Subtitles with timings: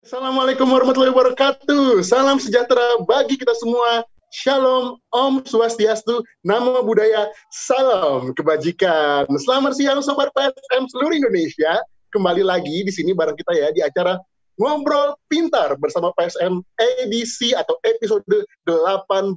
[0.00, 2.00] Assalamualaikum warahmatullahi wabarakatuh.
[2.00, 4.00] Salam sejahtera bagi kita semua.
[4.32, 9.28] Shalom, Om Swastiastu, Namo Buddhaya, Salam Kebajikan.
[9.36, 11.84] Selamat siang Sobat PSM seluruh Indonesia.
[12.16, 14.16] Kembali lagi di sini bareng kita ya di acara
[14.56, 16.64] Ngobrol Pintar bersama PSM
[17.04, 18.24] edisi atau episode
[18.64, 19.36] 18.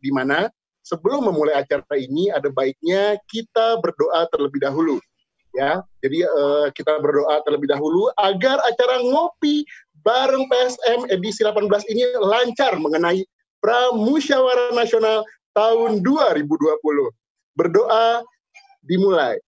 [0.00, 0.48] Di mana
[0.88, 4.96] sebelum memulai acara ini ada baiknya kita berdoa terlebih dahulu
[5.56, 5.80] ya.
[6.04, 9.64] Jadi uh, kita berdoa terlebih dahulu agar acara ngopi
[10.06, 13.26] bareng PSM edisi 18 ini lancar mengenai
[13.58, 16.78] Pramusyawarah Nasional tahun 2020.
[17.56, 18.22] Berdoa
[18.84, 19.40] dimulai.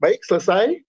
[0.00, 0.84] Baik, selesai.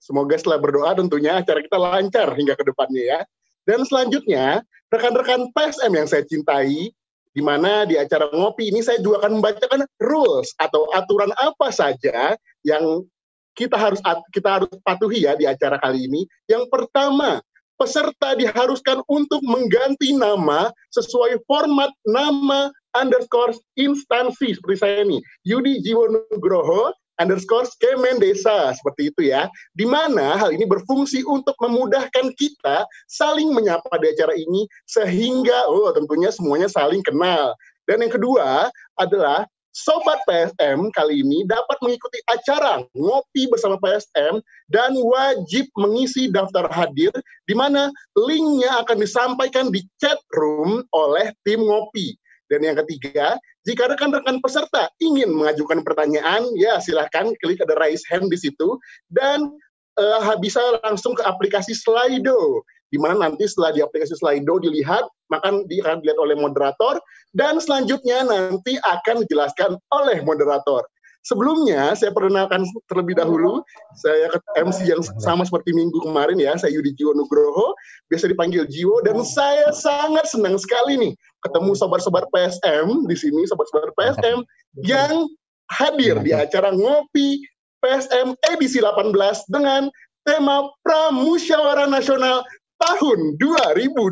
[0.00, 3.20] Semoga setelah berdoa tentunya acara kita lancar hingga ke depannya ya.
[3.70, 6.90] Dan selanjutnya, rekan-rekan PSM yang saya cintai,
[7.30, 12.34] di mana di acara ngopi ini saya juga akan membacakan rules atau aturan apa saja
[12.66, 13.06] yang
[13.54, 14.02] kita harus
[14.34, 16.26] kita harus patuhi ya di acara kali ini.
[16.50, 17.38] Yang pertama,
[17.78, 26.90] peserta diharuskan untuk mengganti nama sesuai format nama underscore instansi seperti saya nih, Yudi Jiwonugroho
[27.20, 29.52] underscore Kemen Desa seperti itu ya.
[29.76, 35.92] Di mana hal ini berfungsi untuk memudahkan kita saling menyapa di acara ini sehingga oh
[35.92, 37.52] tentunya semuanya saling kenal.
[37.84, 44.98] Dan yang kedua adalah Sobat PSM kali ini dapat mengikuti acara ngopi bersama PSM dan
[44.98, 47.14] wajib mengisi daftar hadir
[47.46, 47.86] di mana
[48.18, 52.18] linknya akan disampaikan di chat room oleh tim ngopi.
[52.50, 58.26] Dan yang ketiga, jika rekan-rekan peserta ingin mengajukan pertanyaan, ya silahkan klik ada raise hand
[58.26, 58.74] di situ
[59.14, 59.54] dan
[59.96, 65.54] uh, bisa langsung ke aplikasi Slido di mana nanti setelah di aplikasi Slido dilihat, maka
[65.54, 66.98] akan dilihat oleh moderator
[67.38, 70.82] dan selanjutnya nanti akan dijelaskan oleh moderator.
[71.20, 73.60] Sebelumnya saya perkenalkan terlebih dahulu
[74.00, 77.76] saya MC yang sama seperti minggu kemarin ya, saya Yudi Jiwo Nugroho,
[78.08, 81.12] biasa dipanggil Jiwo dan saya sangat senang sekali nih
[81.44, 84.40] ketemu sobat-sobat PSM di sini, sobat-sobat PSM
[84.80, 85.28] yang
[85.68, 87.44] hadir di acara ngopi
[87.84, 89.12] PSM edisi 18
[89.52, 89.92] dengan
[90.24, 92.44] tema Pramusyawarah Nasional
[92.80, 94.08] tahun 2020.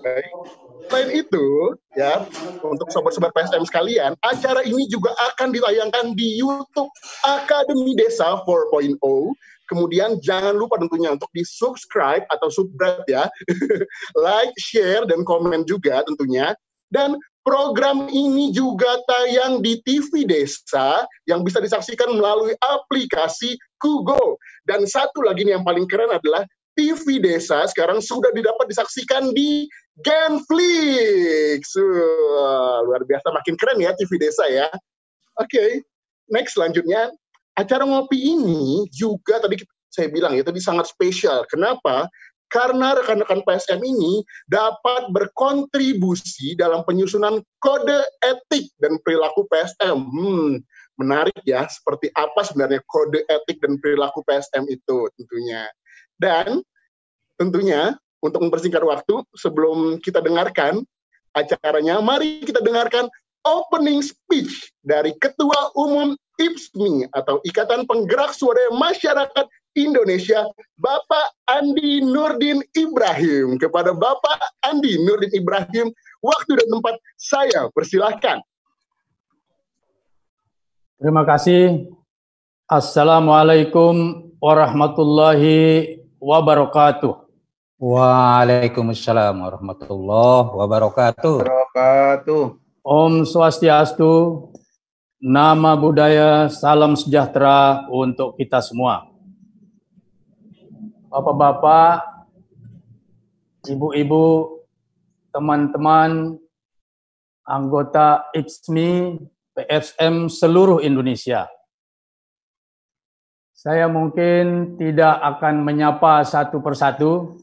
[0.00, 0.32] Baik.
[0.88, 1.46] Selain itu,
[1.94, 2.26] ya,
[2.62, 6.90] untuk sobat-sobat PSM sekalian, acara ini juga akan ditayangkan di YouTube
[7.26, 8.98] Akademi Desa 4.0.
[9.70, 13.24] Kemudian jangan lupa tentunya untuk di subscribe atau subscribe ya,
[14.26, 16.52] like, share, dan komen juga tentunya.
[16.92, 24.36] Dan program ini juga tayang di TV Desa yang bisa disaksikan melalui aplikasi Kugo.
[24.68, 29.68] Dan satu lagi nih yang paling keren adalah TV Desa sekarang sudah didapat disaksikan di
[30.00, 31.76] Genflix.
[31.76, 34.68] Uh, luar biasa, makin keren ya TV Desa ya.
[35.40, 35.70] Oke, okay.
[36.32, 37.12] next selanjutnya.
[37.52, 39.60] Acara ngopi ini juga tadi
[39.92, 41.44] saya bilang ya, tadi sangat spesial.
[41.52, 42.08] Kenapa?
[42.48, 49.96] Karena rekan-rekan PSM ini dapat berkontribusi dalam penyusunan kode etik dan perilaku PSM.
[49.96, 50.60] Hmm,
[51.00, 55.64] menarik ya, seperti apa sebenarnya kode etik dan perilaku PSM itu tentunya.
[56.22, 56.62] Dan
[57.34, 60.86] tentunya untuk mempersingkat waktu sebelum kita dengarkan
[61.34, 63.10] acaranya, mari kita dengarkan
[63.42, 70.46] opening speech dari Ketua Umum IPSMI atau Ikatan Penggerak Suara Masyarakat Indonesia,
[70.78, 73.58] Bapak Andi Nurdin Ibrahim.
[73.58, 75.90] Kepada Bapak Andi Nurdin Ibrahim,
[76.22, 78.38] waktu dan tempat saya persilahkan.
[81.02, 81.90] Terima kasih.
[82.70, 87.26] Assalamualaikum warahmatullahi wabarakatuh.
[87.82, 91.42] Waalaikumsalam warahmatullahi wabarakatuh.
[91.42, 92.42] Wabarakatuh.
[92.86, 94.46] Om Swastiastu,
[95.18, 99.10] nama budaya, salam sejahtera untuk kita semua.
[101.10, 102.06] Bapak-bapak,
[103.66, 104.62] ibu-ibu,
[105.34, 106.38] teman-teman,
[107.42, 109.18] anggota IPSMI,
[109.58, 111.50] PSM seluruh Indonesia.
[113.62, 117.38] Saya mungkin tidak akan menyapa satu persatu.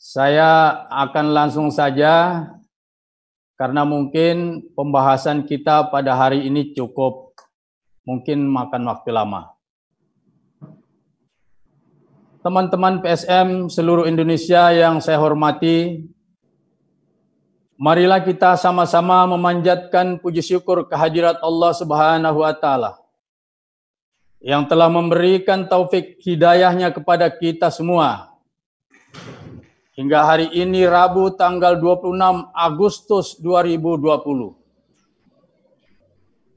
[0.00, 2.48] Saya akan langsung saja
[3.60, 7.36] karena mungkin pembahasan kita pada hari ini cukup
[8.08, 9.52] mungkin makan waktu lama.
[12.40, 16.08] Teman-teman PSM seluruh Indonesia yang saya hormati,
[17.76, 23.07] marilah kita sama-sama memanjatkan puji syukur kehadirat Allah Subhanahu wa taala
[24.38, 28.32] yang telah memberikan taufik hidayahnya kepada kita semua,
[29.98, 34.54] hingga hari ini Rabu tanggal 26 Agustus 2020.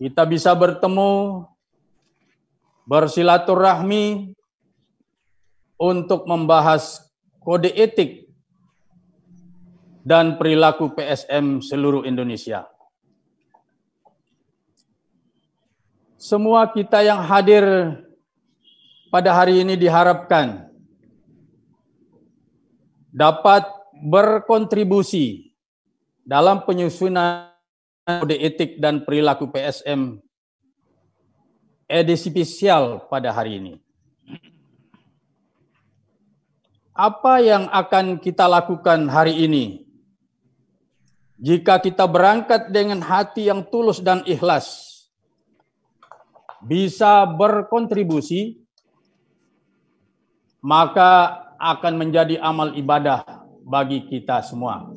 [0.01, 1.45] Kita bisa bertemu,
[2.89, 4.33] bersilaturahmi
[5.77, 7.05] untuk membahas
[7.41, 8.29] kode etik
[10.01, 12.70] dan perilaku PSM seluruh Indonesia.
[16.21, 17.65] Semua kita yang hadir
[19.09, 20.69] pada hari ini diharapkan
[23.09, 23.65] dapat
[24.05, 25.49] berkontribusi
[26.21, 27.49] dalam penyusunan
[28.05, 30.21] kode etik dan perilaku PSM
[31.89, 33.73] edisi spesial pada hari ini.
[36.93, 39.89] Apa yang akan kita lakukan hari ini?
[41.41, 44.90] Jika kita berangkat dengan hati yang tulus dan ikhlas,
[46.65, 48.61] bisa berkontribusi,
[50.61, 53.25] maka akan menjadi amal ibadah
[53.65, 54.89] bagi kita semua.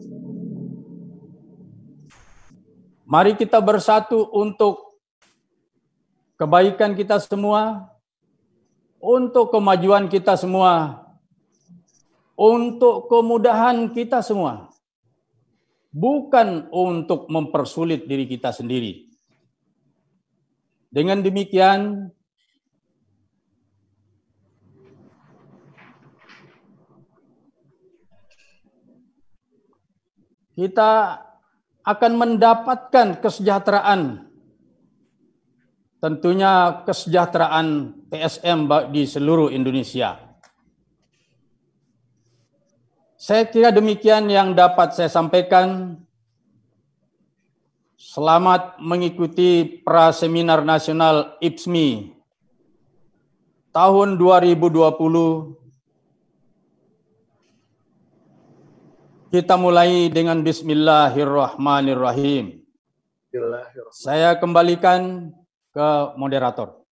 [3.04, 4.96] Mari kita bersatu untuk
[6.40, 7.92] kebaikan kita semua,
[8.96, 11.04] untuk kemajuan kita semua,
[12.32, 14.72] untuk kemudahan kita semua,
[15.92, 19.03] bukan untuk mempersulit diri kita sendiri.
[20.94, 22.06] Dengan demikian,
[30.54, 31.18] kita
[31.82, 34.30] akan mendapatkan kesejahteraan.
[35.98, 40.14] Tentunya kesejahteraan PSM di seluruh Indonesia.
[43.18, 45.98] Saya kira demikian yang dapat saya sampaikan.
[48.14, 52.14] Selamat mengikuti Praseminar Nasional IPSMI
[53.74, 54.70] tahun 2020.
[59.34, 62.62] Kita mulai dengan Bismillahirrahmanirrahim.
[63.90, 65.34] Saya kembalikan
[65.74, 66.86] ke moderator.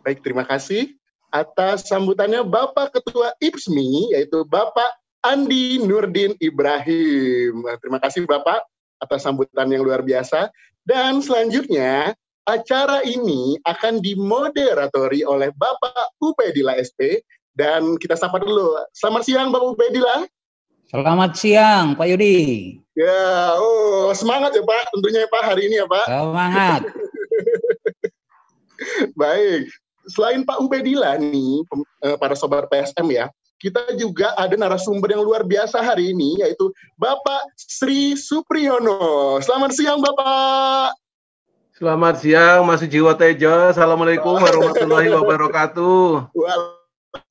[0.00, 0.96] Baik, terima kasih
[1.28, 4.88] atas sambutannya Bapak Ketua IPSMI, yaitu Bapak
[5.28, 7.60] Andi Nurdin Ibrahim.
[7.84, 8.64] Terima kasih Bapak
[8.96, 10.48] atas sambutan yang luar biasa.
[10.88, 12.16] Dan selanjutnya
[12.48, 17.20] acara ini akan dimoderatori oleh Bapak Ubedillah SP
[17.52, 18.72] dan kita sapa dulu.
[18.96, 20.24] Selamat siang Bapak Ubedillah.
[20.88, 22.80] Selamat siang Pak Yudi.
[22.96, 26.06] Ya, oh semangat ya Pak, tentunya ya Pak hari ini ya Pak.
[26.08, 26.82] Semangat.
[29.20, 29.68] Baik,
[30.08, 31.68] selain Pak Ubedillah nih,
[32.08, 36.70] eh, para sobat PSM ya, kita juga ada narasumber yang luar biasa hari ini yaitu
[36.94, 39.42] Bapak Sri Supriyono.
[39.42, 40.94] Selamat siang Bapak.
[41.74, 43.74] Selamat siang Mas Jiwa Tejo.
[43.74, 46.30] Assalamualaikum warahmatullahi wabarakatuh.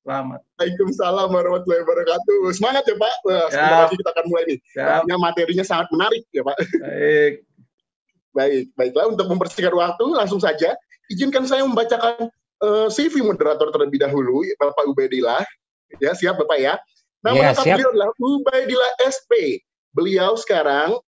[0.04, 0.40] Selamat.
[0.56, 2.40] Waalaikumsalam warahmatullahi wabarakatuh.
[2.52, 3.14] Semangat ya Pak.
[3.52, 4.58] sebentar lagi kita akan mulai nih.
[4.76, 6.56] Karena materinya sangat menarik ya Pak.
[6.80, 7.32] Baik.
[8.36, 10.76] Baik, baiklah untuk mempersingkat waktu langsung saja
[11.08, 12.28] izinkan saya membacakan
[12.60, 15.42] uh, eh, CV moderator terlebih dahulu Bapak Ubedillah.
[15.96, 16.76] Ya, siap Bapak ya.
[17.24, 19.32] Nama ya, lengkap beliau adalah Ubaidillah SP.
[19.96, 21.00] Beliau sekarang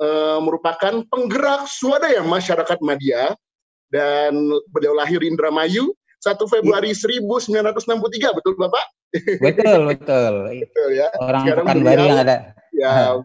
[0.00, 3.34] uh, merupakan penggerak swadaya masyarakat Madia
[3.90, 4.32] dan
[4.70, 5.92] beliau lahir di Indramayu
[6.22, 8.84] 1 Februari 1963, betul Bapak?
[9.40, 10.32] Betul, betul.
[10.52, 11.08] betul ya.
[11.16, 13.18] Orang Pekanbaru yang ada ya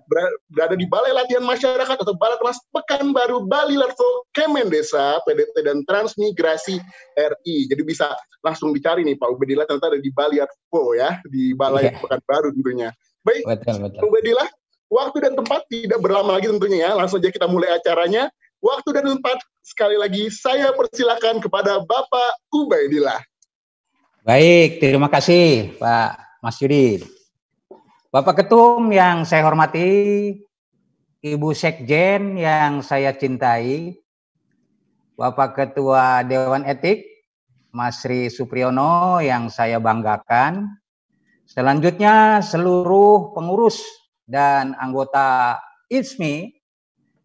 [0.50, 5.86] berada di Balai Latihan Masyarakat atau Balai Kelas Pekanbaru Bali Lerto Kemen Desa PDT dan
[5.86, 6.82] Transmigrasi
[7.14, 7.58] RI.
[7.70, 8.10] Jadi bisa
[8.42, 12.02] langsung dicari nih Pak Ubedillah ternyata ada di Bali ya di Balai yeah.
[12.02, 12.90] Pekanbaru tentunya.
[13.24, 14.00] Baik, betul, betul.
[14.02, 14.50] Pak Ubedillah,
[14.92, 16.92] waktu dan tempat tidak berlama lagi tentunya ya.
[16.98, 18.28] Langsung aja kita mulai acaranya.
[18.64, 23.20] Waktu dan tempat sekali lagi saya persilakan kepada Bapak Ubedillah.
[24.24, 27.04] Baik, terima kasih Pak Mas Yudi.
[28.08, 30.32] Bapak Ketum yang saya hormati,
[31.20, 34.00] Ibu Sekjen yang saya cintai,
[35.20, 37.04] Bapak Ketua Dewan Etik,
[37.76, 40.72] Mas Sri Supriyono yang saya banggakan.
[41.44, 43.84] Selanjutnya seluruh pengurus
[44.24, 45.60] dan anggota
[45.92, 46.64] ISMI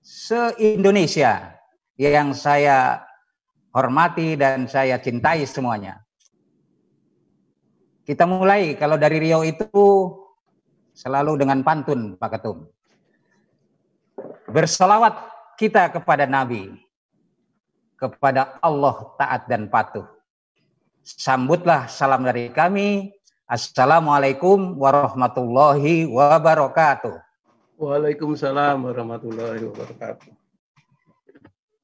[0.02, 1.62] se-Indonesia
[1.94, 3.06] yang saya
[3.70, 6.07] hormati dan saya cintai semuanya.
[8.08, 9.68] Kita mulai kalau dari Rio itu
[10.96, 12.64] selalu dengan pantun Pak Ketum.
[14.48, 15.28] Bersolawat
[15.60, 16.72] kita kepada Nabi,
[18.00, 20.08] kepada Allah taat dan patuh.
[21.04, 23.12] Sambutlah salam dari kami.
[23.44, 27.12] Assalamualaikum warahmatullahi wabarakatuh.
[27.76, 30.32] Waalaikumsalam warahmatullahi wabarakatuh.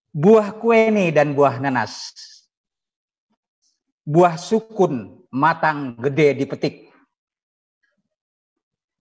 [0.09, 2.17] Buah kueni dan buah nanas.
[4.09, 6.85] Buah sukun matang gede dipetik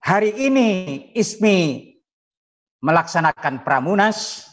[0.03, 0.69] hari ini
[1.15, 1.93] ISMI
[2.83, 4.51] melaksanakan pramunas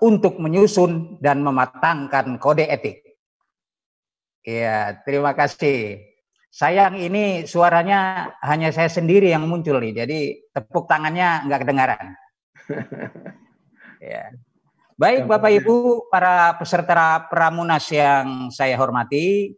[0.00, 3.04] untuk menyusun dan mematangkan kode etik.
[4.40, 6.00] Ya, terima kasih.
[6.48, 10.20] Sayang ini suaranya hanya saya sendiri yang muncul nih, jadi
[10.56, 12.06] tepuk tangannya nggak kedengaran.
[14.00, 14.32] ya.
[14.96, 19.52] Baik Bapak Ibu, para peserta Pramunas yang saya hormati,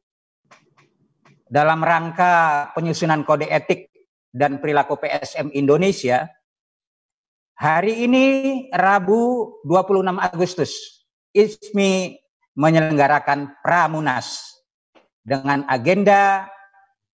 [1.49, 3.89] dalam rangka penyusunan kode etik
[4.29, 6.29] dan perilaku PSM Indonesia,
[7.57, 8.25] hari ini
[8.69, 10.73] Rabu 26 Agustus,
[11.33, 12.21] ISMI
[12.55, 14.61] menyelenggarakan Pramunas
[15.25, 16.49] dengan agenda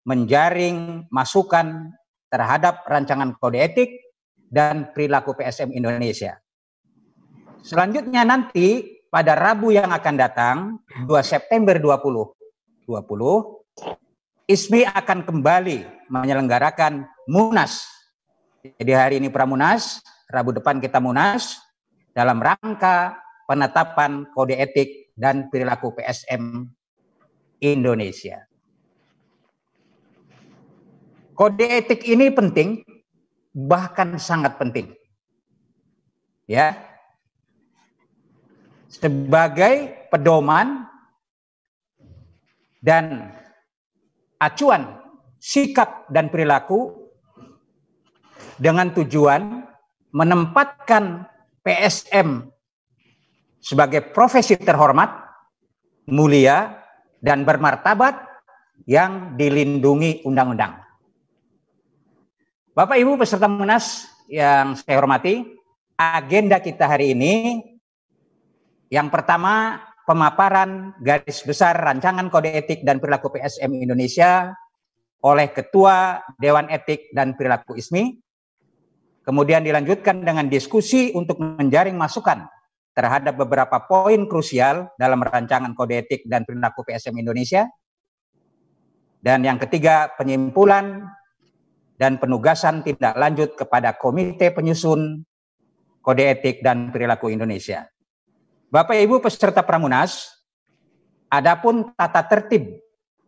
[0.03, 1.93] menjaring masukan
[2.27, 3.89] terhadap rancangan kode etik
[4.49, 6.41] dan perilaku PSM Indonesia.
[7.63, 10.57] Selanjutnya nanti pada Rabu yang akan datang
[11.05, 12.89] 2 September 2020
[14.43, 17.87] ISMI akan kembali menyelenggarakan Munas.
[18.59, 21.63] Jadi hari ini Pramunas, Rabu depan kita Munas
[22.11, 26.67] dalam rangka penetapan kode etik dan perilaku PSM
[27.63, 28.43] Indonesia.
[31.39, 32.83] Kode etik ini penting,
[33.55, 34.91] bahkan sangat penting.
[36.43, 36.75] Ya,
[38.91, 40.83] sebagai pedoman
[42.83, 43.31] dan
[44.43, 44.99] acuan
[45.39, 46.91] sikap dan perilaku
[48.59, 49.63] dengan tujuan
[50.11, 51.25] menempatkan
[51.63, 52.51] PSM
[53.63, 55.09] sebagai profesi terhormat,
[56.11, 56.83] mulia,
[57.23, 58.19] dan bermartabat
[58.83, 60.83] yang dilindungi undang-undang.
[62.75, 65.39] Bapak Ibu peserta Munas yang saya hormati,
[65.95, 67.33] agenda kita hari ini
[68.93, 74.51] yang pertama, pemaparan garis besar rancangan kode etik dan perilaku PSM Indonesia
[75.23, 78.19] oleh Ketua Dewan Etik dan Perilaku ISMI.
[79.23, 82.43] Kemudian dilanjutkan dengan diskusi untuk menjaring masukan
[82.91, 87.71] terhadap beberapa poin krusial dalam rancangan kode etik dan perilaku PSM Indonesia.
[89.23, 91.07] Dan yang ketiga, penyimpulan
[91.95, 95.23] dan penugasan tindak lanjut kepada Komite Penyusun
[96.03, 97.87] Kode Etik dan Perilaku Indonesia.
[98.73, 100.33] Bapak Ibu peserta Pramunas,
[101.29, 102.81] adapun tata tertib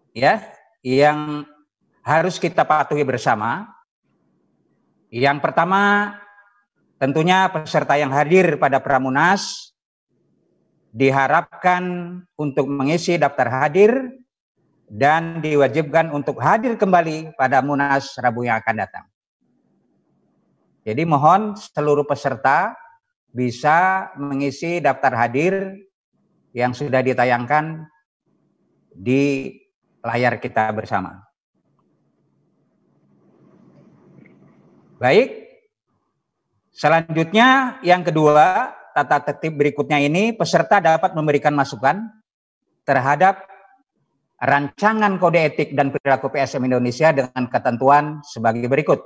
[0.10, 0.42] ya
[0.82, 1.46] yang
[2.02, 3.70] harus kita patuhi bersama.
[5.14, 6.18] Yang pertama,
[6.98, 9.70] tentunya peserta yang hadir pada Pramunas
[10.90, 11.86] diharapkan
[12.42, 14.18] untuk mengisi daftar hadir
[14.90, 19.06] dan diwajibkan untuk hadir kembali pada Munas Rabu yang akan datang.
[20.90, 22.74] Jadi mohon seluruh peserta
[23.36, 25.84] bisa mengisi daftar hadir
[26.56, 27.84] yang sudah ditayangkan
[28.96, 29.52] di
[30.00, 31.20] layar kita bersama.
[34.96, 35.52] Baik,
[36.72, 42.08] selanjutnya yang kedua, tata tertib berikutnya ini peserta dapat memberikan masukan
[42.88, 43.44] terhadap
[44.40, 49.04] rancangan kode etik dan perilaku PSM Indonesia dengan ketentuan sebagai berikut.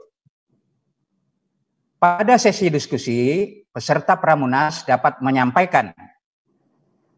[2.00, 5.96] Pada sesi diskusi, peserta Pramunas dapat menyampaikan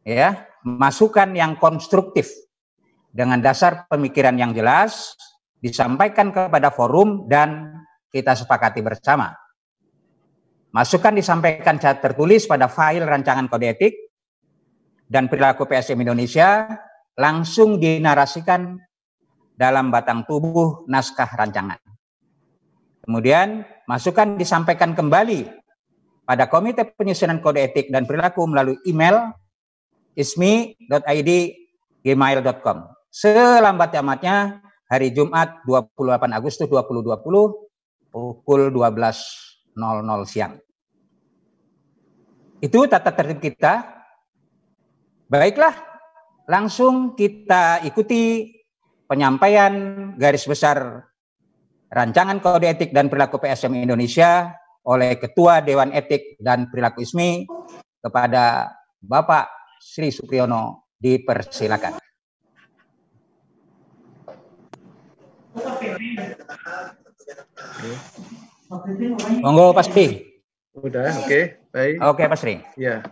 [0.05, 2.29] ya, masukan yang konstruktif
[3.09, 5.17] dengan dasar pemikiran yang jelas
[5.57, 7.81] disampaikan kepada forum dan
[8.13, 9.33] kita sepakati bersama.
[10.69, 13.97] Masukan disampaikan secara tertulis pada file rancangan kode etik
[15.09, 16.69] dan perilaku PSM Indonesia
[17.17, 18.77] langsung dinarasikan
[19.57, 21.81] dalam batang tubuh naskah rancangan.
[23.01, 25.60] Kemudian masukan disampaikan kembali
[26.31, 29.35] pada Komite Penyusunan Kode Etik dan Perilaku melalui email
[30.15, 31.29] ismi.id
[32.07, 32.77] gmail.com.
[33.11, 37.19] Selambat amatnya hari Jumat 28 Agustus 2020
[38.15, 39.75] pukul 12.00
[40.23, 40.55] siang.
[42.63, 43.91] Itu tata tertib kita.
[45.27, 45.75] Baiklah,
[46.47, 48.55] langsung kita ikuti
[49.03, 51.11] penyampaian garis besar
[51.91, 57.45] rancangan kode etik dan perilaku PSM Indonesia oleh Ketua Dewan Etik dan Perilaku ISMI
[58.01, 61.97] kepada Bapak Sri Supriyono dipersilakan.
[69.41, 70.07] Monggo Pak Sri.
[70.71, 71.43] Udah, oke, okay,
[71.75, 71.95] baik.
[71.99, 72.55] Oke, okay, Pak Sri.
[72.79, 73.03] Ya.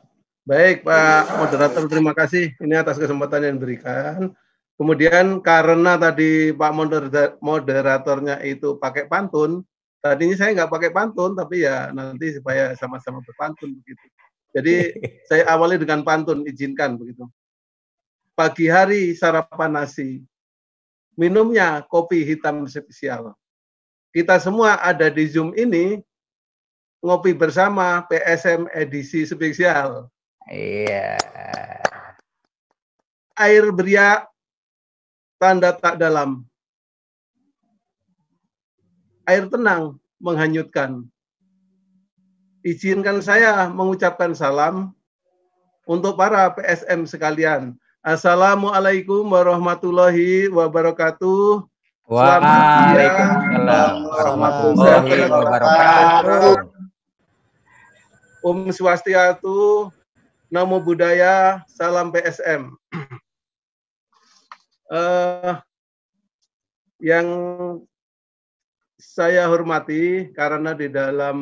[0.47, 4.34] Baik, Pak Moderator, terima kasih ini atas kesempatan yang diberikan.
[4.79, 6.71] Kemudian karena tadi Pak
[7.43, 9.67] moderatornya itu pakai pantun,
[9.99, 14.05] tadinya saya nggak pakai pantun, tapi ya nanti supaya sama-sama berpantun begitu.
[14.55, 14.75] Jadi
[15.29, 17.27] saya awali dengan pantun, izinkan begitu.
[18.33, 20.23] Pagi hari sarapan nasi,
[21.19, 23.35] minumnya kopi hitam spesial.
[24.09, 26.01] kita semua ada di Zoom ini
[27.05, 30.09] ngopi bersama PSM edisi spesial.
[30.49, 31.13] Iya.
[33.38, 34.25] Air beria
[35.38, 36.48] tanda tak dalam.
[39.29, 41.05] Air tenang menghanyutkan.
[42.65, 44.97] Izinkan saya mengucapkan salam
[45.85, 47.77] untuk para PSM sekalian.
[48.01, 51.61] Assalamualaikum warahmatullahi wabarakatuh.
[52.09, 56.65] Waalaikumsalam warahmatullahi wabarakatuh.
[58.41, 59.93] Om Swastiatu,
[60.49, 62.73] Namo Buddhaya, Salam PSM.
[64.89, 65.53] uh, eh,
[66.97, 67.27] yang
[68.99, 71.39] saya hormati karena di dalam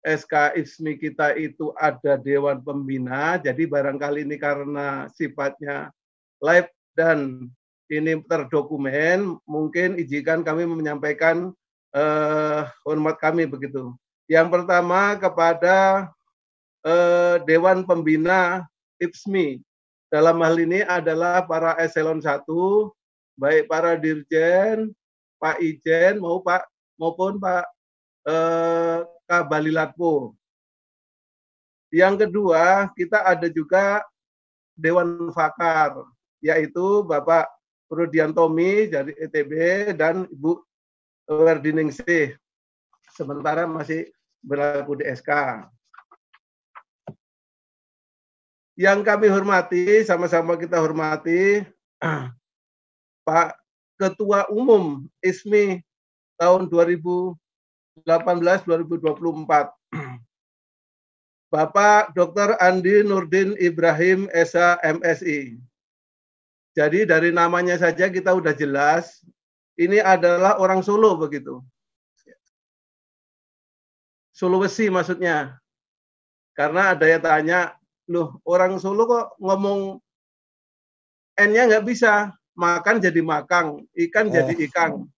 [0.00, 5.92] SK ISMI kita itu ada Dewan Pembina, jadi barangkali ini karena sifatnya
[6.40, 7.52] live dan
[7.92, 11.52] ini terdokumen, mungkin izinkan kami menyampaikan
[11.92, 13.92] uh, hormat kami begitu.
[14.30, 16.06] Yang pertama kepada
[16.86, 18.62] eh, Dewan Pembina
[19.02, 19.58] IPSMI.
[20.06, 22.46] Dalam hal ini adalah para eselon 1,
[23.34, 24.94] baik para dirjen,
[25.40, 26.68] Pak Ijen mau Pak
[27.00, 27.64] maupun Pak
[28.28, 30.36] eh, Kabalilatpo.
[31.90, 34.04] Yang kedua, kita ada juga
[34.78, 36.06] Dewan Fakar,
[36.38, 37.50] yaitu Bapak
[37.90, 39.52] Rudiantomi dari ETB
[39.98, 40.62] dan Ibu
[41.26, 42.38] Werdiningsih.
[43.10, 44.06] Sementara masih
[44.38, 45.30] berlaku di SK.
[48.78, 51.66] Yang kami hormati, sama-sama kita hormati,
[53.26, 53.59] Pak
[54.00, 55.84] Ketua Umum ISMI
[56.40, 58.08] tahun 2018-2024.
[61.52, 62.56] Bapak Dr.
[62.56, 65.60] Andi Nurdin Ibrahim Esa MSI.
[66.72, 69.20] Jadi dari namanya saja kita udah jelas,
[69.76, 71.60] ini adalah orang Solo begitu.
[74.32, 75.60] Sulawesi maksudnya.
[76.56, 77.60] Karena ada yang tanya,
[78.08, 80.00] loh orang Solo kok ngomong
[81.36, 84.32] N-nya nggak bisa, makan jadi makang, ikan oh.
[84.32, 85.08] jadi ikan.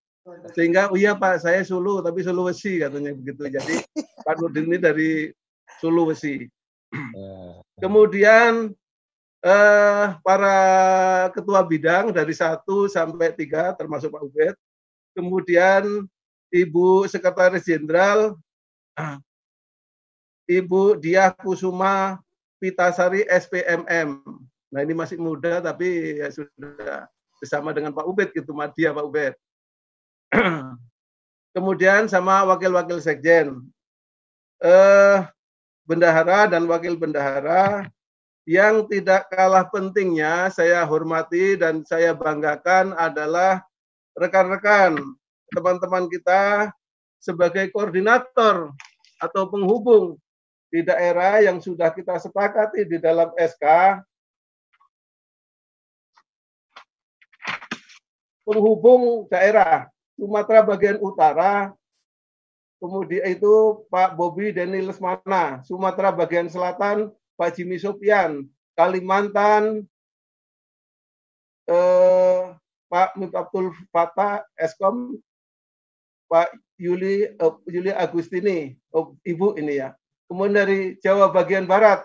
[0.54, 3.42] Sehingga, oh iya Pak, saya Solo, tapi Sulawesi katanya begitu.
[3.50, 3.82] Jadi
[4.22, 5.10] Pak Nurdin ini dari
[5.82, 6.46] Sulawesi.
[7.18, 7.66] Oh.
[7.82, 8.70] Kemudian
[9.42, 10.58] eh, para
[11.34, 14.54] ketua bidang dari satu sampai tiga, termasuk Pak Ubed.
[15.18, 16.06] Kemudian
[16.54, 18.38] Ibu Sekretaris Jenderal
[20.46, 22.20] Ibu Diah Kusuma
[22.60, 24.20] Pitasari SPMM.
[24.72, 27.08] Nah ini masih muda tapi ya sudah
[27.42, 29.34] bersama dengan Pak Ubed gitu, Madia Pak Ubed.
[31.58, 33.58] Kemudian sama wakil-wakil sekjen.
[34.62, 35.18] Eh,
[35.82, 37.90] bendahara dan wakil bendahara
[38.46, 43.62] yang tidak kalah pentingnya saya hormati dan saya banggakan adalah
[44.14, 44.98] rekan-rekan
[45.50, 46.70] teman-teman kita
[47.22, 48.70] sebagai koordinator
[49.18, 50.18] atau penghubung
[50.72, 53.98] di daerah yang sudah kita sepakati di dalam SK
[58.42, 61.72] penghubung daerah Sumatera bagian utara
[62.78, 69.86] kemudian itu Pak Bobi Deni Lesmana Sumatera bagian selatan Pak Jimmy Sopian Kalimantan
[71.70, 72.42] eh,
[72.92, 75.16] Pak Mifabtul Fatah Eskom
[76.32, 76.48] Pak
[76.80, 79.92] Yuli uh, Yuli Agustini, oh, Ibu ini ya.
[80.26, 82.00] Kemudian dari Jawa bagian barat,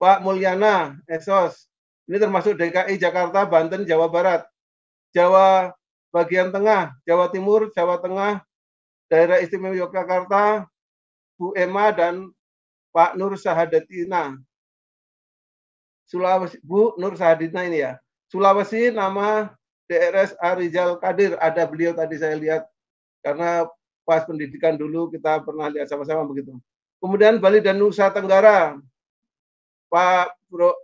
[0.00, 1.68] Pak Mulyana Esos.
[2.08, 4.48] Ini termasuk DKI Jakarta, Banten, Jawa Barat.
[5.16, 5.72] Jawa
[6.12, 8.44] bagian tengah, Jawa Timur, Jawa Tengah,
[9.08, 10.68] Daerah Istimewa Yogyakarta,
[11.40, 12.28] Bu Emma dan
[12.92, 14.36] Pak Nur Sahadatina.
[16.04, 17.96] Sulawesi, Bu Nur Sahadatina ini ya.
[18.28, 19.56] Sulawesi nama
[19.88, 22.68] DRS Arizal Kadir, ada beliau tadi saya lihat
[23.24, 23.64] karena
[24.04, 26.54] pas pendidikan dulu kita pernah lihat sama-sama begitu.
[27.00, 28.76] Kemudian Bali dan Nusa Tenggara,
[29.88, 30.76] Pak Pro,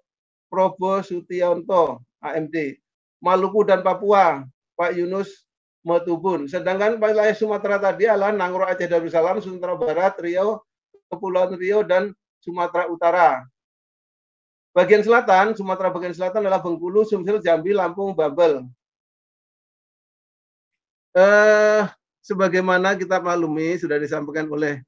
[0.48, 2.81] Probo Sutionto, AMD.
[3.22, 4.42] Maluku dan Papua,
[4.74, 5.46] Pak Yunus
[5.86, 6.50] Motubun.
[6.50, 10.58] Sedangkan wilayah Sumatera tadi adalah Nangro Aceh Darussalam, Sumatera Barat, Riau,
[11.06, 12.10] Kepulauan Riau, dan
[12.42, 13.46] Sumatera Utara.
[14.74, 18.66] Bagian selatan, Sumatera bagian selatan adalah Bengkulu, Sumsel, Jambi, Lampung, Babel.
[21.12, 21.82] Eh,
[22.24, 24.80] sebagaimana kita maklumi sudah disampaikan oleh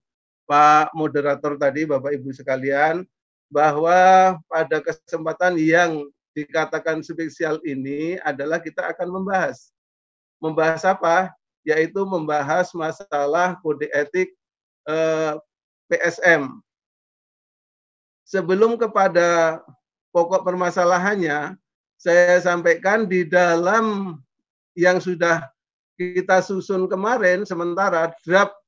[0.49, 3.05] Pak moderator tadi, Bapak Ibu sekalian,
[3.53, 9.71] bahwa pada kesempatan yang dikatakan spesial ini adalah kita akan membahas.
[10.43, 11.31] Membahas apa?
[11.63, 14.35] Yaitu membahas masalah kode etik
[14.91, 15.33] eh,
[15.89, 16.61] PSM.
[18.27, 19.61] Sebelum kepada
[20.11, 21.57] pokok permasalahannya,
[21.97, 24.19] saya sampaikan di dalam
[24.75, 25.47] yang sudah
[25.95, 28.59] kita susun kemarin sementara draft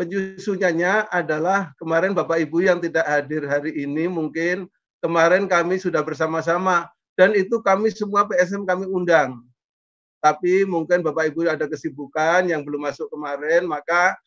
[0.00, 4.70] penyusunannya adalah kemarin Bapak Ibu yang tidak hadir hari ini mungkin
[5.02, 9.42] kemarin kami sudah bersama-sama dan itu kami semua PSM kami undang.
[10.18, 14.18] Tapi mungkin Bapak Ibu ada kesibukan yang belum masuk kemarin maka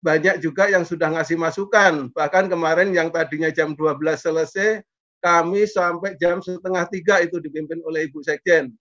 [0.00, 2.08] banyak juga yang sudah ngasih masukan.
[2.16, 4.80] Bahkan kemarin yang tadinya jam 12 selesai,
[5.20, 8.72] kami sampai jam setengah tiga itu dipimpin oleh Ibu Sekjen.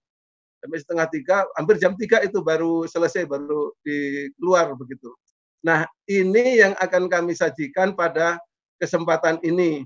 [0.59, 5.11] Sampai setengah tiga, hampir jam tiga itu baru selesai, baru di keluar begitu.
[5.63, 8.39] Nah, ini yang akan kami sajikan pada
[8.79, 9.83] kesempatan ini.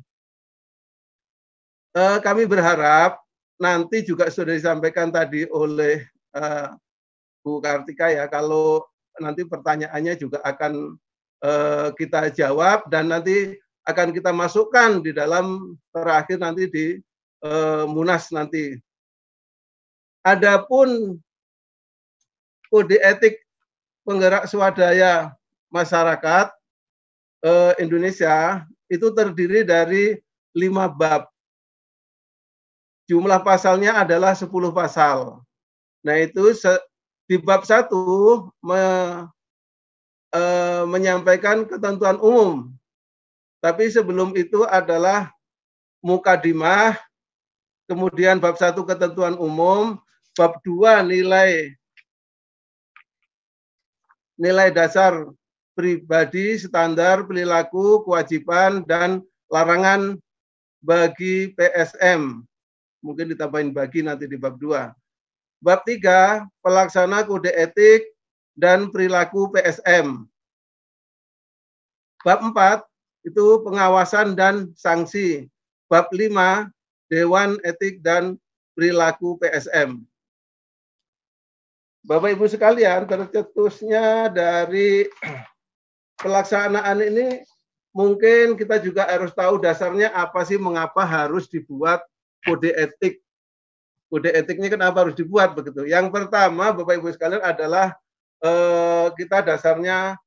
[1.93, 3.21] Uh, kami berharap
[3.61, 6.01] nanti juga sudah disampaikan tadi oleh
[6.33, 6.73] uh,
[7.45, 8.81] Bu Kartika ya, kalau
[9.21, 10.97] nanti pertanyaannya juga akan
[11.45, 13.53] uh, kita jawab dan nanti
[13.85, 16.85] akan kita masukkan di dalam terakhir nanti di
[17.45, 18.73] uh, Munas nanti.
[20.23, 21.19] Adapun
[22.71, 23.43] kode etik
[24.07, 25.35] penggerak swadaya
[25.73, 26.47] masyarakat
[27.43, 30.15] eh, Indonesia itu terdiri dari
[30.53, 31.32] lima bab.
[33.07, 35.43] Jumlah pasalnya adalah 10 pasal.
[36.03, 36.55] Nah itu
[37.27, 38.83] di bab satu me,
[40.31, 40.41] e,
[40.87, 42.71] menyampaikan ketentuan umum.
[43.63, 45.31] Tapi sebelum itu adalah
[46.03, 46.99] mukadimah,
[47.87, 49.95] kemudian bab satu ketentuan umum,
[50.35, 51.71] bab dua nilai
[54.35, 55.31] nilai dasar
[55.73, 60.17] pribadi, standar, perilaku, kewajiban, dan larangan
[60.83, 62.45] bagi PSM.
[63.03, 64.95] Mungkin ditambahin bagi nanti di bab 2.
[65.59, 68.07] Bab 3, pelaksana kode etik
[68.55, 70.23] dan perilaku PSM.
[72.23, 75.51] Bab 4, itu pengawasan dan sanksi.
[75.91, 76.71] Bab 5,
[77.11, 78.39] Dewan Etik dan
[78.73, 80.01] Perilaku PSM.
[82.03, 85.07] Bapak Ibu sekalian, tercetusnya dari
[86.23, 87.45] pelaksanaan ini
[87.95, 92.03] mungkin kita juga harus tahu dasarnya apa sih mengapa harus dibuat
[92.43, 93.23] kode etik.
[94.11, 95.87] Kode etiknya kenapa harus dibuat begitu.
[95.89, 97.95] Yang pertama Bapak Ibu sekalian adalah
[98.43, 100.19] eh, kita dasarnya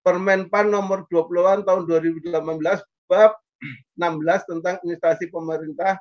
[0.00, 2.32] Permenpan nomor 20-an tahun 2018
[3.04, 3.36] bab
[4.00, 6.00] 16 tentang instansi pemerintah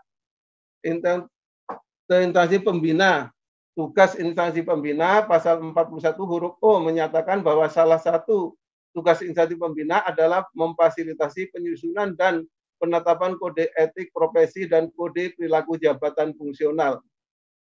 [2.08, 3.28] instansi pembina
[3.76, 8.56] tugas instansi pembina pasal 41 huruf O menyatakan bahwa salah satu
[8.96, 12.48] tugas instansi pembina adalah memfasilitasi penyusunan dan
[12.80, 17.04] penetapan kode etik profesi dan kode perilaku jabatan fungsional.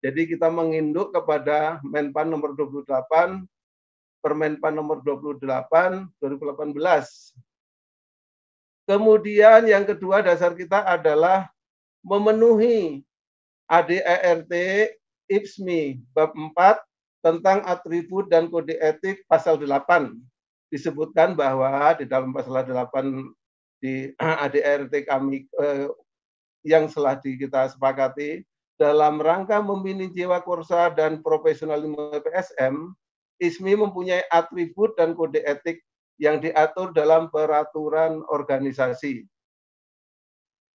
[0.01, 3.45] Jadi kita menginduk kepada Menpan nomor 28,
[4.21, 5.41] Permenpan nomor 28
[6.21, 6.77] 2018.
[8.85, 11.49] Kemudian yang kedua dasar kita adalah
[12.01, 13.05] memenuhi
[13.69, 14.53] ADERT
[15.29, 16.81] IPSMI bab 4
[17.21, 20.17] tentang atribut dan kode etik pasal 8
[20.73, 23.31] disebutkan bahwa di dalam pasal 8
[23.81, 24.13] di
[24.45, 25.89] ADRT kami eh,
[26.61, 28.45] yang telah kita sepakati
[28.77, 32.93] dalam rangka membina jiwa korsa dan profesionalisme PSM,
[33.41, 35.81] ISMI mempunyai atribut dan kode etik
[36.21, 39.25] yang diatur dalam peraturan organisasi.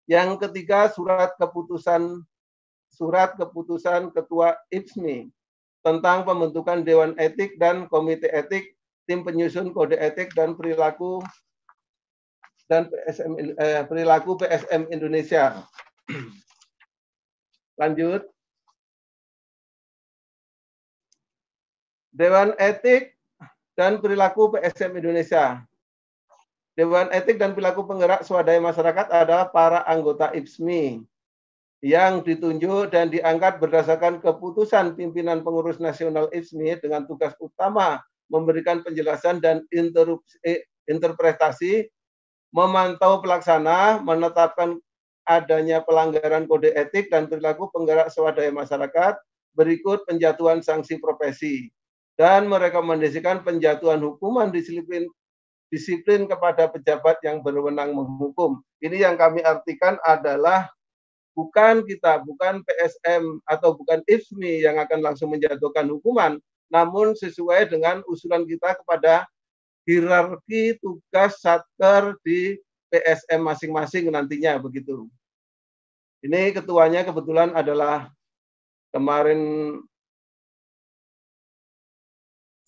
[0.06, 2.22] Yang ketiga, surat keputusan
[2.94, 5.30] surat keputusan Ketua IPSMI
[5.82, 11.22] tentang pembentukan Dewan Etik dan Komite Etik tim penyusun kode etik dan perilaku
[12.66, 15.62] dan PSM eh, perilaku PSM Indonesia.
[17.80, 18.26] Lanjut.
[22.16, 23.12] Dewan Etik
[23.76, 25.60] dan Perilaku PSM Indonesia.
[26.72, 31.04] Dewan Etik dan Perilaku Penggerak Swadaya Masyarakat adalah para anggota IPSMI
[31.84, 38.00] yang ditunjuk dan diangkat berdasarkan keputusan pimpinan pengurus nasional IPSMI dengan tugas utama
[38.32, 41.86] memberikan penjelasan dan eh, interpretasi,
[42.56, 44.80] memantau pelaksana, menetapkan
[45.28, 49.20] adanya pelanggaran kode etik dan perilaku penggerak swadaya masyarakat,
[49.52, 51.68] berikut penjatuhan sanksi profesi,
[52.16, 55.04] dan merekomendasikan penjatuhan hukuman disiplin
[55.68, 58.62] disiplin kepada pejabat yang berwenang menghukum.
[58.80, 60.70] Ini yang kami artikan adalah
[61.36, 66.38] bukan kita, bukan PSM atau bukan IFMI yang akan langsung menjatuhkan hukuman,
[66.72, 69.26] namun sesuai dengan usulan kita kepada
[69.86, 72.58] hierarki tugas satker di
[72.90, 75.06] PSM masing-masing nantinya begitu.
[76.20, 78.10] Ini ketuanya kebetulan adalah
[78.90, 79.40] kemarin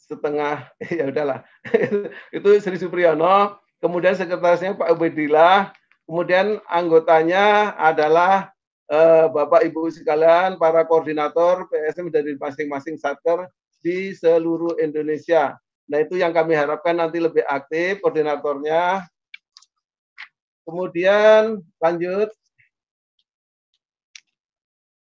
[0.08, 1.44] setengah ya udahlah
[2.36, 5.76] itu Sri Supriyono kemudian sekretarisnya Pak Ubedillah
[6.08, 8.48] kemudian anggotanya adalah
[8.88, 13.46] eh, Bapak Ibu sekalian para koordinator PSM dari masing-masing satker
[13.84, 15.54] di seluruh Indonesia.
[15.88, 19.08] Nah, itu yang kami harapkan nanti lebih aktif koordinatornya.
[20.68, 22.28] Kemudian lanjut.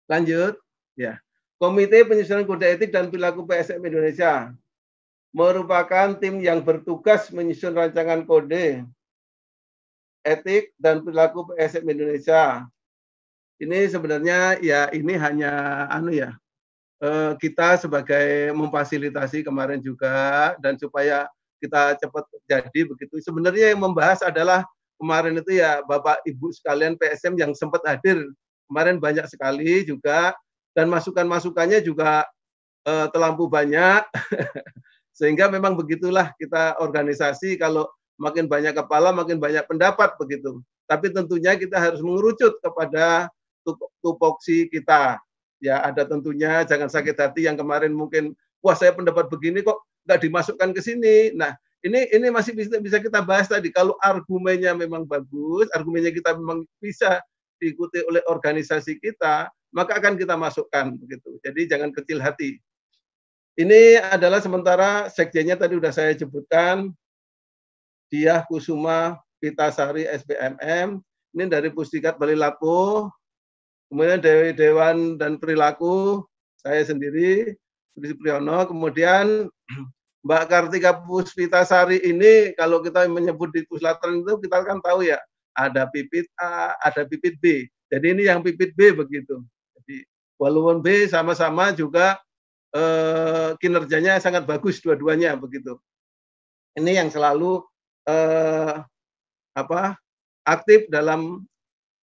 [0.06, 0.54] Lanjut,
[0.93, 1.17] ya.
[1.58, 4.54] Komite Penyusunan Kode Etik dan Perilaku PSM Indonesia
[5.36, 8.88] merupakan tim yang bertugas menyusun rancangan kode
[10.24, 12.63] etik dan perilaku PSM Indonesia.
[13.60, 15.52] Ini sebenarnya ya ini hanya
[15.91, 16.39] anu ya
[17.38, 21.28] kita sebagai memfasilitasi kemarin juga dan supaya
[21.60, 23.20] kita cepat jadi begitu.
[23.20, 24.64] Sebenarnya yang membahas adalah
[24.98, 28.20] kemarin itu ya Bapak Ibu sekalian PSM yang sempat hadir
[28.72, 30.34] kemarin banyak sekali juga
[30.72, 32.26] dan masukan-masukannya juga
[32.88, 34.02] eh, terlampau banyak
[35.16, 37.88] Sehingga memang begitulah kita organisasi kalau
[38.20, 40.60] makin banyak kepala makin banyak pendapat begitu.
[40.92, 43.32] Tapi tentunya kita harus mengerucut kepada
[44.04, 45.16] tupoksi kita.
[45.63, 50.20] Ya ada tentunya jangan sakit hati yang kemarin mungkin wah saya pendapat begini kok nggak
[50.26, 51.32] dimasukkan ke sini.
[51.34, 56.34] Nah ini ini masih bisa bisa kita bahas tadi kalau argumennya memang bagus, argumennya kita
[56.34, 57.22] memang bisa
[57.62, 61.39] diikuti oleh organisasi kita, maka akan kita masukkan begitu.
[61.46, 62.60] Jadi jangan kecil hati.
[63.56, 66.91] Ini adalah sementara sekjennya tadi sudah saya sebutkan,
[68.12, 71.00] Diah Kusuma Pitasari SBMM,
[71.36, 73.08] ini dari Pustikat Bali Lapo,
[73.96, 76.28] kemudian Dewi Dewan dan Perilaku,
[76.60, 77.56] saya sendiri,
[77.96, 79.48] Budi Priyono, kemudian
[80.28, 85.16] Mbak Kartika Puspitasari ini kalau kita menyebut di Puslatan itu kita kan tahu ya,
[85.56, 87.72] ada pipit A, ada pipit B.
[87.88, 89.40] Jadi ini yang pipit B begitu.
[89.80, 90.04] Jadi
[90.36, 92.20] walaupun B sama-sama juga
[92.76, 95.80] eh, kinerjanya sangat bagus dua-duanya begitu.
[96.76, 97.64] Ini yang selalu
[98.12, 98.76] eh,
[99.56, 99.96] apa
[100.44, 101.48] aktif dalam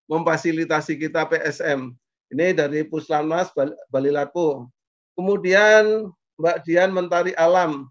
[0.06, 1.92] memfasilitasi kita PSM.
[2.32, 3.52] Ini dari Puslanmas
[3.92, 4.72] Bali Lapo.
[5.12, 6.08] Kemudian
[6.40, 7.86] Mbak Dian Mentari Alam.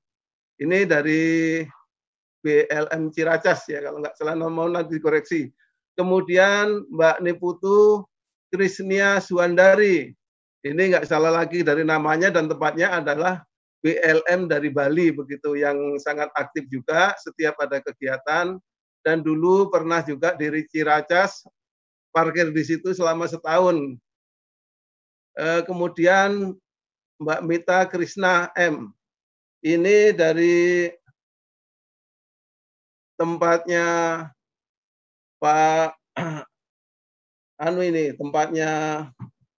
[0.57, 1.61] Ini dari
[2.41, 5.49] BLM Ciracas ya kalau nggak salah mau nanti dikoreksi.
[5.93, 8.01] Kemudian Mbak Niputu
[8.49, 10.11] Krisnia Suandari
[10.61, 13.41] ini nggak salah lagi dari namanya dan tempatnya adalah
[13.81, 18.61] BLM dari Bali begitu yang sangat aktif juga setiap ada kegiatan
[19.01, 21.49] dan dulu pernah juga di Ciracas
[22.11, 23.95] parkir di situ selama setahun.
[25.35, 26.55] E, kemudian
[27.21, 28.91] Mbak Mita Krisna M.
[29.61, 30.89] Ini dari
[33.13, 33.85] tempatnya
[35.37, 35.93] Pak
[37.65, 38.69] anu ini tempatnya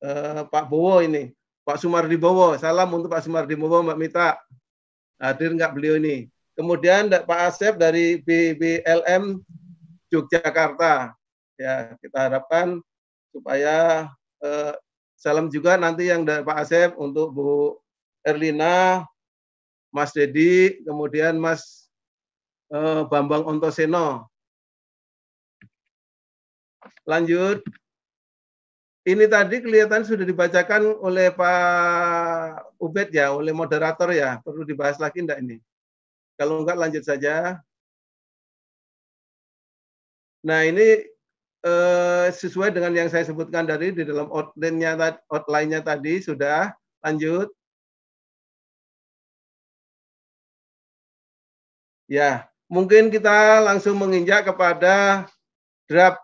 [0.03, 1.31] eh, Pak Bowo ini,
[1.63, 2.59] Pak Sumardi Bowo.
[2.59, 4.35] Salam untuk Pak Sumardi Bowo, Mbak Mita.
[5.23, 6.27] Hadir nggak beliau ini?
[6.59, 9.39] Kemudian Pak Asep dari BBLM
[10.11, 11.15] Yogyakarta.
[11.63, 12.83] Ya, kita harapkan
[13.31, 14.11] supaya
[14.43, 14.75] eh,
[15.15, 17.79] salam juga nanti yang dari Pak Asep untuk Bu
[18.19, 19.07] Erlina,
[19.95, 21.87] Mas Dedi, kemudian Mas
[22.67, 24.27] eh, Bambang Ontoseno.
[27.07, 27.63] Lanjut
[29.07, 34.43] ini tadi kelihatan sudah dibacakan oleh Pak Ubed ya, oleh moderator ya.
[34.43, 35.63] Perlu dibahas lagi enggak ini?
[36.35, 37.63] Kalau enggak lanjut saja.
[40.43, 41.12] Nah ini
[41.63, 47.47] eh, sesuai dengan yang saya sebutkan tadi di dalam outline-nya outline tadi sudah lanjut.
[52.11, 55.25] Ya, mungkin kita langsung menginjak kepada
[55.87, 56.19] draft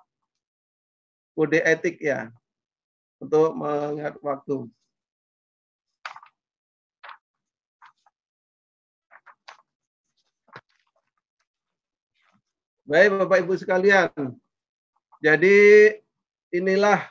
[1.33, 2.29] kode etik ya
[3.23, 4.67] untuk mengingat waktu.
[12.89, 14.09] Baik Bapak Ibu sekalian,
[15.19, 15.57] jadi
[16.55, 17.03] inilah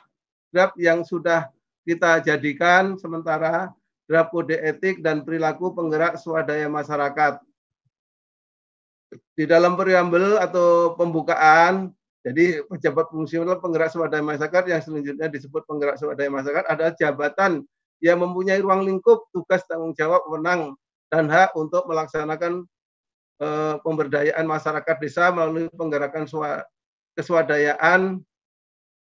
[0.49, 1.49] draft yang sudah
[1.85, 3.69] kita jadikan sementara
[4.09, 7.41] draft kode etik dan perilaku penggerak swadaya masyarakat.
[9.33, 15.95] Di dalam preambel atau pembukaan jadi pejabat fungsional penggerak swadaya masyarakat yang selanjutnya disebut penggerak
[15.95, 17.63] swadaya masyarakat adalah jabatan
[18.03, 20.75] yang mempunyai ruang lingkup, tugas, tanggung jawab, wewenang,
[21.11, 22.63] dan hak untuk melaksanakan
[23.39, 26.27] eh, pemberdayaan masyarakat desa melalui penggerakan
[27.19, 28.23] keswadayaan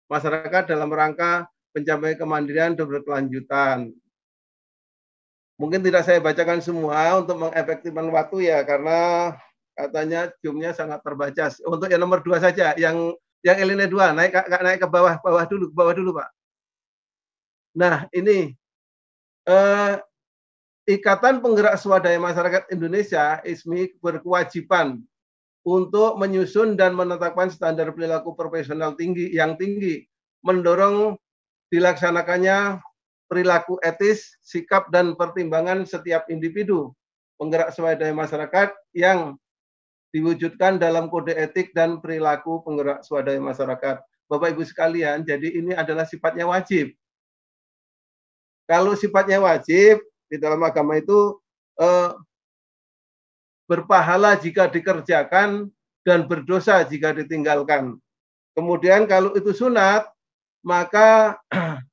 [0.09, 3.93] masyarakat dalam rangka pencapaian kemandirian dan berkelanjutan.
[5.61, 9.31] Mungkin tidak saya bacakan semua untuk mengefektifkan waktu ya, karena
[9.77, 11.61] katanya jumnya sangat terbatas.
[11.61, 13.13] Untuk yang nomor dua saja, yang
[13.45, 16.29] yang Elina dua naik naik ke bawah bawah dulu ke bawah dulu pak.
[17.75, 18.55] Nah ini
[19.47, 19.93] eh,
[20.89, 24.99] Ikatan Penggerak Swadaya Masyarakat Indonesia ISMI berkewajiban
[25.67, 30.07] untuk menyusun dan menetapkan standar perilaku profesional tinggi yang tinggi,
[30.43, 31.19] mendorong
[31.69, 32.79] dilaksanakannya
[33.29, 36.95] perilaku etis, sikap dan pertimbangan setiap individu
[37.39, 39.37] penggerak swadaya masyarakat yang
[40.11, 44.01] diwujudkan dalam kode etik dan perilaku penggerak swadaya masyarakat.
[44.29, 46.93] Bapak Ibu sekalian, jadi ini adalah sifatnya wajib.
[48.69, 51.37] Kalau sifatnya wajib di dalam agama itu
[51.81, 52.13] eh,
[53.69, 55.69] berpahala jika dikerjakan
[56.01, 58.01] dan berdosa jika ditinggalkan.
[58.57, 60.09] Kemudian kalau itu sunat,
[60.65, 61.37] maka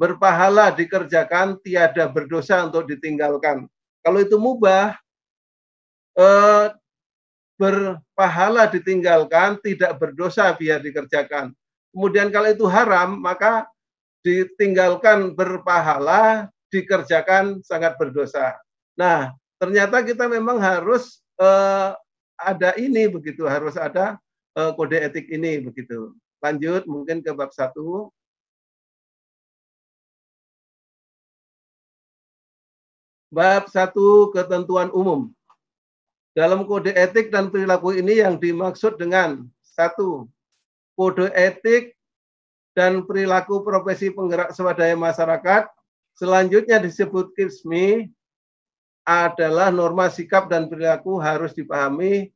[0.00, 3.64] berpahala dikerjakan, tiada berdosa untuk ditinggalkan.
[4.04, 4.92] Kalau itu mubah,
[6.20, 6.66] eh,
[7.56, 11.56] berpahala ditinggalkan, tidak berdosa biar dikerjakan.
[11.92, 13.64] Kemudian kalau itu haram, maka
[14.20, 18.56] ditinggalkan berpahala, dikerjakan sangat berdosa.
[18.96, 21.94] Nah, ternyata kita memang harus eh,
[22.34, 24.18] ada ini begitu, harus ada
[24.58, 26.18] eh, kode etik ini begitu.
[26.42, 28.10] Lanjut mungkin ke bab satu.
[33.30, 35.30] Bab satu ketentuan umum.
[36.34, 40.26] Dalam kode etik dan perilaku ini yang dimaksud dengan satu
[40.98, 41.94] kode etik
[42.74, 45.70] dan perilaku profesi penggerak swadaya masyarakat.
[46.18, 48.10] Selanjutnya disebut KISMI
[49.02, 52.30] adalah norma sikap dan perilaku harus dipahami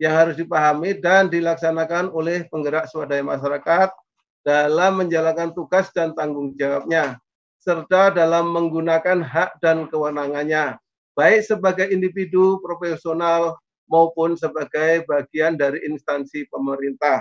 [0.00, 3.92] yang harus dipahami dan dilaksanakan oleh penggerak swadaya masyarakat
[4.40, 7.20] dalam menjalankan tugas dan tanggung jawabnya
[7.60, 10.80] serta dalam menggunakan hak dan kewenangannya,
[11.12, 17.20] baik sebagai individu profesional maupun sebagai bagian dari instansi pemerintah.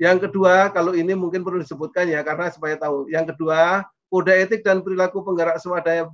[0.00, 3.12] Yang kedua, kalau ini mungkin perlu disebutkan ya, karena supaya tahu.
[3.12, 6.10] Yang kedua, kode etik dan perilaku penggerak swadaya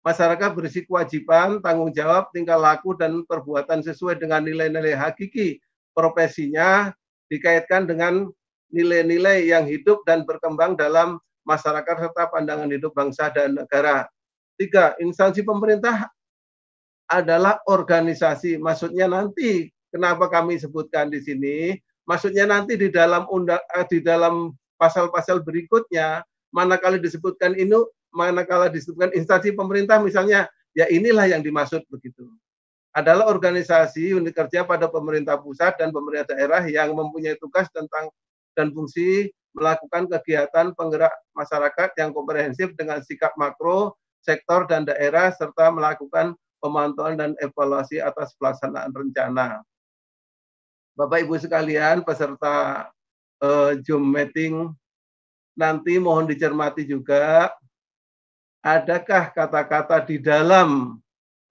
[0.00, 5.60] masyarakat berisi kewajiban, tanggung jawab, tingkah laku, dan perbuatan sesuai dengan nilai-nilai hakiki
[5.92, 6.92] profesinya
[7.28, 8.28] dikaitkan dengan
[8.72, 14.06] nilai-nilai yang hidup dan berkembang dalam masyarakat serta pandangan hidup bangsa dan negara.
[14.56, 16.08] Tiga, instansi pemerintah
[17.10, 18.60] adalah organisasi.
[18.60, 21.74] Maksudnya nanti kenapa kami sebutkan di sini?
[22.06, 27.74] Maksudnya nanti di dalam eh, di dalam pasal-pasal berikutnya manakala disebutkan ini
[28.10, 32.26] manakala disebutkan instansi pemerintah misalnya ya inilah yang dimaksud begitu
[32.90, 38.10] adalah organisasi unit kerja pada pemerintah pusat dan pemerintah daerah yang mempunyai tugas tentang
[38.58, 45.70] dan fungsi melakukan kegiatan penggerak masyarakat yang komprehensif dengan sikap makro, sektor, dan daerah, serta
[45.74, 49.62] melakukan pemantauan dan evaluasi atas pelaksanaan rencana.
[50.94, 52.90] Bapak Ibu sekalian, peserta
[53.42, 54.70] uh, Zoom meeting,
[55.54, 57.50] nanti mohon dicermati juga,
[58.60, 61.00] adakah kata-kata di dalam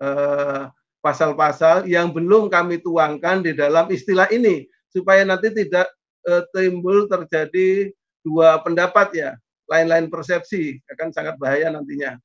[0.02, 0.64] eh,
[1.00, 5.90] pasal-pasal yang belum kami tuangkan di dalam istilah ini, supaya nanti tidak
[6.28, 7.90] eh, timbul terjadi
[8.22, 9.32] dua pendapat ya,
[9.70, 12.18] lain-lain persepsi akan sangat bahaya nantinya.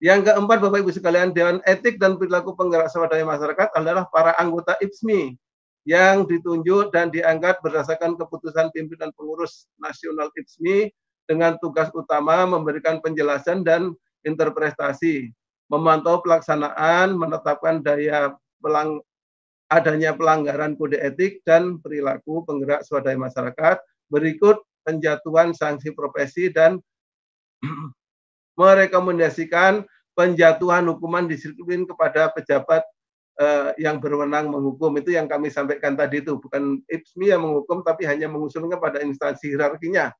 [0.00, 4.72] Yang keempat Bapak Ibu sekalian, Dewan Etik dan Perilaku Penggerak Swadaya Masyarakat adalah para anggota
[4.80, 5.36] IPSMI
[5.84, 10.88] yang ditunjuk dan diangkat berdasarkan keputusan pimpinan pengurus nasional IPSMI
[11.30, 13.94] dengan tugas utama memberikan penjelasan dan
[14.26, 15.30] interpretasi,
[15.70, 18.98] memantau pelaksanaan, menetapkan daya pelang,
[19.70, 23.78] adanya pelanggaran kode etik dan perilaku penggerak swadaya masyarakat,
[24.10, 26.82] berikut penjatuhan sanksi profesi dan
[28.60, 29.86] merekomendasikan
[30.18, 32.82] penjatuhan hukuman disiplin kepada pejabat
[33.38, 34.98] eh, yang berwenang menghukum.
[34.98, 36.42] Itu yang kami sampaikan tadi itu.
[36.42, 40.10] Bukan IPSMI yang menghukum tapi hanya mengusulkan pada instansi hierarkinya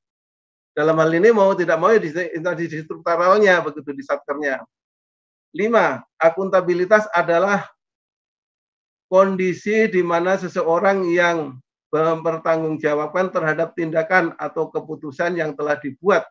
[0.75, 4.63] dalam hal ini mau tidak mau ya di instansi strukturalnya begitu di satkernya
[5.51, 7.67] lima akuntabilitas adalah
[9.11, 11.59] kondisi di mana seseorang yang
[11.91, 16.23] mempertanggungjawabkan terhadap tindakan atau keputusan yang telah dibuat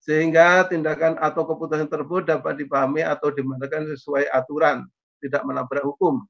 [0.00, 4.88] sehingga tindakan atau keputusan tersebut dapat dipahami atau dimanakan sesuai aturan,
[5.20, 6.24] tidak menabrak hukum.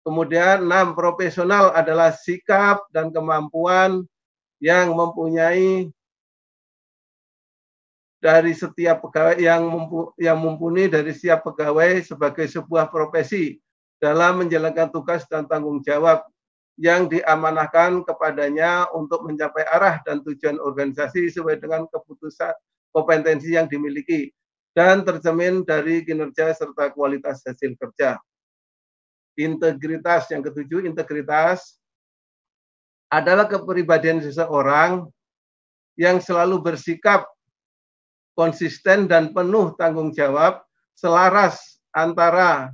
[0.00, 4.00] Kemudian enam profesional adalah sikap dan kemampuan
[4.56, 5.92] yang mempunyai
[8.20, 9.64] dari setiap pegawai yang
[10.20, 13.56] yang mumpuni dari setiap pegawai sebagai sebuah profesi
[13.96, 16.24] dalam menjalankan tugas dan tanggung jawab
[16.80, 22.52] yang diamanahkan kepadanya untuk mencapai arah dan tujuan organisasi sesuai dengan keputusan
[22.92, 24.32] kompetensi yang dimiliki
[24.72, 28.16] dan tercermin dari kinerja serta kualitas hasil kerja.
[29.36, 31.80] Integritas yang ketujuh, integritas
[33.10, 35.08] adalah kepribadian seseorang
[35.98, 37.26] yang selalu bersikap
[38.40, 40.64] konsisten dan penuh tanggung jawab
[40.96, 42.72] selaras antara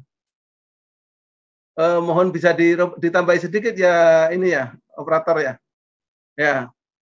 [1.75, 2.55] eh, mohon bisa
[3.03, 5.55] ditambahi sedikit ya ini ya operator ya.
[6.39, 6.71] Ya.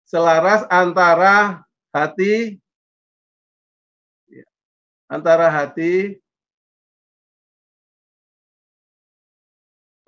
[0.09, 1.61] selaras antara
[1.93, 2.57] hati
[5.13, 6.17] antara hati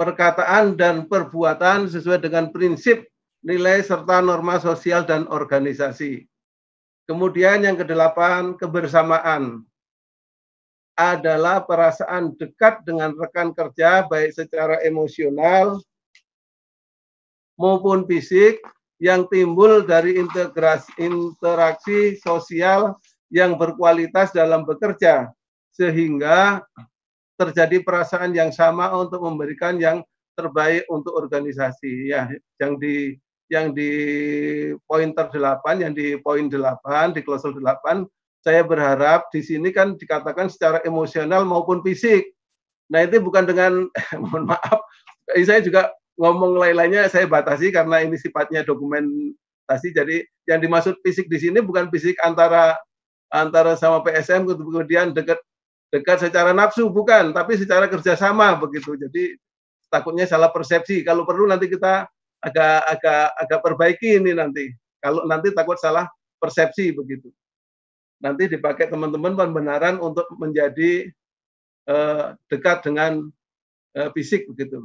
[0.01, 3.05] perkataan dan perbuatan sesuai dengan prinsip
[3.45, 6.30] nilai serta norma sosial dan organisasi.
[7.11, 9.67] Kemudian yang kedelapan, kebersamaan
[10.95, 15.83] adalah perasaan dekat dengan rekan kerja baik secara emosional
[17.59, 18.63] maupun fisik
[19.03, 22.95] yang timbul dari integrasi interaksi sosial
[23.27, 25.35] yang berkualitas dalam bekerja
[25.75, 26.63] sehingga
[27.35, 30.07] terjadi perasaan yang sama untuk memberikan yang
[30.39, 32.15] terbaik untuk organisasi.
[32.15, 32.31] Ya
[32.63, 33.19] yang di
[33.51, 33.91] yang di
[34.87, 38.07] pointer 8 yang di poin 8 di klausul 8
[38.41, 42.25] saya berharap di sini kan dikatakan secara emosional maupun fisik.
[42.89, 43.85] Nah itu bukan dengan
[44.23, 44.81] mohon maaf,
[45.45, 49.93] saya juga ngomong lain-lainnya saya batasi karena ini sifatnya dokumentasi.
[49.93, 52.79] Jadi yang dimaksud fisik di sini bukan fisik antara
[53.31, 55.39] antara sama PSM kemudian dekat
[55.93, 58.97] dekat secara nafsu bukan, tapi secara kerjasama begitu.
[58.97, 59.37] Jadi
[59.93, 61.05] takutnya salah persepsi.
[61.05, 62.09] Kalau perlu nanti kita
[62.41, 64.72] agak agak agak perbaiki ini nanti.
[65.01, 66.09] Kalau nanti takut salah
[66.41, 67.32] persepsi begitu
[68.20, 71.09] nanti dipakai teman-teman pembenaran untuk menjadi
[71.88, 73.32] uh, dekat dengan
[73.97, 74.84] uh, fisik begitu.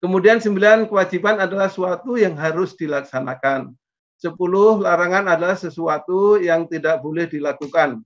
[0.00, 3.72] Kemudian sembilan kewajiban adalah suatu yang harus dilaksanakan.
[4.20, 8.00] Sepuluh larangan adalah sesuatu yang tidak boleh dilakukan.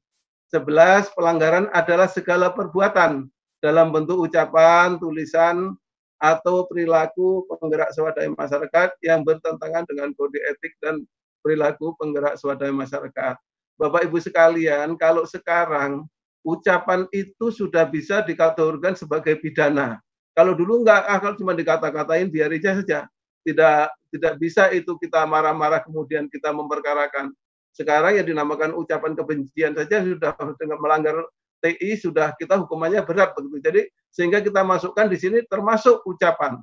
[0.51, 3.27] Sebelas pelanggaran adalah segala perbuatan
[3.59, 5.75] dalam bentuk ucapan, tulisan,
[6.19, 11.07] atau perilaku penggerak swadaya masyarakat yang bertentangan dengan kode etik dan
[11.43, 13.39] perilaku penggerak swadaya masyarakat.
[13.79, 16.11] Bapak Ibu sekalian, kalau sekarang
[16.43, 20.03] ucapan itu sudah bisa dikategorikan sebagai pidana.
[20.35, 23.01] Kalau dulu enggak, ah, kalau cuma dikata-katain biar aja saja.
[23.47, 23.79] Tidak
[24.19, 27.31] tidak bisa itu kita marah-marah kemudian kita memperkarakan.
[27.71, 30.35] Sekarang yang dinamakan ucapan kebencian saja sudah
[30.83, 31.23] melanggar
[31.59, 33.59] TI sudah kita hukumannya berat begitu.
[33.63, 36.59] Jadi sehingga kita masukkan di sini termasuk ucapan.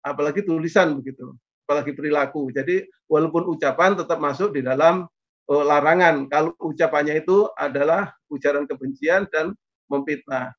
[0.00, 1.36] Apalagi tulisan begitu,
[1.66, 2.48] apalagi perilaku.
[2.50, 5.04] Jadi walaupun ucapan tetap masuk di dalam
[5.50, 9.52] oh, larangan kalau ucapannya itu adalah ujaran kebencian dan
[9.90, 10.54] memfitnah.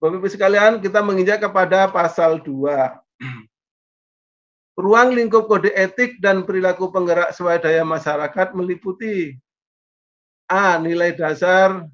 [0.00, 2.48] Bapak Ibu sekalian, kita menginjak kepada pasal 2.
[4.80, 9.36] Ruang lingkup kode etik dan perilaku penggerak swadaya masyarakat meliputi
[10.48, 10.80] A.
[10.80, 11.84] Nilai dasar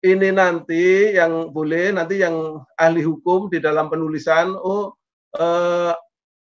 [0.00, 4.96] ini nanti yang boleh nanti yang ahli hukum di dalam penulisan oh
[5.36, 5.92] eh,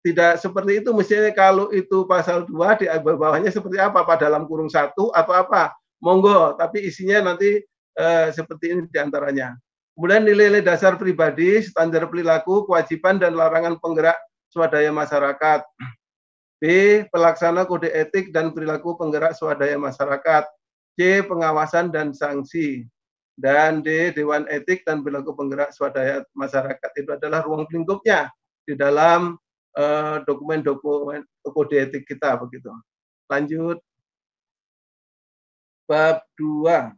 [0.06, 0.94] tidak seperti itu.
[0.94, 4.06] Mestinya kalau itu pasal 2 di bawahnya seperti apa?
[4.06, 5.74] Pak dalam kurung satu atau apa?
[5.98, 7.58] Monggo tapi isinya nanti
[7.98, 9.58] eh, seperti ini di antaranya
[9.98, 14.18] kemudian nilai-nilai dasar pribadi standar perilaku kewajiban dan larangan penggerak
[14.54, 15.66] swadaya masyarakat.
[16.62, 16.66] B
[17.10, 20.46] pelaksana kode etik dan perilaku penggerak swadaya masyarakat.
[20.98, 22.86] C pengawasan dan sanksi
[23.38, 28.34] dan D dewan etik dan perilaku penggerak swadaya masyarakat itu adalah ruang lingkupnya
[28.66, 29.38] di dalam
[29.78, 32.74] Eh, dokumen-dokumen uh, kode etik kita begitu.
[33.30, 33.78] Lanjut
[35.86, 36.98] bab 2.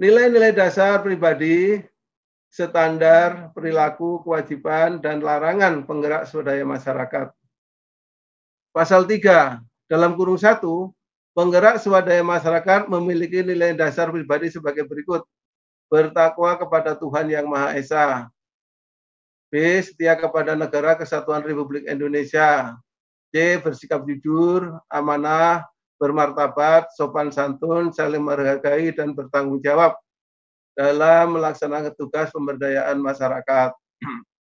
[0.00, 1.84] Nilai-nilai dasar pribadi,
[2.48, 7.36] standar, perilaku, kewajiban, dan larangan penggerak swadaya masyarakat.
[8.72, 9.60] Pasal 3,
[9.92, 10.56] dalam kurung 1,
[11.36, 15.20] penggerak swadaya masyarakat memiliki nilai dasar pribadi sebagai berikut.
[15.86, 18.06] Bertakwa kepada Tuhan Yang Maha Esa,
[19.52, 19.78] B.
[19.78, 22.74] Setia kepada negara kesatuan Republik Indonesia.
[23.30, 23.60] C.
[23.62, 25.62] Bersikap jujur, amanah,
[26.00, 29.94] bermartabat, sopan santun, saling menghargai, dan bertanggung jawab
[30.74, 33.70] dalam melaksanakan tugas pemberdayaan masyarakat.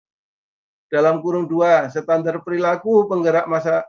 [0.93, 3.81] dalam kurung dua, standar perilaku penggerak masa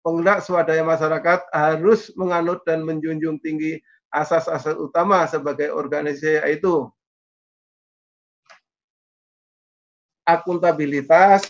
[0.00, 6.88] penggerak swadaya masyarakat harus menganut dan menjunjung tinggi asas-asas utama sebagai organisasi yaitu
[10.28, 11.48] akuntabilitas,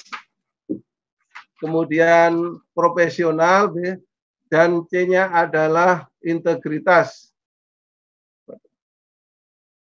[1.58, 3.74] kemudian profesional,
[4.46, 7.34] dan C-nya adalah integritas.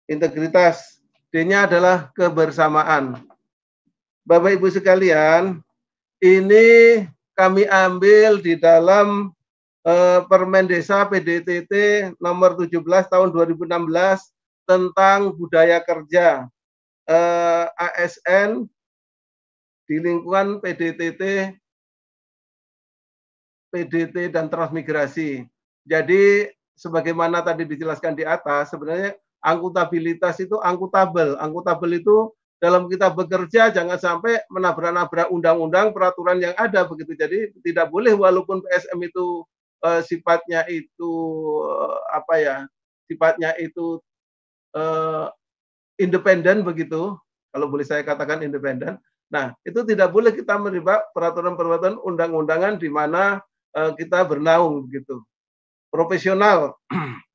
[0.10, 0.98] Integritas.
[1.28, 3.20] D-nya adalah kebersamaan.
[4.24, 5.60] Bapak Ibu sekalian,
[6.24, 7.04] ini
[7.38, 9.30] kami ambil di dalam
[9.86, 11.74] eh, Permen Desa PDTT
[12.18, 12.82] nomor 17
[13.14, 13.78] tahun 2016
[14.66, 16.50] tentang budaya kerja.
[17.08, 18.66] Eh, ASN
[19.88, 21.56] di lingkungan PDTT,
[23.72, 25.48] PDT dan transmigrasi.
[25.88, 31.40] Jadi sebagaimana tadi dijelaskan di atas, sebenarnya angkutabilitas itu angkutabel.
[31.40, 37.14] Angkutabel itu dalam kita bekerja jangan sampai menabrak-nabrak undang-undang peraturan yang ada begitu.
[37.14, 39.46] Jadi tidak boleh walaupun PSM itu
[39.86, 41.12] uh, sifatnya itu
[41.64, 42.58] uh, apa ya?
[43.06, 44.02] Sifatnya itu
[44.74, 45.30] uh,
[46.02, 47.14] independen begitu.
[47.54, 48.98] Kalau boleh saya katakan independen.
[49.30, 53.44] Nah, itu tidak boleh kita menerima peraturan-peraturan undang-undangan di mana
[53.78, 55.22] uh, kita bernaung begitu.
[55.94, 56.74] Profesional.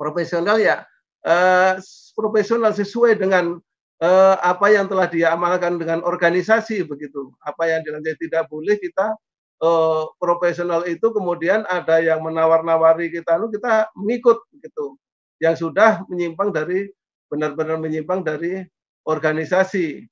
[0.00, 0.88] profesional ya
[1.28, 1.76] uh,
[2.16, 3.60] profesional sesuai dengan
[4.00, 7.30] uh, apa yang telah dia amalkan dengan organisasi begitu.
[7.44, 9.14] Apa yang dilakukan tidak boleh kita
[9.62, 14.96] uh, profesional itu kemudian ada yang menawar-nawari kita lalu kita mengikut begitu.
[15.40, 16.92] Yang sudah menyimpang dari
[17.30, 18.66] benar-benar menyimpang dari
[19.06, 20.04] organisasi.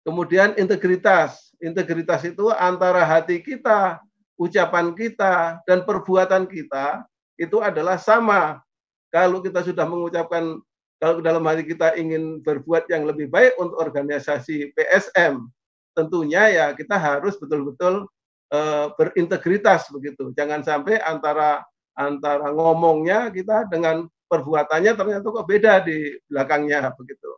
[0.00, 1.52] Kemudian integritas.
[1.60, 4.00] Integritas itu antara hati kita,
[4.40, 7.04] ucapan kita, dan perbuatan kita
[7.36, 8.64] itu adalah sama.
[9.12, 10.56] Kalau kita sudah mengucapkan,
[11.00, 15.48] kalau dalam hati kita ingin berbuat yang lebih baik untuk organisasi PSM,
[15.96, 18.04] tentunya ya kita harus betul-betul
[18.52, 20.28] uh, berintegritas begitu.
[20.36, 21.64] Jangan sampai antara
[21.96, 27.32] antara ngomongnya kita dengan perbuatannya ternyata kok beda di belakangnya begitu.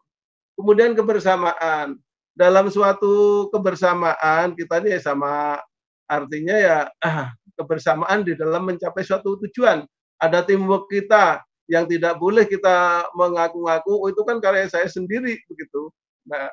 [0.59, 2.03] Kemudian kebersamaan
[2.35, 5.63] dalam suatu kebersamaan kita ini sama
[6.11, 9.87] artinya ya ah, kebersamaan di dalam mencapai suatu tujuan.
[10.19, 15.91] Ada teamwork kita yang tidak boleh kita mengaku-ngaku oh itu kan karya saya sendiri begitu.
[16.27, 16.51] Nah,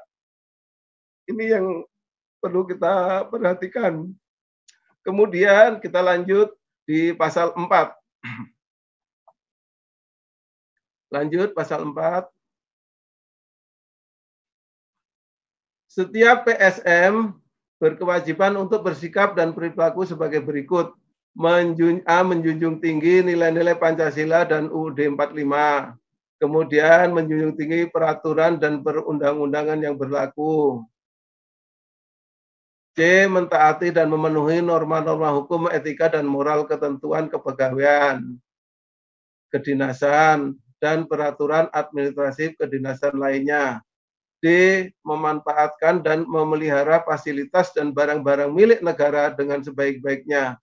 [1.30, 1.66] ini yang
[2.42, 4.10] perlu kita perhatikan.
[5.06, 6.52] Kemudian kita lanjut
[6.88, 7.94] di pasal 4.
[11.10, 12.30] Lanjut pasal 4.
[15.90, 17.34] Setiap PSM
[17.82, 20.94] berkewajiban untuk bersikap dan berperilaku sebagai berikut.
[21.40, 22.20] Menjun, A.
[22.20, 25.96] Menjunjung tinggi nilai-nilai Pancasila dan UUD 45.
[26.40, 30.84] Kemudian menjunjung tinggi peraturan dan perundang-undangan yang berlaku.
[32.96, 33.28] C.
[33.32, 38.36] Mentaati dan memenuhi norma-norma hukum, etika, dan moral ketentuan kepegawaian,
[39.48, 43.80] kedinasan, dan peraturan administratif kedinasan lainnya.
[44.44, 44.48] D.
[45.08, 50.60] Memanfaatkan dan memelihara fasilitas dan barang-barang milik negara dengan sebaik-baiknya.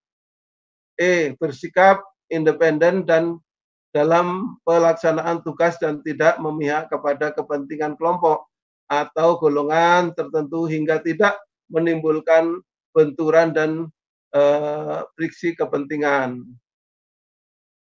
[0.97, 1.36] E.
[1.36, 2.01] Bersikap
[2.32, 3.38] independen dan
[3.94, 8.44] dalam pelaksanaan tugas dan tidak memihak kepada kepentingan kelompok
[8.92, 11.40] atau golongan tertentu hingga tidak
[11.72, 12.61] menimbulkan
[12.92, 13.88] benturan dan
[14.36, 14.42] e,
[15.16, 16.44] friksi kepentingan.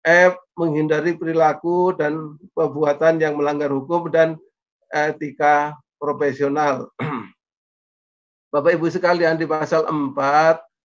[0.02, 0.34] F.
[0.58, 4.36] Menghindari perilaku dan perbuatan yang melanggar hukum dan
[4.92, 6.92] etika profesional.
[8.52, 10.12] Bapak Ibu sekalian di pasal 4,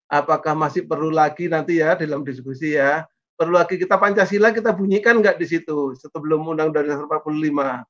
[0.08, 3.04] apakah masih perlu lagi nanti ya dalam diskusi ya,
[3.36, 7.86] perlu lagi kita Pancasila kita bunyikan nggak di situ sebelum Undang-Undang Dasar 45.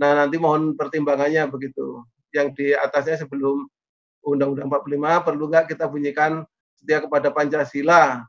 [0.00, 2.04] Nah nanti mohon pertimbangannya begitu.
[2.32, 3.66] Yang di atasnya sebelum
[4.22, 6.46] Undang-Undang 45 perlu nggak kita bunyikan
[6.78, 8.22] setia kepada Pancasila.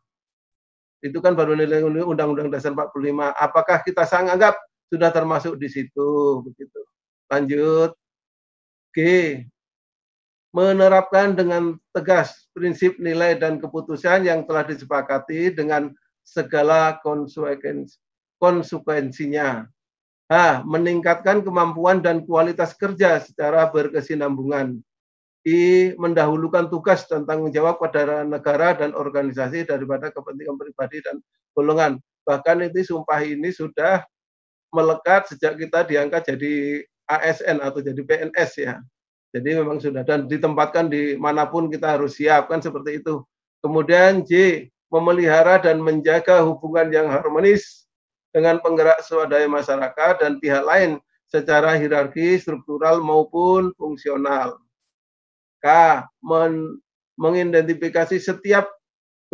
[1.04, 3.36] Itu kan baru nilai Undang-Undang Dasar 45.
[3.36, 4.56] Apakah kita sangat
[4.88, 6.80] sudah termasuk di situ begitu.
[7.28, 7.91] Lanjut.
[8.94, 9.00] G.
[10.54, 15.89] Menerapkan dengan tegas prinsip nilai dan keputusan yang telah disepakati dengan
[16.24, 17.01] segala
[18.39, 19.68] konsekuensinya.
[20.32, 20.64] H.
[20.64, 24.80] Meningkatkan kemampuan dan kualitas kerja secara berkesinambungan.
[25.43, 25.91] I.
[25.99, 31.20] Mendahulukan tugas dan tanggung jawab pada negara dan organisasi daripada kepentingan pribadi dan
[31.51, 31.99] golongan.
[32.24, 34.08] Bahkan itu sumpah ini sudah
[34.72, 38.80] melekat sejak kita diangkat jadi ASN atau jadi PNS ya.
[39.34, 43.26] Jadi memang sudah dan ditempatkan di mana pun kita harus siap kan seperti itu.
[43.66, 47.90] Kemudian J memelihara dan menjaga hubungan yang harmonis
[48.30, 54.62] dengan penggerak swadaya masyarakat dan pihak lain secara hierarki, struktural maupun fungsional.
[55.66, 55.68] K.
[56.22, 56.78] Men
[57.18, 58.70] mengidentifikasi setiap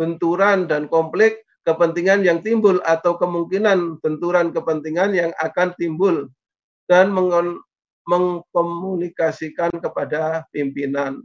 [0.00, 6.28] benturan dan konflik kepentingan yang timbul atau kemungkinan benturan kepentingan yang akan timbul
[6.88, 7.12] dan
[8.08, 11.20] mengkomunikasikan kepada pimpinan.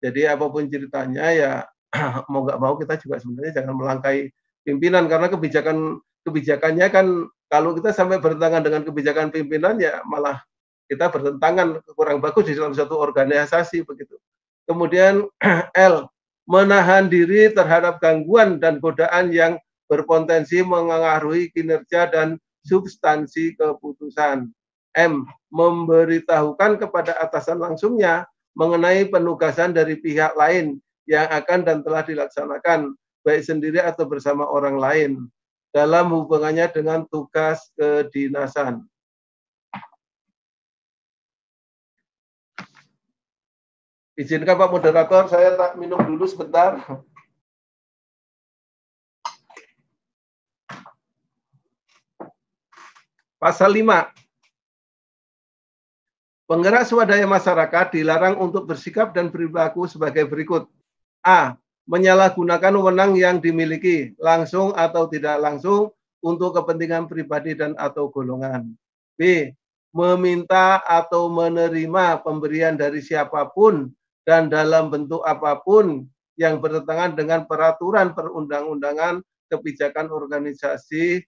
[0.00, 1.52] Jadi apa pun ceritanya ya
[2.32, 4.32] mau nggak mau kita juga sebenarnya jangan melangkai
[4.64, 7.06] pimpinan karena kebijakan kebijakannya kan
[7.50, 10.40] kalau kita sampai bertentangan dengan kebijakan pimpinan ya malah
[10.86, 14.18] kita bertentangan kurang bagus di dalam satu organisasi begitu.
[14.66, 15.26] Kemudian
[15.76, 16.10] L
[16.50, 19.54] menahan diri terhadap gangguan dan godaan yang
[19.86, 24.50] berpotensi mengaruhi kinerja dan substansi keputusan.
[24.96, 25.26] M.
[25.50, 30.78] Memberitahukan kepada atasan langsungnya mengenai penugasan dari pihak lain
[31.10, 32.94] yang akan dan telah dilaksanakan,
[33.26, 35.10] baik sendiri atau bersama orang lain,
[35.74, 38.86] dalam hubungannya dengan tugas kedinasan.
[44.20, 46.76] Izinkan Pak Moderator, saya tak minum dulu sebentar.
[53.40, 54.12] Pasal 5.
[56.50, 60.66] Penggerak swadaya masyarakat dilarang untuk bersikap dan berperilaku sebagai berikut.
[61.22, 61.54] A.
[61.86, 68.66] Menyalahgunakan wewenang yang dimiliki langsung atau tidak langsung untuk kepentingan pribadi dan atau golongan.
[69.14, 69.54] B.
[69.94, 73.86] Meminta atau menerima pemberian dari siapa pun
[74.26, 76.02] dan dalam bentuk apa pun
[76.34, 79.22] yang bertentangan dengan peraturan perundang-undangan,
[79.54, 81.22] kebijakan organisasi,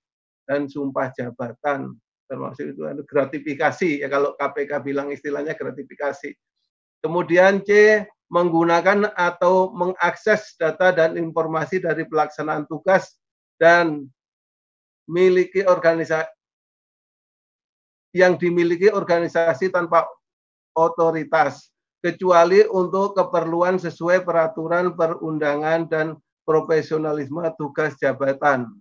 [0.50, 1.94] dan sumpah jabatan
[2.32, 6.32] termasuk itu ada gratifikasi ya kalau KPK bilang istilahnya gratifikasi.
[7.04, 8.00] Kemudian C
[8.32, 13.20] menggunakan atau mengakses data dan informasi dari pelaksanaan tugas
[13.60, 14.08] dan
[15.04, 16.32] miliki organisasi
[18.16, 20.08] yang dimiliki organisasi tanpa
[20.72, 21.68] otoritas
[22.00, 26.06] kecuali untuk keperluan sesuai peraturan perundangan dan
[26.48, 28.72] profesionalisme tugas jabatan.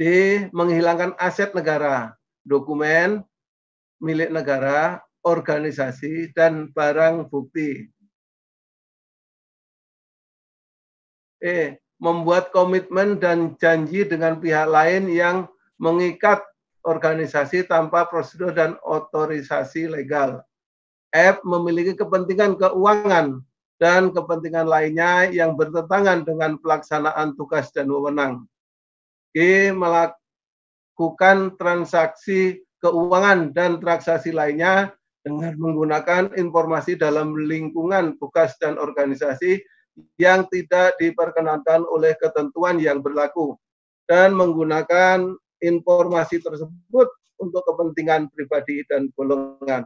[0.00, 0.02] D.
[0.56, 2.16] Menghilangkan aset negara,
[2.48, 3.20] dokumen
[4.00, 7.92] milik negara, organisasi, dan barang bukti.
[11.44, 11.76] E.
[12.00, 15.44] Membuat komitmen dan janji dengan pihak lain yang
[15.76, 16.40] mengikat
[16.80, 20.40] organisasi tanpa prosedur dan otorisasi legal.
[21.12, 21.44] F.
[21.44, 23.44] Memiliki kepentingan keuangan
[23.76, 28.48] dan kepentingan lainnya yang bertentangan dengan pelaksanaan tugas dan wewenang.
[29.30, 39.60] G melakukan transaksi keuangan dan transaksi lainnya dengan menggunakan informasi dalam lingkungan tugas dan organisasi
[40.16, 43.54] yang tidak diperkenankan oleh ketentuan yang berlaku
[44.08, 49.84] dan menggunakan informasi tersebut untuk kepentingan pribadi dan golongan.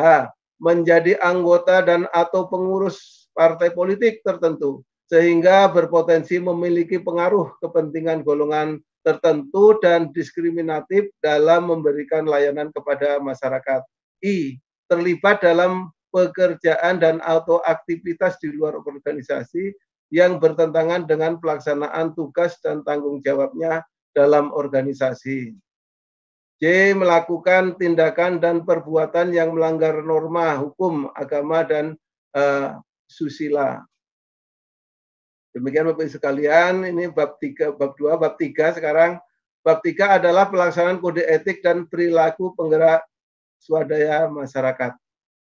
[0.00, 0.32] H.
[0.60, 9.74] Menjadi anggota dan atau pengurus partai politik tertentu sehingga berpotensi memiliki pengaruh kepentingan golongan tertentu
[9.82, 13.82] dan diskriminatif dalam memberikan layanan kepada masyarakat.
[14.22, 14.62] I.
[14.86, 19.74] Terlibat dalam pekerjaan dan atau aktivitas di luar organisasi
[20.10, 25.54] yang bertentangan dengan pelaksanaan tugas dan tanggung jawabnya dalam organisasi.
[26.60, 26.92] J.
[26.92, 31.96] Melakukan tindakan dan perbuatan yang melanggar norma hukum, agama, dan
[32.36, 32.76] uh,
[33.08, 33.89] susila.
[35.50, 39.18] Demikian Bapak Ibu sekalian, ini bab 3, bab 2, bab 3 sekarang.
[39.66, 43.02] Bab 3 adalah pelaksanaan kode etik dan perilaku penggerak
[43.58, 44.94] swadaya masyarakat.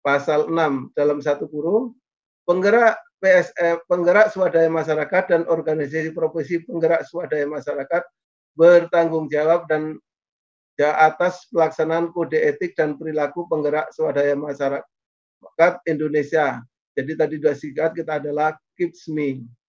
[0.00, 1.92] Pasal 6 dalam satu kurung,
[2.48, 8.02] penggerak PSF, penggerak swadaya masyarakat dan organisasi profesi penggerak swadaya masyarakat
[8.58, 10.00] bertanggung jawab dan
[10.82, 16.58] atas pelaksanaan kode etik dan perilaku penggerak swadaya masyarakat Indonesia.
[16.98, 19.61] Jadi tadi dua singkat kita adalah KIPSMI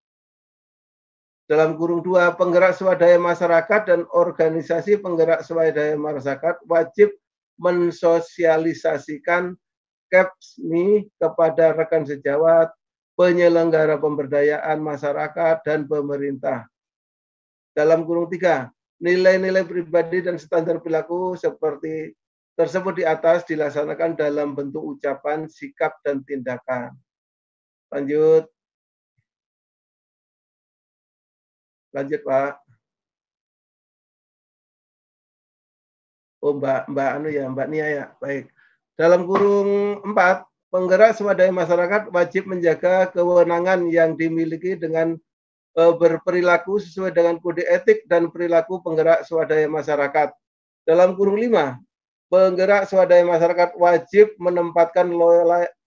[1.43, 7.11] dalam kurung dua penggerak swadaya masyarakat dan organisasi penggerak swadaya masyarakat wajib
[7.59, 9.53] mensosialisasikan
[10.13, 12.69] KEPSMI kepada rekan sejawat,
[13.17, 16.69] penyelenggara pemberdayaan masyarakat, dan pemerintah.
[17.73, 18.69] Dalam kurung tiga,
[19.01, 22.13] nilai-nilai pribadi dan standar perilaku seperti
[22.53, 26.93] tersebut di atas dilaksanakan dalam bentuk ucapan, sikap, dan tindakan.
[27.89, 28.52] Lanjut.
[31.93, 32.53] Lanjut Pak.
[36.43, 38.05] Oh Mbak Mbak Anu ya Mbak Nia ya.
[38.17, 38.49] Baik.
[38.97, 40.13] Dalam kurung 4,
[40.73, 45.17] penggerak swadaya masyarakat wajib menjaga kewenangan yang dimiliki dengan
[45.73, 50.29] e, berperilaku sesuai dengan kode etik dan perilaku penggerak swadaya masyarakat.
[50.85, 51.77] Dalam kurung 5,
[52.29, 55.09] penggerak swadaya masyarakat wajib menempatkan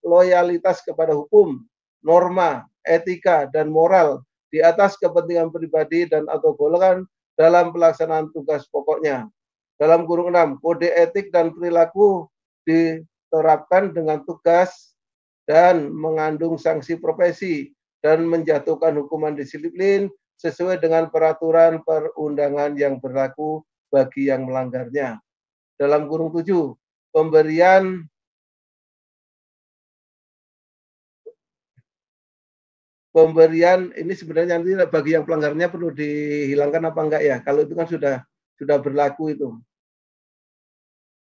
[0.03, 1.63] loyalitas kepada hukum,
[2.03, 4.27] norma, etika, dan moral
[4.57, 7.05] di atas kepentingan pribadi dan atau golongan
[7.37, 9.29] dalam pelaksanaan tugas pokoknya.
[9.77, 12.25] Dalam kurung 6, kode etik dan perilaku
[12.65, 14.97] diterapkan dengan tugas
[15.45, 20.09] dan mengandung sanksi profesi dan menjatuhkan hukuman disiplin
[20.41, 23.61] sesuai dengan peraturan perundangan yang berlaku
[23.93, 25.21] bagi yang melanggarnya.
[25.77, 26.73] Dalam kurung 7,
[27.13, 28.09] pemberian
[33.17, 37.37] pemberian ini sebenarnya nanti bagi yang pelanggarnya perlu dihilangkan apa enggak ya?
[37.41, 38.21] Kalau itu kan sudah
[38.61, 39.57] sudah berlaku itu.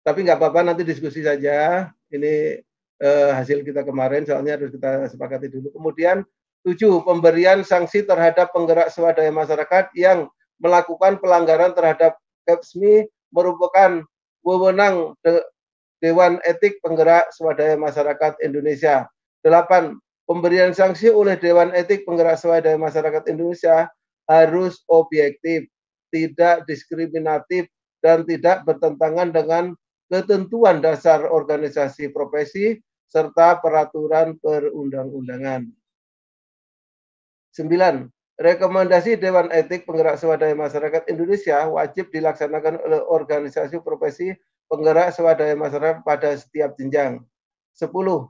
[0.01, 1.93] Tapi nggak apa-apa nanti diskusi saja.
[2.09, 2.65] Ini
[3.05, 5.77] eh, hasil kita kemarin soalnya harus kita sepakati dulu.
[5.77, 6.25] Kemudian
[6.65, 12.17] tujuh pemberian sanksi terhadap penggerak swadaya masyarakat yang melakukan pelanggaran terhadap
[12.49, 14.01] KEPSMI merupakan
[14.41, 15.13] wewenang
[16.01, 19.09] Dewan Etik Penggerak Swadaya Masyarakat Indonesia.
[19.41, 23.89] Delapan, pemberian sanksi oleh Dewan Etik Penggerak Swadaya Masyarakat Indonesia
[24.29, 25.69] harus objektif,
[26.09, 27.69] tidak diskriminatif,
[28.05, 29.65] dan tidak bertentangan dengan
[30.13, 32.77] ketentuan dasar organisasi profesi
[33.09, 35.65] serta peraturan perundang-undangan.
[37.55, 38.05] Sembilan,
[38.37, 44.35] rekomendasi Dewan Etik Penggerak Swadaya Masyarakat Indonesia wajib dilaksanakan oleh organisasi profesi
[44.69, 47.23] penggerak swadaya masyarakat pada setiap jenjang.
[47.77, 48.27] Sepuluh,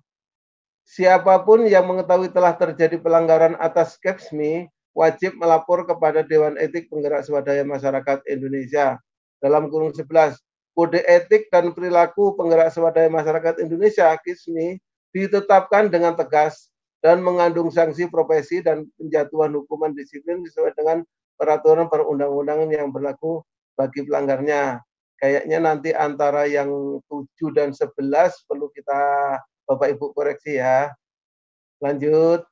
[0.85, 7.27] Siapa pun yang mengetahui telah terjadi pelanggaran atas KEPSMI wajib melapor kepada Dewan Etik Penggerak
[7.27, 9.01] Swadaya Masyarakat Indonesia.
[9.43, 10.39] Dalam kurung 11,
[10.75, 14.79] Kode Etik dan Perilaku Penggerak Swadaya Masyarakat Indonesia KISMI
[15.15, 21.07] ditetapkan dengan tegas dan mengandung sanksi profesi dan penjatuhan hukuman disiplin sesuai dengan
[21.39, 23.45] peraturan perundang-undangan yang berlaku
[23.79, 24.83] bagi pelanggarnya.
[25.15, 29.03] Kayaknya nanti antara yang 7 dan 11 perlu kita
[29.65, 30.93] Bapak Ibu koreksi ya.
[31.81, 32.45] Lanjut.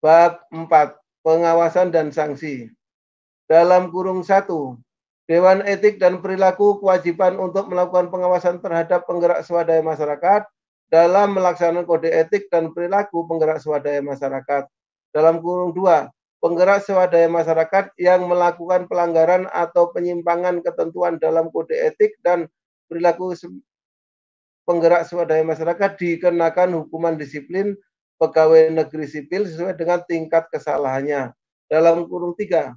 [0.00, 0.96] Bab 4.
[1.20, 2.72] Pengawasan dan sanksi.
[3.48, 4.48] Dalam kurung 1.
[5.30, 10.42] Dewan Etik dan Perilaku kewajiban untuk melakukan pengawasan terhadap penggerak swadaya masyarakat
[10.90, 14.66] dalam melaksanakan kode etik dan perilaku penggerak swadaya masyarakat.
[15.14, 16.10] Dalam kurung 2.
[16.42, 22.50] Penggerak swadaya masyarakat yang melakukan pelanggaran atau penyimpangan ketentuan dalam kode etik dan
[22.90, 23.30] perilaku
[24.64, 27.76] penggerak swadaya masyarakat dikenakan hukuman disiplin
[28.20, 31.32] pegawai negeri sipil sesuai dengan tingkat kesalahannya.
[31.70, 32.76] Dalam kurung tiga,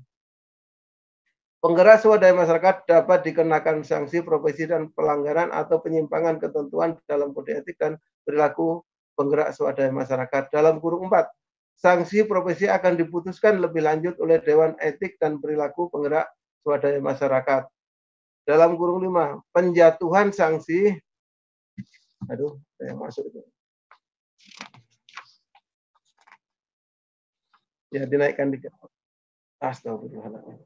[1.60, 7.76] penggerak swadaya masyarakat dapat dikenakan sanksi profesi dan pelanggaran atau penyimpangan ketentuan dalam kode etik
[7.82, 8.86] dan perilaku
[9.20, 10.54] penggerak swadaya masyarakat.
[10.54, 11.28] Dalam kurung empat,
[11.78, 16.30] sanksi profesi akan diputuskan lebih lanjut oleh Dewan Etik dan Perilaku Penggerak
[16.64, 17.68] Swadaya Masyarakat.
[18.44, 21.00] Dalam kurung lima, penjatuhan sanksi
[22.32, 23.42] Aduh, saya masuk itu.
[27.94, 28.74] Ya, dinaikkan dikit.
[29.60, 30.64] Astagfirullahaladzim.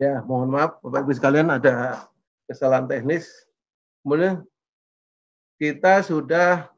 [0.00, 2.08] Ya, mohon maaf Bapak Ibu sekalian ada
[2.48, 3.28] kesalahan teknis.
[4.00, 4.40] Kemudian
[5.60, 6.72] kita sudah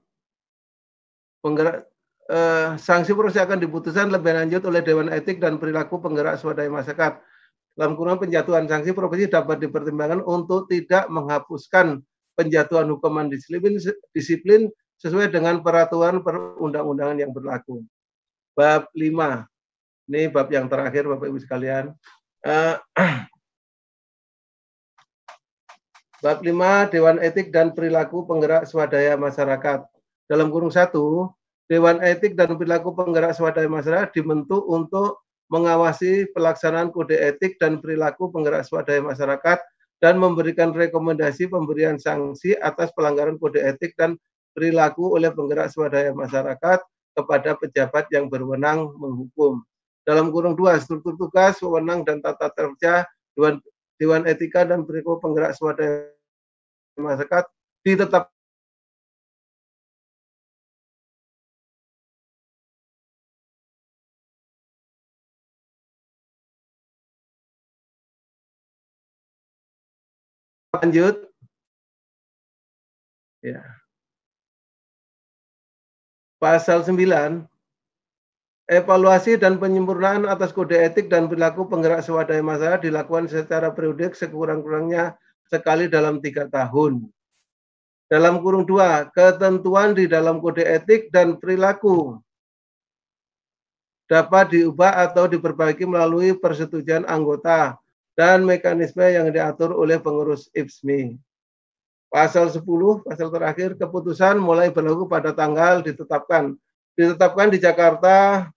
[1.38, 1.86] penggerak
[2.26, 7.22] eh, sanksi proses akan diputuskan lebih lanjut oleh Dewan Etik dan Perilaku Penggerak Swadaya Masyarakat.
[7.78, 12.02] Dalam kurungan penjatuhan sanksi profesi dapat dipertimbangkan untuk tidak menghapuskan
[12.34, 13.78] penjatuhan hukuman disiplin,
[14.10, 14.66] disiplin
[14.98, 17.86] sesuai dengan peraturan perundang-undangan yang berlaku.
[18.58, 19.46] Bab 5.
[20.10, 21.94] Ini bab yang terakhir Bapak Ibu sekalian.
[22.42, 22.76] Uh,
[26.22, 29.82] Bab 5 Dewan Etik dan Perilaku Penggerak Swadaya Masyarakat.
[30.30, 31.34] Dalam kurung satu,
[31.66, 35.22] Dewan Etik dan Perilaku Penggerak Swadaya Masyarakat dibentuk untuk
[35.52, 39.60] mengawasi pelaksanaan kode etik dan perilaku penggerak swadaya masyarakat
[40.00, 44.16] dan memberikan rekomendasi pemberian sanksi atas pelanggaran kode etik dan
[44.56, 46.80] perilaku oleh penggerak swadaya masyarakat
[47.12, 49.60] kepada pejabat yang berwenang menghukum
[50.02, 53.62] dalam kurung dua struktur tugas, wewenang dan tata kerja Dewan,
[53.96, 56.10] Dewan Etika dan Perilaku Penggerak Swadaya
[56.98, 57.44] Masyarakat
[57.86, 58.28] ditetap
[70.82, 71.16] lanjut.
[73.42, 73.82] Ya.
[76.42, 77.51] Pasal 9
[78.72, 85.12] Evaluasi dan penyempurnaan atas kode etik dan perilaku penggerak swadaya masyarakat dilakukan secara periodik sekurang-kurangnya
[85.44, 87.04] sekali dalam tiga tahun.
[88.08, 92.16] Dalam kurung dua, ketentuan di dalam kode etik dan perilaku
[94.08, 97.76] dapat diubah atau diperbaiki melalui persetujuan anggota
[98.16, 101.20] dan mekanisme yang diatur oleh pengurus IPSMI.
[102.08, 102.64] Pasal 10,
[103.04, 106.56] pasal terakhir, keputusan mulai berlaku pada tanggal ditetapkan
[106.96, 108.48] ditetapkan di Jakarta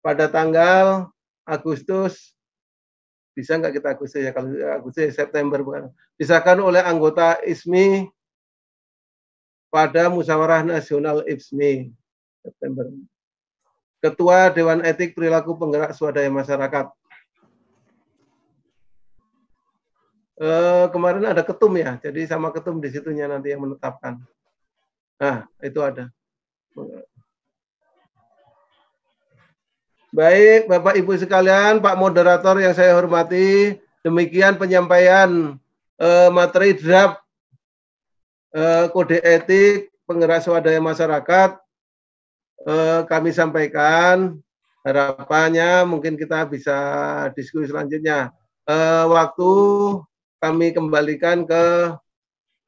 [0.00, 1.10] pada tanggal
[1.42, 2.36] Agustus
[3.38, 4.34] bisa nggak kita Agustus ya?
[4.34, 5.94] Kalau Agustus September bukan.
[6.18, 8.10] Disahkan oleh anggota ISMI
[9.70, 11.94] pada musyawarah nasional ISMI
[12.42, 12.90] September.
[14.02, 16.86] Ketua Dewan Etik Perilaku Penggerak Swadaya Masyarakat.
[20.38, 24.22] Eh, kemarin ada ketum ya jadi sama ketum di situnya nanti yang menetapkan.
[25.18, 26.14] Nah itu ada
[30.18, 35.54] Baik, Bapak Ibu sekalian, Pak Moderator yang saya hormati, demikian penyampaian
[35.94, 37.22] eh, materi draft
[38.50, 41.62] eh, kode etik penggerak swadaya masyarakat
[42.66, 44.42] eh, kami sampaikan
[44.82, 46.74] harapannya mungkin kita bisa
[47.38, 48.34] diskusi selanjutnya.
[48.66, 49.52] Eh, waktu
[50.42, 51.94] kami kembalikan ke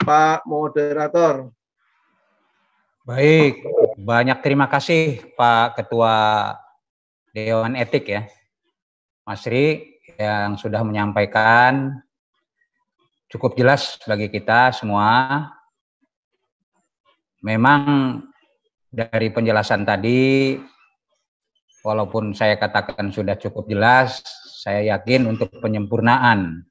[0.06, 1.50] Pak Moderator.
[3.02, 3.66] Baik,
[3.98, 6.14] banyak terima kasih Pak Ketua
[7.30, 8.26] Dewan Etik ya,
[9.22, 9.86] Mas Ri
[10.18, 12.02] yang sudah menyampaikan
[13.30, 15.46] cukup jelas bagi kita semua.
[17.40, 18.18] Memang
[18.90, 20.58] dari penjelasan tadi,
[21.86, 24.20] walaupun saya katakan sudah cukup jelas,
[24.60, 26.66] saya yakin untuk penyempurnaan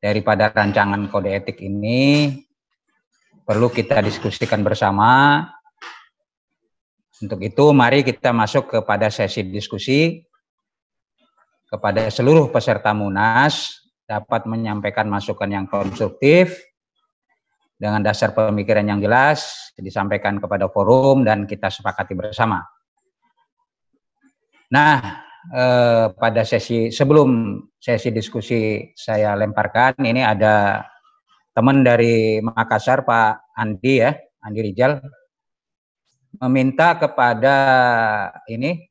[0.00, 2.32] daripada rancangan kode etik ini
[3.46, 5.44] perlu kita diskusikan bersama.
[7.16, 10.20] Untuk itu, mari kita masuk kepada sesi diskusi.
[11.66, 16.60] Kepada seluruh peserta Munas dapat menyampaikan masukan yang konstruktif.
[17.76, 22.64] Dengan dasar pemikiran yang jelas disampaikan kepada forum dan kita sepakati bersama.
[24.72, 25.20] Nah,
[25.52, 30.80] eh, pada sesi sebelum sesi diskusi saya lemparkan ini ada
[31.52, 34.96] teman dari Makassar Pak Andi ya, Andi Rijal
[36.40, 37.56] meminta kepada
[38.48, 38.88] ini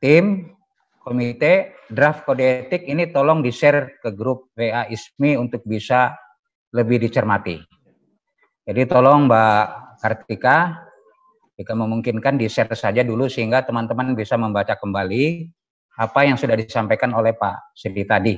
[0.00, 0.52] tim
[1.00, 6.18] komite draft kode etik ini tolong di-share ke grup WA ISMI untuk bisa
[6.74, 7.62] lebih dicermati.
[8.66, 9.64] Jadi tolong Mbak
[10.02, 10.82] Kartika
[11.56, 15.48] jika memungkinkan di-share saja dulu sehingga teman-teman bisa membaca kembali
[15.96, 18.36] apa yang sudah disampaikan oleh Pak Sidi tadi.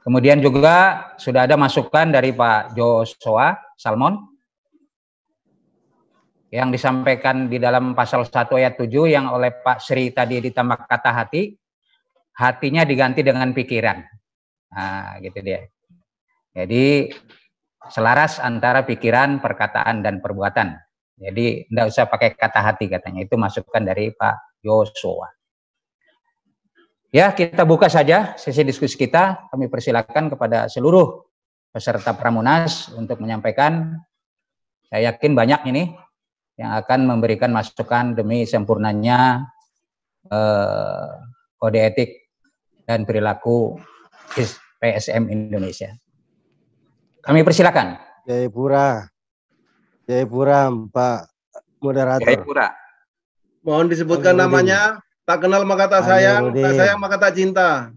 [0.00, 4.27] Kemudian juga sudah ada masukan dari Pak Joshua Salmon
[6.48, 11.10] yang disampaikan di dalam pasal 1 ayat 7 yang oleh Pak Sri tadi ditambah kata
[11.12, 11.52] hati,
[12.40, 14.00] hatinya diganti dengan pikiran.
[14.72, 15.68] Nah, gitu dia.
[16.56, 17.12] Jadi
[17.92, 20.76] selaras antara pikiran, perkataan, dan perbuatan.
[21.18, 23.26] Jadi tidak usah pakai kata hati katanya.
[23.28, 25.28] Itu masukan dari Pak Joshua.
[27.08, 29.48] Ya, kita buka saja sesi diskusi kita.
[29.52, 31.24] Kami persilakan kepada seluruh
[31.72, 33.96] peserta Pramunas untuk menyampaikan.
[34.88, 35.92] Saya yakin banyak ini
[36.58, 39.46] yang akan memberikan masukan demi sempurnanya
[40.26, 41.10] eh,
[41.54, 42.34] kode etik
[42.82, 43.78] dan perilaku
[44.82, 45.94] PSM Indonesia.
[47.22, 47.98] Kami persilakan.
[48.26, 49.06] Jayapura.
[50.08, 51.18] Jayapura, Pak
[51.78, 52.26] Moderator.
[52.26, 52.68] Jayapura.
[53.62, 54.98] Mohon disebutkan namanya.
[55.28, 57.92] Tak kenal maka tak sayang, tak sayang maka tak cinta.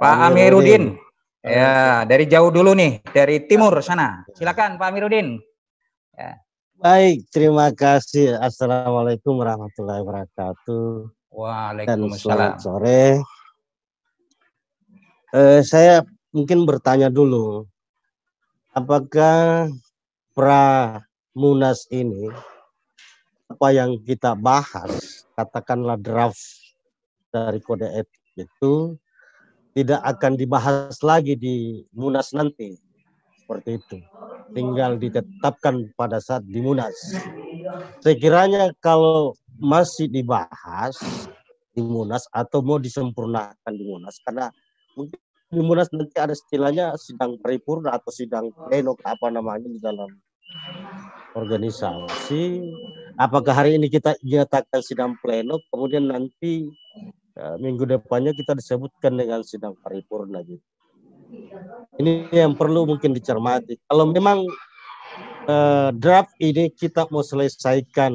[0.00, 0.96] Pak Amiruddin.
[1.44, 4.24] Ya, dari jauh dulu nih, dari timur sana.
[4.32, 5.36] Silakan Pak Amiruddin.
[6.16, 6.40] Ya.
[6.84, 8.36] Baik, terima kasih.
[8.36, 11.08] Assalamualaikum warahmatullahi wabarakatuh.
[11.32, 12.60] Waalaikumsalam.
[12.60, 13.24] Dan sore.
[15.32, 17.64] Eh, saya mungkin bertanya dulu,
[18.76, 19.72] apakah
[20.36, 21.00] pra
[21.32, 22.28] munas ini
[23.48, 26.36] apa yang kita bahas katakanlah draft
[27.32, 28.92] dari kode etik itu
[29.72, 32.76] tidak akan dibahas lagi di Munas nanti.
[33.40, 33.96] Seperti itu.
[34.52, 36.92] Tinggal ditetapkan pada saat di Munas.
[38.04, 40.98] Sekiranya kalau masih dibahas
[41.72, 44.52] di Munas atau mau disempurnakan di Munas karena
[44.98, 45.18] mungkin
[45.48, 50.10] di Munas nanti ada istilahnya sidang paripurna atau sidang pleno apa namanya di dalam
[51.34, 52.62] organisasi
[53.18, 56.70] apakah hari ini kita nyatakan sidang pleno, kemudian nanti
[57.38, 60.62] uh, minggu depannya kita disebutkan dengan sidang paripurna gitu.
[61.94, 63.78] Ini yang perlu mungkin dicermati.
[63.86, 64.42] Kalau memang
[65.46, 68.12] uh, draft ini kita mau selesaikan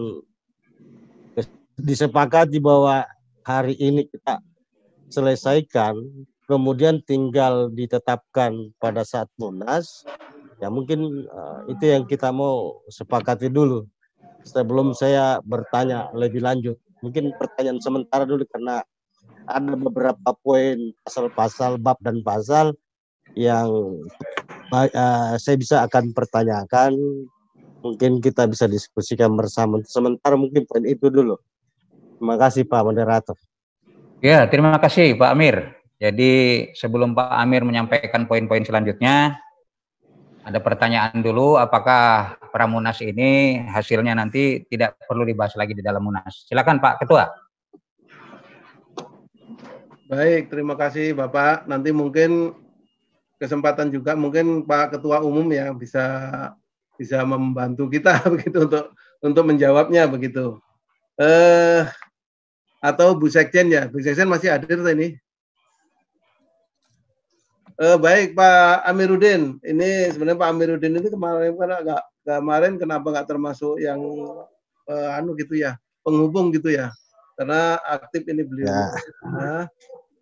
[1.79, 3.07] disepakati bahwa
[3.47, 4.43] hari ini kita
[5.07, 5.95] selesaikan,
[6.45, 10.03] kemudian tinggal ditetapkan pada saat munas,
[10.59, 13.87] ya mungkin uh, itu yang kita mau sepakati dulu
[14.43, 16.75] sebelum saya bertanya lebih lanjut.
[16.99, 18.83] Mungkin pertanyaan sementara dulu karena
[19.47, 22.75] ada beberapa poin pasal-pasal bab dan pasal
[23.39, 24.03] yang
[24.75, 26.99] uh, saya bisa akan pertanyakan.
[27.79, 29.79] Mungkin kita bisa diskusikan bersama.
[29.87, 31.39] Sementara mungkin poin itu dulu.
[32.19, 33.39] Terima kasih Pak Moderator.
[34.19, 35.79] Ya, terima kasih Pak Amir.
[35.95, 36.31] Jadi
[36.75, 39.39] sebelum Pak Amir menyampaikan poin-poin selanjutnya,
[40.43, 46.47] ada pertanyaan dulu, apakah Pramunas ini hasilnya nanti tidak perlu dibahas lagi di dalam Munas?
[46.51, 47.31] Silakan Pak Ketua.
[50.11, 51.69] Baik, terima kasih Bapak.
[51.69, 52.51] Nanti mungkin
[53.39, 56.05] kesempatan juga mungkin Pak Ketua Umum ya bisa
[56.99, 58.85] bisa membantu kita begitu untuk
[59.23, 60.59] untuk menjawabnya begitu.
[61.15, 61.87] Eh
[62.83, 63.87] atau Bu Sekjen ya.
[63.87, 65.15] Bu Sekjen masih hadir ini.
[67.79, 73.27] Eh, baik Pak Amiruddin, ini sebenarnya Pak Amiruddin ini kemarin kan agak kemarin kenapa nggak
[73.31, 74.03] termasuk yang
[74.91, 76.91] eh, anu gitu ya penghubung gitu ya
[77.39, 78.67] karena aktif ini beliau.
[78.67, 78.91] Ya.
[79.23, 79.63] Nah,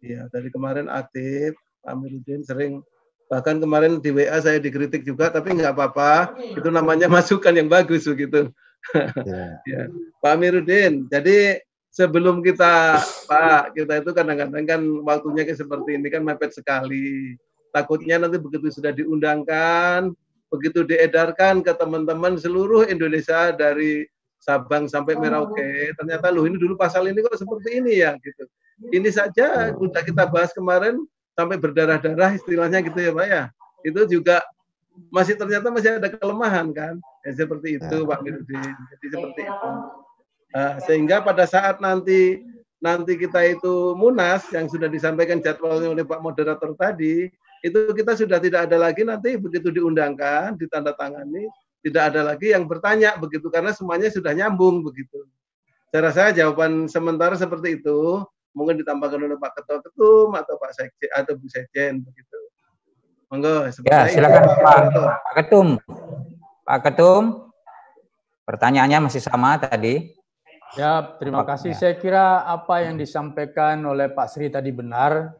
[0.05, 2.85] ya dari kemarin aktif Pak Amiruddin sering
[3.27, 8.07] bahkan kemarin di WA saya dikritik juga tapi nggak apa-apa itu namanya masukan yang bagus
[8.07, 8.51] begitu.
[9.27, 9.59] Ya.
[9.71, 9.81] ya.
[10.23, 11.59] Pak Amiruddin, jadi
[11.91, 17.35] sebelum kita Pak kita itu kadang-kadang kan waktunya kayak seperti ini kan mepet sekali
[17.77, 20.09] Takutnya nanti begitu sudah diundangkan,
[20.49, 24.07] begitu diedarkan ke teman-teman seluruh Indonesia dari
[24.41, 28.49] Sabang sampai Merauke, ternyata loh ini dulu pasal ini kok seperti ini ya gitu.
[28.93, 31.05] Ini saja sudah kita bahas kemarin
[31.37, 33.43] sampai berdarah-darah istilahnya gitu ya Pak ya.
[33.85, 34.41] Itu juga
[35.13, 36.97] masih ternyata masih ada kelemahan kan.
[37.21, 38.73] Ya, seperti itu Pak Mirudin.
[38.97, 39.69] Jadi seperti itu.
[40.57, 42.41] Nah, sehingga pada saat nanti
[42.81, 47.29] nanti kita itu munas yang sudah disampaikan jadwalnya oleh Pak moderator tadi,
[47.61, 51.45] itu kita sudah tidak ada lagi nanti begitu diundangkan, ditandatangani,
[51.85, 55.29] tidak ada lagi yang bertanya begitu karena semuanya sudah nyambung begitu.
[55.93, 58.25] Saya rasa jawaban sementara seperti itu
[58.57, 62.39] mungkin ditambahkan oleh Pak Ketua Ketum atau Pak Sekjen atau Bu Sekjen begitu.
[63.29, 63.69] Monggo.
[63.85, 65.67] Ya, silakan itu, Pak, Pak Ketum.
[66.65, 67.23] Pak Ketum,
[68.49, 70.17] pertanyaannya masih sama tadi.
[70.73, 71.71] Ya, terima kasih.
[71.71, 71.77] Ya.
[71.77, 75.37] Saya kira apa yang disampaikan oleh Pak Sri tadi benar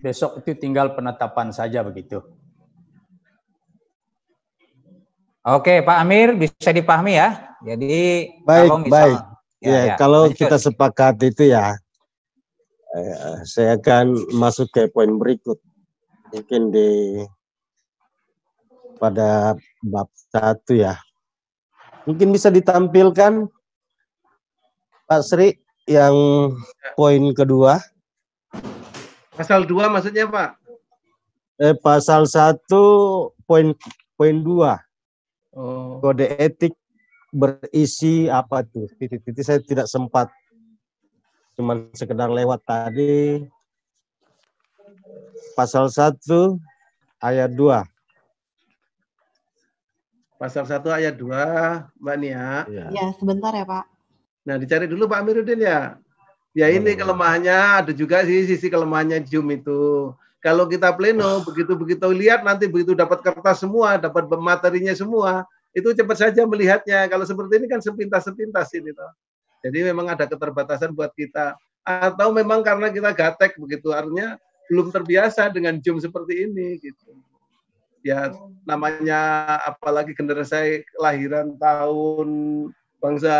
[0.00, 2.22] besok itu tinggal penetapan saja begitu.
[5.42, 7.58] Oke, Pak Amir bisa dipahami ya.
[7.66, 9.18] Jadi baik, kalau misal, baik.
[9.62, 10.38] Ya, ya, ya kalau lanjut.
[10.38, 11.78] kita sepakat itu ya,
[13.48, 15.56] saya akan masuk ke poin berikut.
[16.32, 16.88] Mungkin di
[19.00, 21.00] pada bab satu ya.
[22.04, 23.48] Mungkin bisa ditampilkan
[25.08, 25.56] Pak Sri
[25.88, 26.14] yang
[26.94, 27.80] poin kedua.
[29.32, 30.50] Pasal 2 maksudnya Pak?
[31.60, 32.58] Eh, pasal 1
[33.48, 33.72] poin
[34.16, 34.78] poin 2.
[35.52, 36.00] Oh.
[36.00, 36.72] Kode etik
[37.32, 38.88] berisi apa tuh?
[39.00, 40.28] Titik-titik saya tidak sempat
[41.62, 43.46] cuman sekedar lewat tadi.
[45.54, 46.58] Pasal 1
[47.22, 47.86] ayat 2.
[50.42, 52.66] Pasal 1 ayat 2, Mbak Nia.
[52.66, 52.90] Ya.
[52.90, 53.86] ya, sebentar ya, Pak.
[54.42, 56.02] Nah, dicari dulu Pak Amiruddin ya.
[56.50, 60.10] Ya ini kelemahannya, ada juga sih sisi kelemahannya Zoom itu.
[60.42, 66.26] Kalau kita pleno, begitu-begitu lihat nanti begitu dapat kertas semua, dapat materinya semua, itu cepat
[66.26, 67.06] saja melihatnya.
[67.06, 69.14] Kalau seperti ini kan sepintas-sepintas ini toh.
[69.62, 71.54] Jadi memang ada keterbatasan buat kita.
[71.82, 74.38] Atau memang karena kita gatek begitu, artinya
[74.70, 77.14] belum terbiasa dengan Zoom seperti ini gitu.
[78.02, 78.34] Ya
[78.66, 82.28] namanya apalagi generasi kelahiran tahun
[82.98, 83.36] bangsa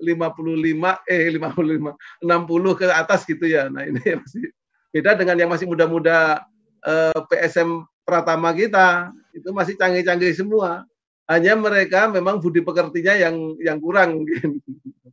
[0.00, 3.72] 55 eh 55 60 ke atas gitu ya.
[3.72, 4.44] Nah, ini masih
[4.92, 6.44] beda dengan yang masih muda-muda
[6.84, 9.12] eh, PSM Pratama kita.
[9.32, 10.84] Itu masih canggih-canggih semua.
[11.26, 14.62] Hanya mereka memang budi pekertinya yang yang kurang mungkin.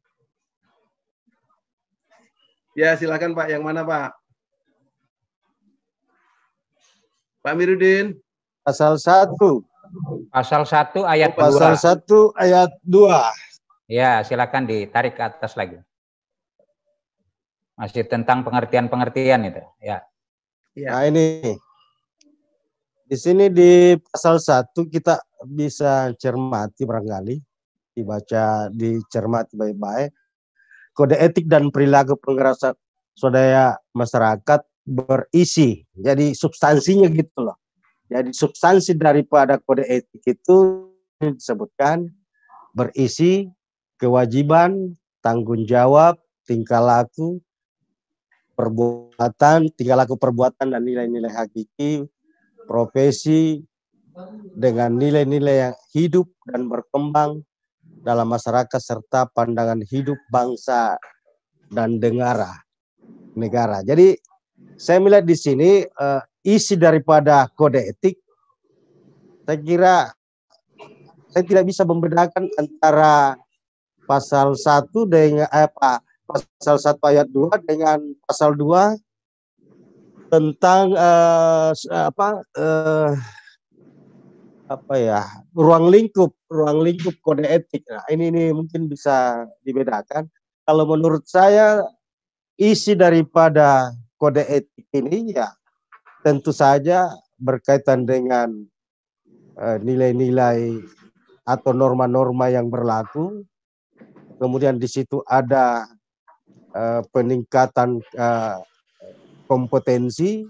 [2.80, 3.50] ya, silakan Pak.
[3.50, 4.14] Yang mana, Pak?
[7.42, 8.14] Pak Mirudin.
[8.62, 9.36] Pasal 1.
[10.32, 12.08] Pasal 1 ayat oh, Pasal 1
[12.40, 13.92] ayat 2.
[13.92, 15.76] Ya, silakan ditarik ke atas lagi.
[17.76, 20.06] Masih tentang pengertian-pengertian itu, ya.
[20.78, 20.90] ya.
[20.94, 21.58] Nah, ini
[23.04, 27.36] di sini di pasal 1 kita bisa cermati barangkali
[27.94, 30.12] dibaca dicermati baik-baik.
[30.94, 32.74] Kode etik dan perilaku pengerasa
[33.18, 37.58] swadaya masyarakat berisi jadi substansinya gitu loh.
[38.12, 42.12] Jadi substansi daripada kode etik itu disebutkan
[42.76, 43.48] berisi
[43.98, 47.40] kewajiban, tanggung jawab, tingkah laku,
[48.54, 52.06] perbuatan, tingkah laku perbuatan dan nilai-nilai hakiki,
[52.68, 53.64] profesi
[54.54, 57.42] dengan nilai-nilai yang hidup dan berkembang
[58.04, 60.98] dalam masyarakat serta pandangan hidup bangsa
[61.72, 62.52] dan negara.
[63.34, 63.82] Negara.
[63.82, 64.14] Jadi
[64.78, 68.20] saya melihat di sini uh, isi daripada kode etik
[69.44, 69.96] saya kira
[71.34, 73.36] saya tidak bisa membedakan antara
[74.06, 75.72] pasal 1 dengan eh,
[76.28, 83.12] pasal 1 ayat 2 dengan pasal 2 tentang eh, apa eh,
[84.74, 85.22] apa ya
[85.54, 87.86] ruang lingkup ruang lingkup kode etik.
[87.86, 90.26] Nah, ini ini mungkin bisa dibedakan.
[90.66, 91.86] Kalau menurut saya
[92.58, 95.54] isi daripada kode etik ini ya
[96.26, 98.50] tentu saja berkaitan dengan
[99.60, 101.02] eh, nilai-nilai uh,
[101.44, 103.44] atau norma-norma yang berlaku.
[104.40, 105.88] Kemudian di situ ada
[106.76, 108.60] uh, peningkatan uh,
[109.48, 110.44] kompetensi,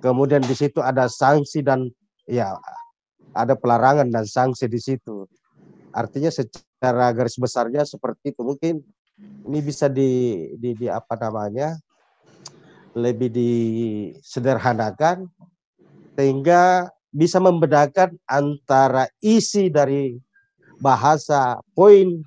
[0.00, 1.90] kemudian di situ ada sanksi dan
[2.24, 2.54] ya
[3.34, 5.26] ada pelarangan dan sanksi di situ.
[5.90, 8.42] Artinya secara garis besarnya seperti itu.
[8.42, 8.82] Mungkin
[9.46, 10.10] ini bisa di,
[10.56, 11.76] di, di apa namanya
[12.94, 15.30] lebih disederhanakan
[16.18, 20.18] sehingga bisa membedakan antara isi dari
[20.78, 22.22] bahasa poin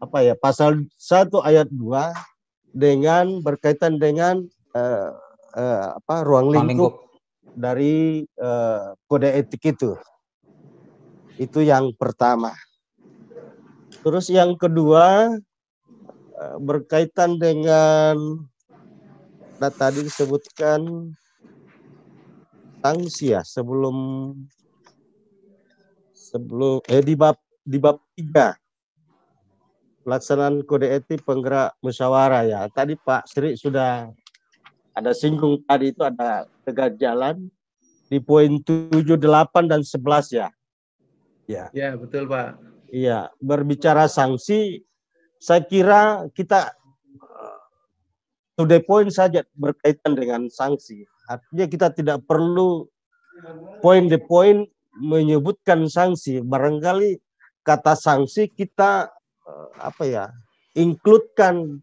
[0.00, 4.44] apa ya pasal 1 ayat 2 dengan berkaitan dengan
[4.76, 5.10] uh,
[5.56, 6.94] uh, apa ruang lingkup, lingkup.
[7.56, 9.96] dari uh, kode etik itu.
[11.34, 12.54] Itu yang pertama.
[14.04, 15.32] Terus yang kedua
[16.60, 18.14] berkaitan dengan
[19.58, 21.10] nah, tadi disebutkan
[22.84, 23.96] sanksi ya sebelum
[26.12, 28.58] sebelum eh di bab di bab tiga
[30.04, 32.60] pelaksanaan kode etik penggerak musyawarah ya.
[32.68, 34.12] Tadi Pak Sri sudah
[34.92, 37.48] ada singgung tadi itu ada tegak jalan
[38.12, 40.52] di poin 7, 8 dan 11 ya.
[41.44, 41.68] Ya.
[41.76, 42.56] Ya, betul Pak.
[42.94, 44.84] Iya, berbicara sanksi
[45.42, 46.72] saya kira kita
[47.20, 47.58] uh,
[48.56, 51.04] to the point saja berkaitan dengan sanksi.
[51.28, 52.88] Artinya kita tidak perlu
[53.84, 56.40] poin the point menyebutkan sanksi.
[56.40, 57.18] Barangkali
[57.66, 59.10] kata sanksi kita
[59.44, 60.24] Eh, apa ya
[60.72, 61.76] includekan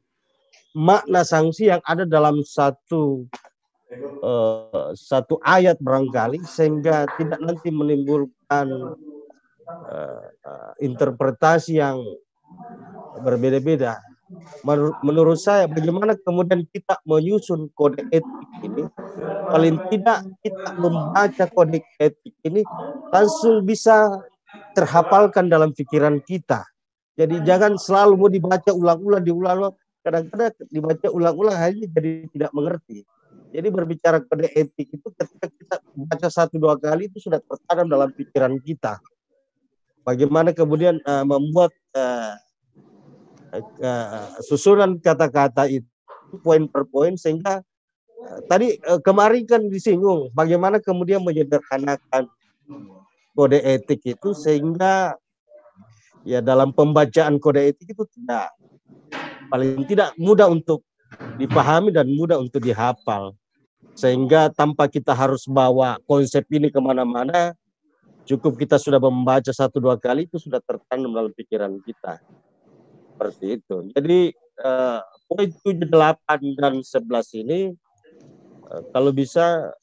[0.73, 3.29] makna sanksi yang ada dalam satu
[4.25, 8.97] uh, satu ayat barangkali sehingga tidak nanti menimbulkan
[9.89, 12.01] uh, interpretasi yang
[13.21, 13.99] berbeda-beda.
[14.63, 18.87] Menur menurut saya bagaimana kemudian kita menyusun kode etik ini
[19.51, 22.63] paling tidak kita membaca kode etik ini
[23.11, 24.07] langsung bisa
[24.71, 26.63] terhafalkan dalam pikiran kita
[27.21, 29.75] jadi jangan selalu mau dibaca ulang-ulang, diulang-ulang.
[30.01, 33.05] Kadang-kadang dibaca ulang-ulang hanya jadi tidak mengerti.
[33.51, 35.75] Jadi berbicara kode etik itu ketika kita
[36.07, 38.97] baca satu dua kali itu sudah tertanam dalam pikiran kita.
[40.01, 42.33] Bagaimana kemudian uh, membuat uh,
[43.53, 45.85] uh, susunan kata-kata itu
[46.41, 47.61] poin per poin sehingga
[48.23, 52.25] uh, tadi uh, kemarin kan disinggung bagaimana kemudian menyederhanakan
[53.35, 55.13] kode etik itu sehingga
[56.25, 58.49] ya dalam pembacaan kode etik itu tidak
[59.51, 60.81] paling tidak mudah untuk
[61.35, 63.35] dipahami dan mudah untuk dihafal.
[63.91, 67.51] Sehingga tanpa kita harus bawa konsep ini ke mana-mana
[68.27, 72.21] cukup kita sudah membaca satu dua kali itu sudah tertanam dalam pikiran kita
[73.13, 74.99] seperti itu jadi eh,
[75.29, 77.73] poin tujuh delapan dan sebelas ini
[78.71, 79.73] eh, kalau bisa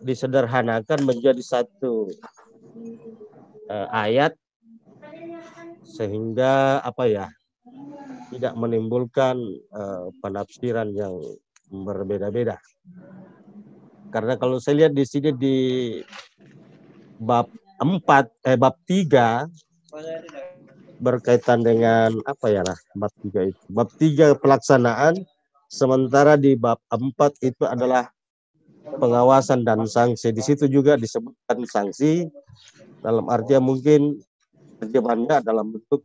[0.00, 2.08] disederhanakan menjadi satu
[3.68, 4.32] eh, ayat
[5.84, 7.26] sehingga apa ya
[8.30, 9.36] tidak menimbulkan
[9.74, 11.18] uh, penafsiran yang
[11.70, 12.62] berbeda-beda.
[14.10, 15.56] Karena kalau saya lihat di sini di
[17.20, 19.44] bab 4 eh bab 3
[21.00, 23.62] berkaitan dengan apa ya lah bab 3 itu.
[23.68, 25.14] Bab 3 pelaksanaan
[25.68, 27.04] sementara di bab 4
[27.44, 28.08] itu adalah
[28.96, 30.32] pengawasan dan sanksi.
[30.32, 32.26] Di situ juga disebutkan sanksi
[33.04, 34.16] dalam artian mungkin
[34.80, 36.00] terjemahannya dalam bentuk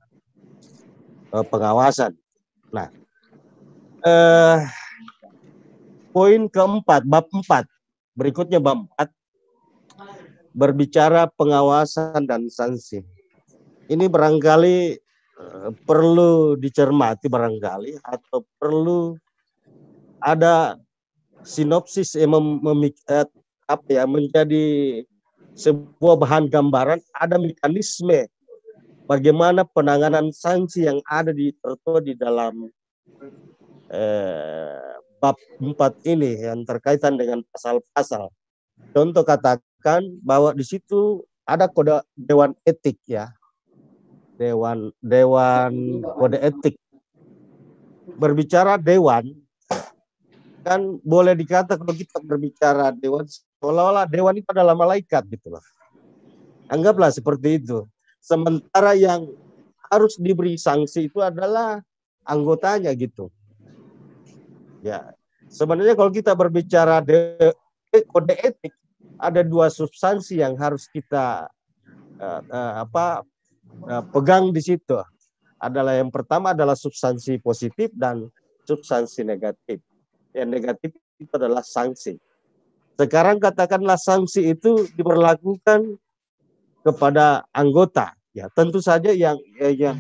[1.31, 2.11] uh, pengawasan.
[2.75, 2.91] Nah,
[4.03, 4.59] uh,
[6.11, 7.67] poin keempat, bab empat,
[8.15, 9.09] berikutnya bab empat,
[10.55, 13.03] berbicara pengawasan dan sanksi.
[13.91, 14.95] Ini barangkali
[15.37, 19.19] uh, perlu dicermati barangkali atau perlu
[20.23, 20.79] ada
[21.43, 22.89] sinopsis yang mem, mem,
[23.67, 24.65] apa ya menjadi
[25.53, 28.25] sebuah bahan gambaran ada mekanisme
[29.05, 32.69] bagaimana penanganan sanksi yang ada di tertua di dalam
[33.93, 38.29] eh, bab 4 ini yang terkaitan dengan pasal-pasal.
[38.91, 39.23] Contoh
[39.85, 43.29] katakan bahwa di situ ada kode dewan etik ya.
[44.41, 46.81] Dewan dewan kode etik.
[48.17, 49.29] Berbicara dewan
[50.65, 53.29] kan boleh dikata kalau kita berbicara dewan
[53.61, 55.61] seolah-olah dewan itu adalah malaikat gitu loh.
[56.65, 57.85] Anggaplah seperti itu.
[58.17, 59.29] Sementara yang
[59.93, 61.77] harus diberi sanksi itu adalah
[62.25, 63.29] anggotanya gitu.
[64.81, 65.13] Ya,
[65.45, 67.37] sebenarnya kalau kita berbicara de,
[68.09, 68.73] kode etik,
[69.19, 71.47] ada dua substansi yang harus kita
[72.19, 73.23] uh, uh, apa
[73.87, 74.99] uh, pegang di situ.
[75.55, 78.27] Adalah yang pertama adalah substansi positif dan
[78.67, 79.79] substansi negatif.
[80.35, 82.19] Yang negatif itu adalah sanksi.
[82.95, 85.99] Sekarang katakanlah sanksi itu diberlakukan
[86.83, 88.15] kepada anggota.
[88.35, 89.95] Ya, tentu saja yang yang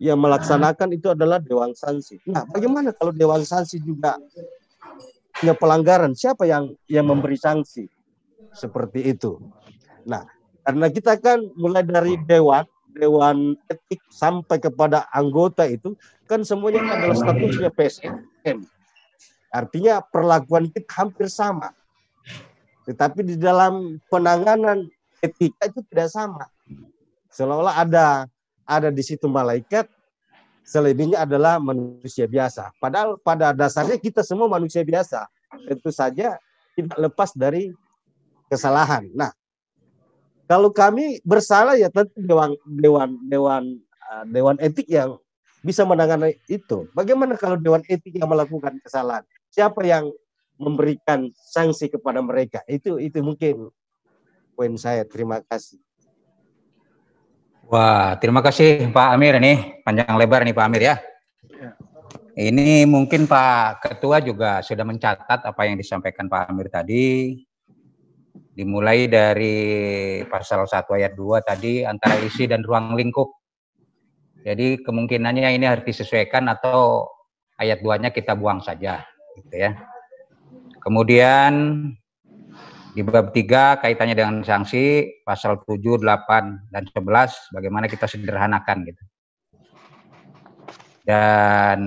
[0.00, 2.20] yang melaksanakan itu adalah Dewan Sanksi.
[2.28, 4.20] Nah, bagaimana kalau Dewan Sanksi juga
[5.36, 6.12] punya pelanggaran?
[6.12, 7.88] Siapa yang yang memberi sanksi
[8.54, 9.40] seperti itu?
[10.04, 10.24] Nah,
[10.64, 12.64] karena kita kan mulai dari Dewan,
[12.94, 15.94] Dewan Etik sampai kepada anggota itu
[16.26, 18.16] kan semuanya adalah statusnya PSM.
[19.50, 21.74] Artinya perlakuan kita hampir sama.
[22.86, 24.86] Tetapi di dalam penanganan
[25.20, 26.46] etika itu tidak sama.
[27.30, 28.06] Seolah-olah ada
[28.66, 29.90] ada di situ malaikat,
[30.62, 32.70] selebihnya adalah manusia biasa.
[32.78, 35.26] Padahal pada dasarnya kita semua manusia biasa.
[35.66, 36.38] Tentu saja
[36.78, 37.74] tidak lepas dari
[38.50, 39.06] kesalahan.
[39.14, 39.30] Nah,
[40.50, 43.62] kalau kami bersalah ya tentu dewan dewan dewan
[44.10, 45.14] uh, dewan etik yang
[45.62, 46.90] bisa menangani itu.
[46.90, 49.22] Bagaimana kalau dewan etik yang melakukan kesalahan?
[49.54, 50.10] Siapa yang
[50.60, 52.60] memberikan sanksi kepada mereka.
[52.68, 53.72] Itu itu mungkin
[54.58, 55.08] poin saya.
[55.08, 55.80] Terima kasih.
[57.70, 60.96] Wah, terima kasih Pak Amir ini panjang lebar nih Pak Amir ya.
[61.54, 61.70] ya.
[62.34, 67.38] Ini mungkin Pak Ketua juga sudah mencatat apa yang disampaikan Pak Amir tadi.
[68.60, 69.56] Dimulai dari
[70.28, 73.32] pasal 1 ayat 2 tadi antara isi dan ruang lingkup.
[74.44, 77.08] Jadi kemungkinannya ini harus disesuaikan atau
[77.56, 79.00] ayat 2-nya kita buang saja
[79.40, 79.80] gitu ya.
[80.76, 81.52] Kemudian
[82.92, 89.02] di bab 3 kaitannya dengan sanksi pasal 7, 8 dan 11 bagaimana kita sederhanakan gitu.
[91.08, 91.80] Dan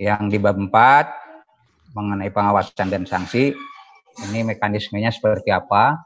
[0.00, 3.52] yang di bab 4 mengenai pengawasan dan sanksi
[4.30, 5.98] ini mekanismenya seperti apa?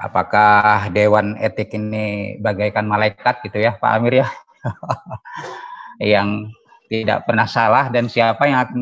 [0.00, 4.28] Apakah dewan etik ini bagaikan malaikat gitu ya Pak Amir ya?
[6.00, 6.48] yang
[6.88, 8.78] tidak pernah salah dan siapa yang akan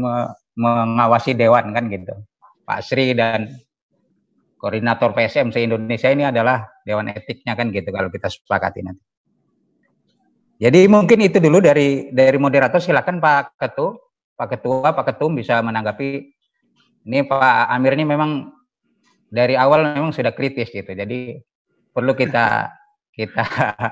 [0.55, 2.15] mengawasi dewan kan gitu.
[2.63, 3.59] Pak Sri dan
[4.59, 9.03] koordinator PSM se Indonesia ini adalah dewan etiknya kan gitu kalau kita sepakati nanti.
[10.59, 13.95] Jadi mungkin itu dulu dari dari moderator silakan Pak Ketua,
[14.35, 16.38] Pak Ketua, Pak Ketum bisa menanggapi.
[17.09, 18.53] Ini Pak Amir ini memang
[19.33, 20.93] dari awal memang sudah kritis gitu.
[20.93, 21.41] Jadi
[21.97, 22.69] perlu kita
[23.19, 23.45] kita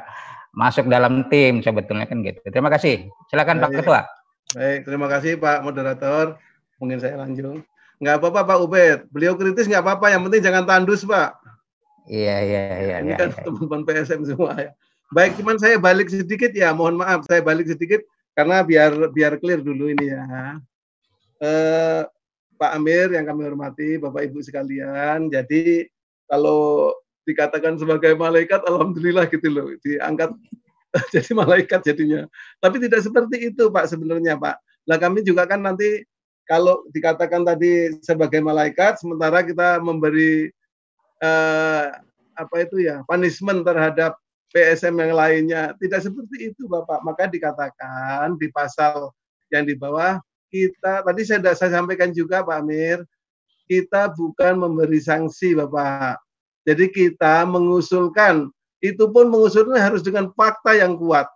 [0.61, 2.45] masuk dalam tim sebetulnya kan gitu.
[2.53, 3.09] Terima kasih.
[3.33, 4.05] Silakan Pak Ketua.
[4.53, 6.37] Baik, terima kasih Pak Moderator.
[6.77, 7.65] Mungkin saya lanjut.
[8.05, 8.99] Nggak apa-apa Pak Ubed.
[9.09, 10.13] Beliau kritis nggak apa-apa.
[10.13, 11.41] Yang penting jangan tandus Pak.
[12.07, 12.97] Iya, iya, iya.
[13.01, 13.43] Ini iya, kan iya.
[13.43, 14.71] teman-teman PSM semua ya.
[15.11, 16.77] Baik, cuman saya balik sedikit ya.
[16.77, 18.05] Mohon maaf, saya balik sedikit
[18.37, 20.23] karena biar biar clear dulu ini ya.
[21.41, 22.03] Eh,
[22.57, 25.29] Pak Amir yang kami hormati, Bapak Ibu sekalian.
[25.29, 25.87] Jadi
[26.27, 26.93] kalau
[27.29, 30.33] dikatakan sebagai malaikat, alhamdulillah gitu loh, diangkat
[31.15, 32.25] jadi malaikat jadinya.
[32.59, 34.57] Tapi tidak seperti itu Pak sebenarnya Pak.
[34.87, 36.07] Nah kami juga kan nanti
[36.47, 40.49] kalau dikatakan tadi sebagai malaikat, sementara kita memberi
[41.21, 41.85] eh,
[42.37, 44.15] apa itu ya punishment terhadap
[44.55, 47.03] PSM yang lainnya, tidak seperti itu Bapak.
[47.03, 49.11] Maka dikatakan di pasal
[49.51, 53.03] yang di bawah kita tadi saya sudah saya sampaikan juga Pak Amir,
[53.67, 56.23] kita bukan memberi sanksi Bapak
[56.67, 58.51] jadi kita mengusulkan,
[58.83, 61.31] itu pun mengusulkan harus dengan fakta yang kuat.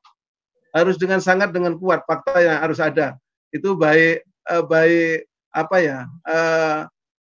[0.75, 3.15] Harus dengan sangat dengan kuat fakta yang harus ada.
[3.55, 5.99] Itu baik eh, baik apa ya?
[6.27, 6.81] Eh,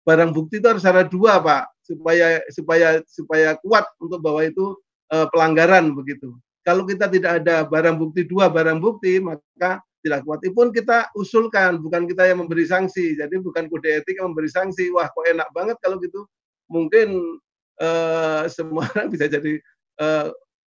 [0.05, 4.77] barang bukti itu harus ada dua, Pak, supaya supaya supaya kuat untuk bahwa itu
[5.09, 6.37] eh, pelanggaran begitu.
[6.61, 10.45] Kalau kita tidak ada barang bukti dua barang bukti, maka tidak kuat.
[10.45, 13.18] Itu pun kita usulkan, bukan kita yang memberi sanksi.
[13.18, 14.94] Jadi bukan kode etik yang memberi sanksi.
[14.94, 16.30] Wah, kok enak banget kalau gitu.
[16.69, 17.41] Mungkin
[17.82, 19.57] uh, semua orang bisa jadi
[19.98, 20.30] uh,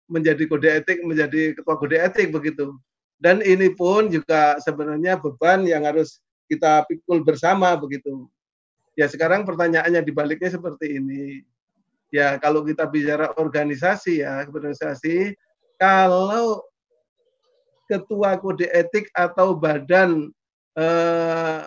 [0.09, 2.73] menjadi kode etik, menjadi ketua kode etik begitu.
[3.21, 6.17] Dan ini pun juga sebenarnya beban yang harus
[6.49, 8.25] kita pikul bersama begitu.
[8.97, 11.45] Ya sekarang pertanyaannya dibaliknya seperti ini.
[12.09, 15.37] Ya kalau kita bicara organisasi ya, organisasi
[15.77, 16.65] kalau
[17.89, 20.29] ketua kode etik atau badan
[20.77, 21.65] eh,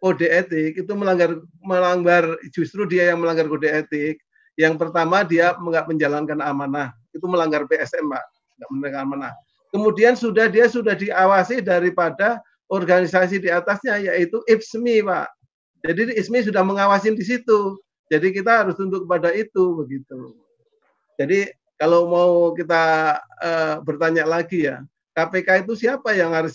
[0.00, 4.16] kode etik itu melanggar melanggar justru dia yang melanggar kode etik
[4.58, 8.24] yang pertama dia nggak menjalankan amanah, itu melanggar PSM, Pak,
[8.58, 9.32] nggak menjalankan amanah.
[9.70, 15.28] Kemudian sudah dia sudah diawasi daripada organisasi di atasnya yaitu IPSMI, Pak.
[15.86, 17.78] Jadi IPSMI sudah mengawasi di situ.
[18.10, 20.34] Jadi kita harus tunduk kepada itu begitu.
[21.14, 24.82] Jadi kalau mau kita uh, bertanya lagi ya,
[25.18, 26.54] KPK itu siapa yang harus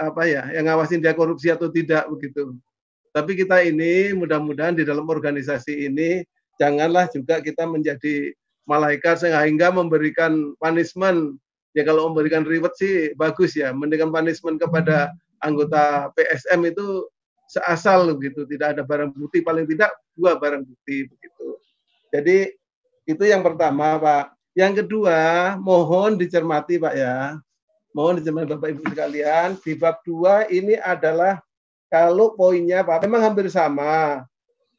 [0.00, 2.56] apa ya, yang ngawasin dia korupsi atau tidak begitu.
[3.12, 6.24] Tapi kita ini mudah-mudahan di dalam organisasi ini
[6.56, 8.32] janganlah juga kita menjadi
[8.64, 11.36] malaikat sehingga memberikan punishment
[11.76, 15.12] ya kalau memberikan reward sih bagus ya mendingan punishment kepada
[15.44, 17.04] anggota PSM itu
[17.52, 21.58] seasal gitu tidak ada barang bukti paling tidak dua barang bukti begitu
[22.14, 22.54] jadi
[23.04, 25.20] itu yang pertama Pak Yang kedua,
[25.56, 27.40] mohon dicermati Pak ya.
[27.92, 31.44] Mohon dicermati Bapak Ibu sekalian, di bab 2 ini adalah
[31.92, 34.24] kalau poinnya Pak memang hampir sama.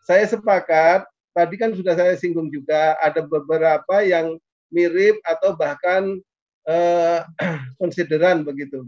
[0.02, 4.41] Saya sepakat, tadi kan sudah saya singgung juga ada beberapa yang
[4.73, 6.18] mirip atau bahkan
[6.65, 7.19] eh,
[7.80, 8.81] konsideran begitu.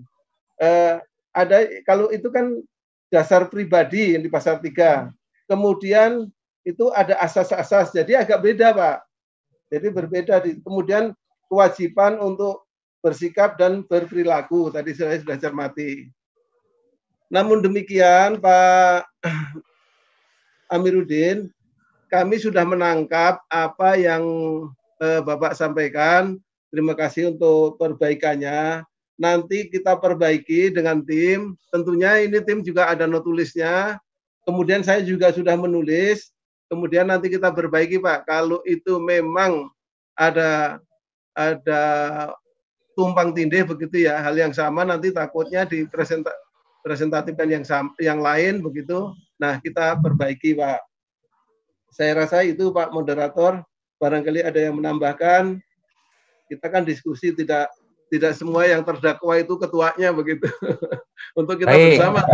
[0.57, 0.97] Eh,
[1.29, 2.57] ada kalau itu kan
[3.13, 5.13] dasar pribadi yang di pasal 3.
[5.45, 6.25] Kemudian
[6.65, 8.97] itu ada asas-asas, jadi agak beda Pak.
[9.69, 10.41] Jadi berbeda.
[10.41, 11.13] Di, kemudian
[11.45, 12.64] kewajiban untuk
[13.05, 16.09] bersikap dan berperilaku, tadi saya sudah cermati.
[17.29, 19.05] Namun demikian Pak
[20.73, 21.53] Amiruddin,
[22.09, 24.25] kami sudah menangkap apa yang
[24.97, 26.41] eh, Bapak sampaikan.
[26.73, 28.81] Terima kasih untuk perbaikannya.
[29.21, 31.53] Nanti kita perbaiki dengan tim.
[31.69, 34.01] Tentunya ini tim juga ada notulisnya.
[34.43, 36.35] Kemudian saya juga sudah menulis
[36.69, 38.25] kemudian nanti kita perbaiki Pak.
[38.25, 39.69] Kalau itu memang
[40.17, 40.81] ada
[41.35, 41.83] ada
[42.95, 46.31] tumpang tindih begitu ya, hal yang sama nanti takutnya di presenta,
[46.81, 47.63] presentatifkan yang
[47.99, 49.11] yang lain begitu.
[49.35, 50.79] Nah, kita perbaiki Pak.
[51.91, 53.61] Saya rasa itu Pak moderator,
[53.99, 55.59] barangkali ada yang menambahkan.
[56.47, 57.67] Kita kan diskusi tidak
[58.07, 60.47] tidak semua yang terdakwa itu ketuanya begitu.
[61.39, 61.99] Untuk kita Baik.
[61.99, 62.21] bersama.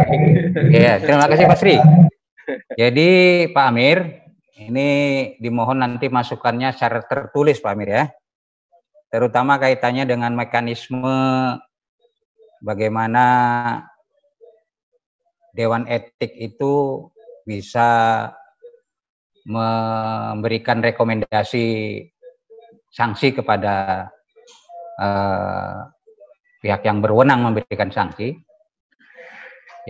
[0.71, 1.75] Iya, terima kasih Pak Sri.
[2.75, 3.09] Jadi
[3.55, 3.97] Pak Amir,
[4.55, 4.89] ini
[5.39, 8.03] dimohon nanti masukannya secara tertulis Pak Amir ya.
[9.11, 11.11] Terutama kaitannya dengan mekanisme
[12.63, 13.25] bagaimana
[15.51, 17.05] Dewan Etik itu
[17.43, 17.89] bisa
[19.43, 21.99] memberikan rekomendasi
[22.87, 24.07] sanksi kepada
[24.95, 25.91] uh,
[26.63, 28.39] pihak yang berwenang memberikan sanksi.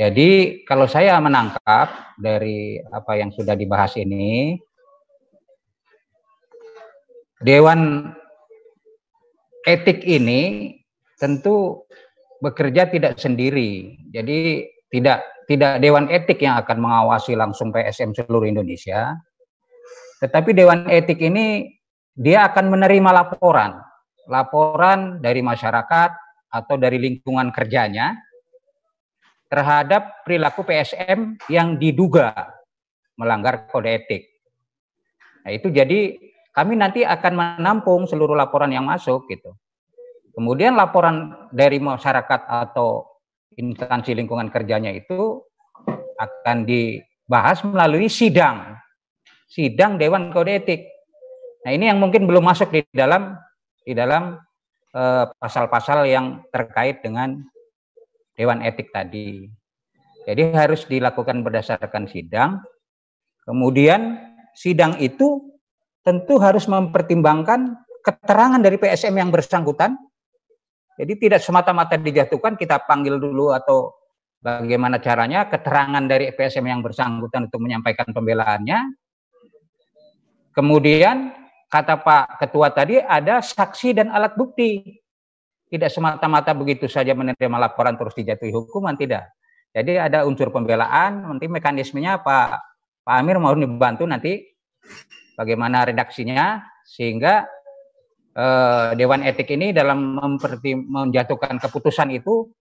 [0.02, 4.57] Jadi kalau saya menangkap dari apa yang sudah dibahas ini,
[7.43, 8.14] Dewan
[9.68, 10.74] Etik ini
[11.22, 11.86] tentu
[12.42, 13.98] bekerja tidak sendiri.
[14.10, 19.16] Jadi tidak tidak Dewan Etik yang akan mengawasi langsung PSM seluruh Indonesia,
[20.24, 21.70] tetapi Dewan Etik ini
[22.18, 23.80] dia akan menerima laporan,
[24.28, 26.12] laporan dari masyarakat
[26.52, 28.20] atau dari lingkungan kerjanya
[29.52, 32.32] terhadap perilaku PSM yang diduga
[33.20, 34.24] melanggar kode etik.
[35.44, 36.16] Nah, itu jadi
[36.52, 39.56] kami nanti akan menampung seluruh laporan yang masuk gitu.
[40.36, 43.07] Kemudian laporan dari masyarakat atau
[43.56, 45.44] instansi lingkungan kerjanya itu
[46.19, 48.80] akan dibahas melalui sidang.
[49.52, 50.88] Sidang Dewan Kode Etik.
[51.68, 53.36] Nah, ini yang mungkin belum masuk di dalam
[53.84, 54.40] di dalam
[54.95, 57.44] eh, pasal-pasal uh, yang terkait dengan
[58.40, 59.52] Dewan Etik tadi.
[60.23, 62.64] Jadi harus dilakukan berdasarkan sidang.
[63.44, 64.22] Kemudian
[64.56, 65.51] sidang itu
[66.02, 69.98] tentu harus mempertimbangkan keterangan dari PSM yang bersangkutan.
[70.98, 73.94] Jadi tidak semata-mata dijatuhkan kita panggil dulu atau
[74.41, 78.80] bagaimana caranya keterangan dari PSM yang bersangkutan untuk menyampaikan pembelaannya.
[80.52, 81.32] Kemudian
[81.72, 84.99] kata Pak Ketua tadi ada saksi dan alat bukti.
[85.72, 89.32] Tidak semata-mata begitu saja menerima laporan terus dijatuhi hukuman, tidak.
[89.72, 92.60] Jadi ada unsur pembelaan, nanti mekanismenya Pak
[93.07, 94.52] Pak Amir mau dibantu nanti
[95.42, 97.50] bagaimana redaksinya sehingga
[98.38, 102.54] eh, Dewan Etik ini dalam memperti, menjatuhkan keputusan itu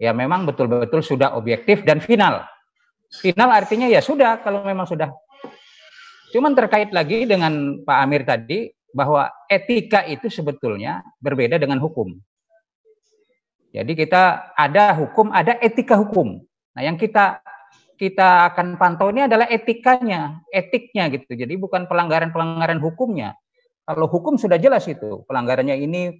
[0.00, 2.40] ya memang betul-betul sudah objektif dan final.
[3.20, 5.12] Final artinya ya sudah kalau memang sudah.
[6.32, 12.16] Cuman terkait lagi dengan Pak Amir tadi bahwa etika itu sebetulnya berbeda dengan hukum.
[13.76, 16.40] Jadi kita ada hukum, ada etika hukum.
[16.72, 17.44] Nah, yang kita
[17.96, 21.32] kita akan pantau ini adalah etikanya, etiknya gitu.
[21.32, 23.34] Jadi bukan pelanggaran-pelanggaran hukumnya.
[23.88, 26.14] Kalau hukum sudah jelas itu, pelanggarannya ini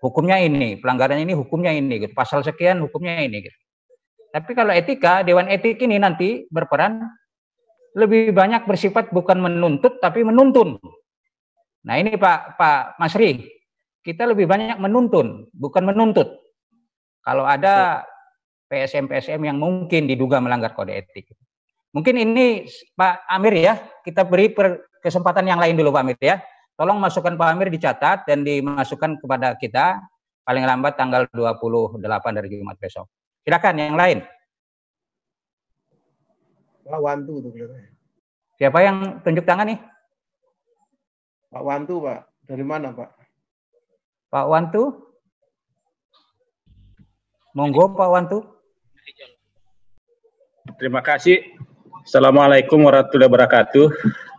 [0.00, 2.12] hukumnya ini, pelanggarannya ini hukumnya ini gitu.
[2.16, 3.58] Pasal sekian hukumnya ini gitu.
[4.32, 7.04] Tapi kalau etika, dewan etik ini nanti berperan
[7.96, 10.76] lebih banyak bersifat bukan menuntut tapi menuntun.
[11.88, 13.48] Nah, ini Pak Pak Masri,
[14.04, 16.28] kita lebih banyak menuntun, bukan menuntut.
[17.24, 18.04] Kalau ada
[18.68, 21.32] PSM-PSM yang mungkin diduga melanggar kode etik.
[21.96, 23.74] Mungkin ini Pak Amir ya,
[24.04, 24.52] kita beri
[25.00, 26.36] kesempatan yang lain dulu Pak Amir ya.
[26.76, 29.98] Tolong masukkan Pak Amir dicatat dan dimasukkan kepada kita
[30.44, 32.00] paling lambat tanggal 28
[32.36, 33.08] dari Jumat besok.
[33.42, 34.20] Silakan yang lain.
[36.88, 37.52] Pak Wantu tuh
[38.56, 39.78] Siapa yang tunjuk tangan nih?
[41.52, 42.20] Pak Wantu, Pak.
[42.48, 43.10] Dari mana, Pak?
[44.28, 44.82] Pak Wantu?
[47.56, 48.57] Monggo Pak Wantu.
[50.76, 51.56] Terima kasih.
[52.04, 53.86] Assalamualaikum warahmatullahi wabarakatuh.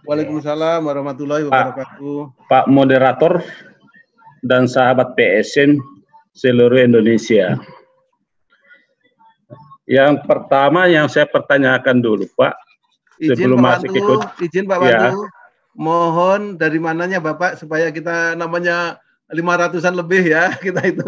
[0.06, 2.18] Waalaikumsalam warahmatullahi wabarakatuh.
[2.46, 3.42] Pak, Pak moderator,
[4.46, 5.82] dan sahabat PSM
[6.38, 7.58] seluruh Indonesia.
[9.90, 12.54] Yang pertama yang saya pertanyakan dulu, Pak,
[13.18, 14.20] izin sebelum Pak masuk Wantu, ikut.
[14.46, 15.10] izin Pak Ya.
[15.10, 15.22] Wantu,
[15.74, 19.02] mohon dari mananya Bapak supaya kita namanya
[19.34, 21.06] lima ratusan lebih ya kita itu.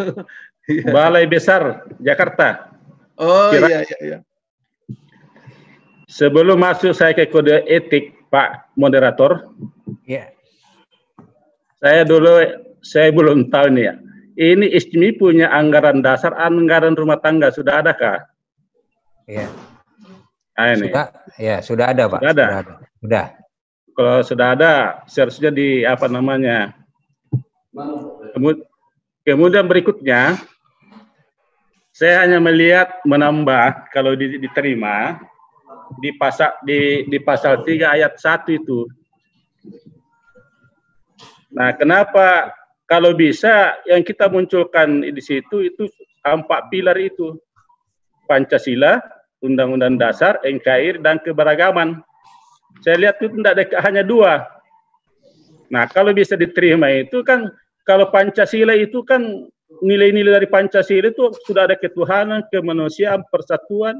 [0.89, 2.73] Balai Besar Jakarta.
[3.21, 4.17] Oh Kira- iya iya iya.
[6.11, 9.47] Sebelum masuk saya ke kode etik, Pak moderator,
[10.03, 10.27] Ya.
[11.79, 12.43] saya dulu
[12.83, 13.93] saya belum tahu nih ya.
[14.35, 18.27] Ini ISMI punya anggaran dasar, anggaran rumah tangga sudah adakah?
[19.27, 19.47] Ya.
[20.59, 20.91] Nah, ini.
[20.91, 21.07] Sudah,
[21.39, 22.19] ya sudah ada Pak.
[22.19, 22.73] Sudah ada.
[22.99, 23.25] Sudah.
[23.91, 24.73] Kalau sudah ada,
[25.07, 26.75] seharusnya di apa namanya?
[28.35, 28.67] Kemu-
[29.21, 30.33] Kemudian berikutnya,
[31.93, 35.21] saya hanya melihat menambah kalau di- diterima
[35.99, 38.87] di pasal di, di pasal 3 ayat 1 itu.
[41.51, 42.55] Nah, kenapa
[42.87, 45.87] kalau bisa yang kita munculkan di situ itu
[46.23, 47.35] empat pilar itu.
[48.29, 49.03] Pancasila,
[49.43, 51.99] Undang-Undang Dasar, NKRI dan keberagaman.
[52.79, 54.47] Saya lihat itu tidak ada hanya dua.
[55.67, 57.51] Nah, kalau bisa diterima itu kan
[57.83, 59.51] kalau Pancasila itu kan
[59.83, 63.99] nilai-nilai dari Pancasila itu sudah ada ketuhanan, kemanusiaan, persatuan,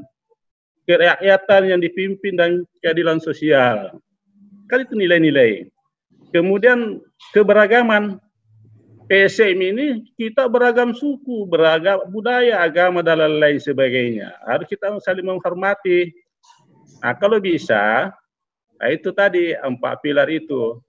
[0.92, 2.50] kerakyatan yang dipimpin dan
[2.84, 3.96] keadilan sosial.
[4.68, 5.72] Kan itu nilai-nilai.
[6.32, 7.00] Kemudian
[7.32, 8.20] keberagaman.
[9.02, 14.32] PSM ini kita beragam suku, beragam budaya, agama dan lain-lain sebagainya.
[14.40, 16.08] Harus kita saling menghormati.
[17.02, 18.08] Nah, kalau bisa,
[18.80, 20.80] nah itu tadi empat pilar itu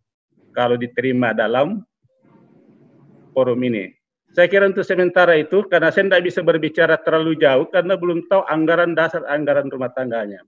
[0.55, 1.83] kalau diterima dalam
[3.35, 3.91] forum ini.
[4.33, 8.41] Saya kira untuk sementara itu, karena saya tidak bisa berbicara terlalu jauh, karena belum tahu
[8.49, 10.41] anggaran dasar anggaran rumah tangganya.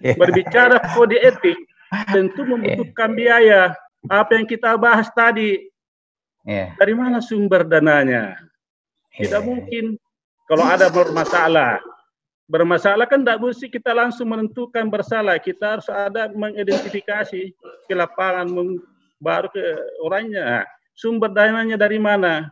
[0.00, 0.16] Ya.
[0.16, 1.56] Berbicara kode etik,
[2.16, 3.76] tentu membutuhkan biaya.
[4.08, 5.68] Apa yang kita bahas tadi,
[6.46, 6.70] Ya.
[6.78, 8.38] dari mana sumber dananya?
[9.18, 9.98] Tidak mungkin.
[10.46, 11.82] Kalau ada bermasalah,
[12.46, 15.42] bermasalah kan tidak mesti kita langsung menentukan bersalah.
[15.42, 17.50] Kita harus ada mengidentifikasi
[17.90, 18.46] ke lapangan,
[19.18, 19.58] baru ke
[20.06, 20.62] orangnya.
[20.94, 22.46] Sumber dananya dari mana?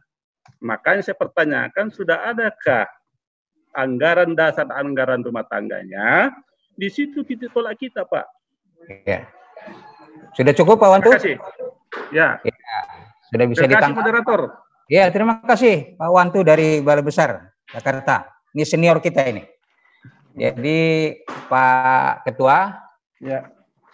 [0.65, 2.89] Makanya saya pertanyakan, sudah adakah
[3.75, 6.33] anggaran dasar anggaran rumah tangganya?
[6.75, 8.27] Di situ titik tolak kita, Pak.
[9.07, 9.29] Ya.
[10.35, 11.11] Sudah cukup Pak Wantu?
[11.15, 11.37] Terima kasih.
[12.11, 12.29] Ya,
[13.31, 13.99] Sudah bisa terima kasih ditangkap.
[14.03, 14.41] moderator.
[14.91, 18.29] Ya, terima kasih Pak Wantu dari Balai Besar Jakarta.
[18.53, 19.43] Ini senior kita ini.
[20.35, 21.15] Jadi
[21.47, 22.75] Pak Ketua,
[23.23, 23.47] Ya.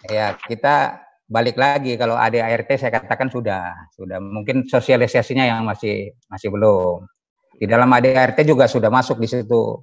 [0.09, 0.99] ya kita
[1.31, 7.07] balik lagi kalau ada ART saya katakan sudah, sudah mungkin sosialisasinya yang masih masih belum.
[7.55, 9.79] Di dalam ADART juga sudah masuk di situ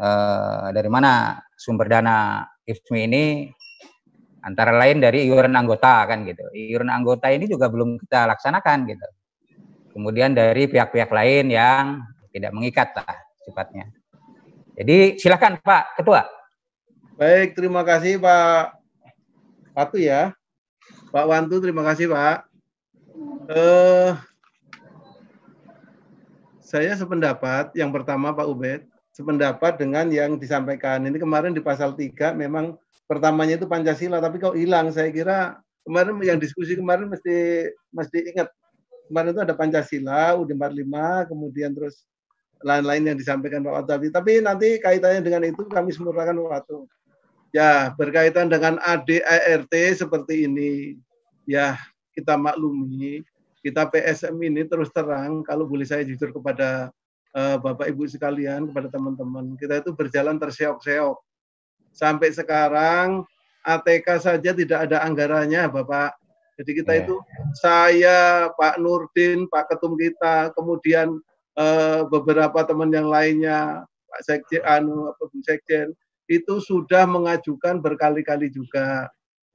[0.00, 3.24] eh, dari mana sumber dana IFMI ini
[4.40, 6.48] antara lain dari iuran anggota kan gitu.
[6.56, 9.08] Iuran anggota ini juga belum kita laksanakan gitu.
[9.92, 12.00] Kemudian dari pihak-pihak lain yang
[12.32, 13.92] tidak mengikat lah sifatnya.
[14.78, 16.22] Jadi silakan Pak Ketua.
[17.18, 18.78] Baik, terima kasih Pak
[19.74, 20.37] Patu ya.
[21.08, 22.44] Pak Wantu, terima kasih Pak.
[23.48, 24.12] Eh,
[26.60, 28.84] saya sependapat, yang pertama Pak Ubed,
[29.16, 31.00] sependapat dengan yang disampaikan.
[31.00, 32.76] Ini kemarin di pasal 3 memang
[33.08, 34.92] pertamanya itu Pancasila, tapi kok hilang.
[34.92, 35.56] Saya kira
[35.88, 38.52] kemarin yang diskusi kemarin mesti mesti ingat.
[39.08, 42.04] Kemarin itu ada Pancasila, UUD 45, kemudian terus
[42.60, 44.12] lain-lain yang disampaikan Pak Watabi.
[44.12, 46.84] Tapi nanti kaitannya dengan itu kami semurnakan waktu.
[47.48, 51.00] Ya, berkaitan dengan ADART seperti ini,
[51.48, 51.80] ya
[52.12, 53.24] kita maklumi,
[53.64, 56.92] kita PSM ini terus terang, kalau boleh saya jujur kepada
[57.32, 61.16] eh, Bapak Ibu sekalian, kepada teman-teman, kita itu berjalan terseok-seok.
[61.96, 63.24] Sampai sekarang
[63.64, 66.20] ATK saja tidak ada anggarannya, Bapak.
[66.58, 67.06] Jadi kita Ya.
[67.06, 67.16] itu
[67.56, 68.18] saya,
[68.58, 71.16] Pak Nurdin, Pak Ketum kita, kemudian
[71.58, 75.90] eh, beberapa teman yang lainnya, Pak Sekjen, anu, apa, Bu Sekjen,
[76.28, 79.08] itu sudah mengajukan berkali-kali juga.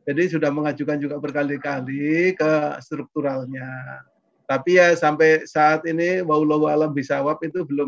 [0.03, 3.69] Jadi sudah mengajukan juga berkali-kali ke strukturalnya.
[4.43, 7.87] Tapi ya sampai saat ini wallahu alam bisawab itu belum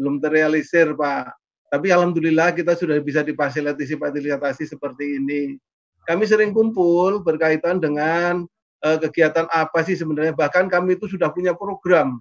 [0.00, 1.36] belum terrealisir, Pak.
[1.68, 5.60] Tapi alhamdulillah kita sudah bisa difasilitasi fasilitasi seperti ini.
[6.08, 8.46] Kami sering kumpul berkaitan dengan
[8.80, 10.32] eh, kegiatan apa sih sebenarnya.
[10.32, 12.16] Bahkan kami itu sudah punya program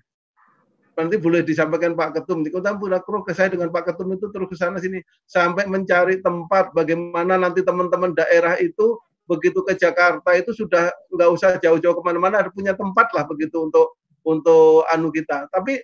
[0.95, 2.43] nanti boleh disampaikan Pak Ketum.
[2.43, 6.23] Di Kota Purwokro ke saya dengan Pak Ketum itu terus ke sana sini sampai mencari
[6.23, 8.95] tempat bagaimana nanti teman-teman daerah itu
[9.25, 13.67] begitu ke Jakarta itu sudah nggak usah jauh-jauh ke mana-mana, ada punya tempat lah begitu
[13.67, 15.49] untuk untuk anu kita.
[15.49, 15.81] Tapi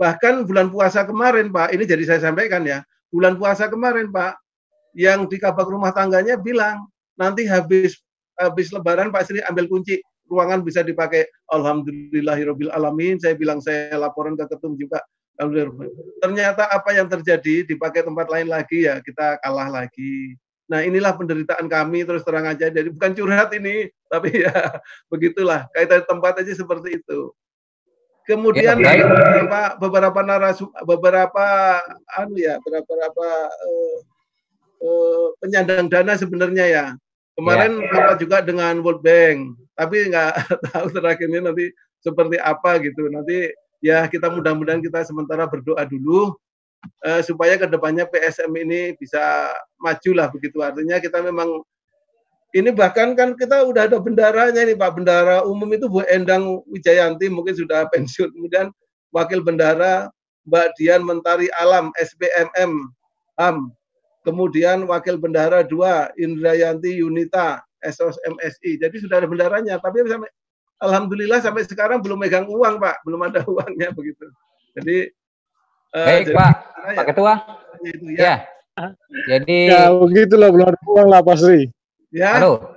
[0.00, 4.34] bahkan bulan puasa kemarin Pak, ini jadi saya sampaikan ya, bulan puasa kemarin Pak,
[4.98, 8.00] yang di kabak rumah tangganya bilang nanti habis
[8.36, 10.00] habis Lebaran Pak Sri ambil kunci
[10.32, 13.20] ruangan bisa dipakai alhamdulillahirabbil alamin.
[13.20, 15.04] Saya bilang saya laporan ke ketum juga
[16.22, 20.38] Ternyata apa yang terjadi dipakai tempat lain lagi ya kita kalah lagi.
[20.70, 22.70] Nah inilah penderitaan kami terus terang aja.
[22.70, 24.52] Jadi bukan curhat ini, tapi ya
[25.12, 25.66] begitulah.
[25.74, 27.32] Kaitan tempat aja seperti itu.
[28.22, 31.46] Kemudian ya, beberapa beberapa narasum beberapa
[32.14, 33.96] anu ya beberapa uh,
[34.78, 36.86] uh, penyandang dana sebenarnya ya.
[37.34, 37.90] Kemarin ya.
[37.98, 40.32] apa juga dengan World Bank, tapi nggak
[40.72, 41.66] tahu terakhir ini nanti
[42.02, 43.08] seperti apa gitu.
[43.08, 43.50] Nanti
[43.82, 46.34] ya kita mudah-mudahan kita sementara berdoa dulu
[47.06, 50.58] uh, supaya ke depannya PSM ini bisa maju lah begitu.
[50.60, 51.62] Artinya kita memang
[52.52, 55.00] ini bahkan kan kita udah ada bendaranya nih Pak.
[55.00, 58.28] Bendara umum itu Bu Endang Wijayanti mungkin sudah pensiun.
[58.34, 58.68] Kemudian
[59.12, 60.12] Wakil Bendara
[60.48, 62.72] Mbak Dian Mentari Alam SPMM
[63.38, 63.70] HAM
[64.26, 70.30] kemudian Wakil Bendara 2 Indrayanti Yunita SOS MSI jadi sudah ada bendaranya tapi sampai
[70.82, 74.26] alhamdulillah sampai sekarang belum megang uang pak, belum ada uangnya begitu.
[74.74, 75.14] Jadi
[75.94, 77.32] uh, baik jadi, pak, ya, pak ketua.
[77.82, 78.18] Itu, ya.
[78.18, 78.36] ya.
[79.30, 81.68] Jadi ya begitulah belum ada uang lah Pak Sri.
[82.10, 82.40] Ya.
[82.40, 82.72] Halo.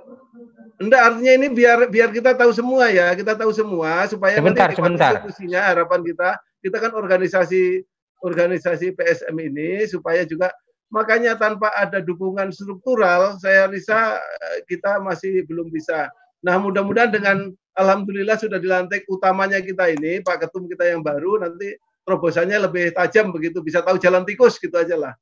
[0.76, 5.32] Enggak artinya ini biar biar kita tahu semua ya, kita tahu semua supaya sebentar, nanti
[5.32, 5.64] sebentar.
[5.72, 7.80] harapan kita kita kan organisasi
[8.20, 10.52] organisasi PSM ini supaya juga
[10.90, 16.10] makanya tanpa ada dukungan struktural saya rasa eh, kita masih belum bisa.
[16.44, 21.74] Nah, mudah-mudahan dengan alhamdulillah sudah dilantik utamanya kita ini, Pak Ketum kita yang baru, nanti
[22.06, 25.12] terobosannya lebih tajam begitu, bisa tahu jalan tikus gitu aja lah.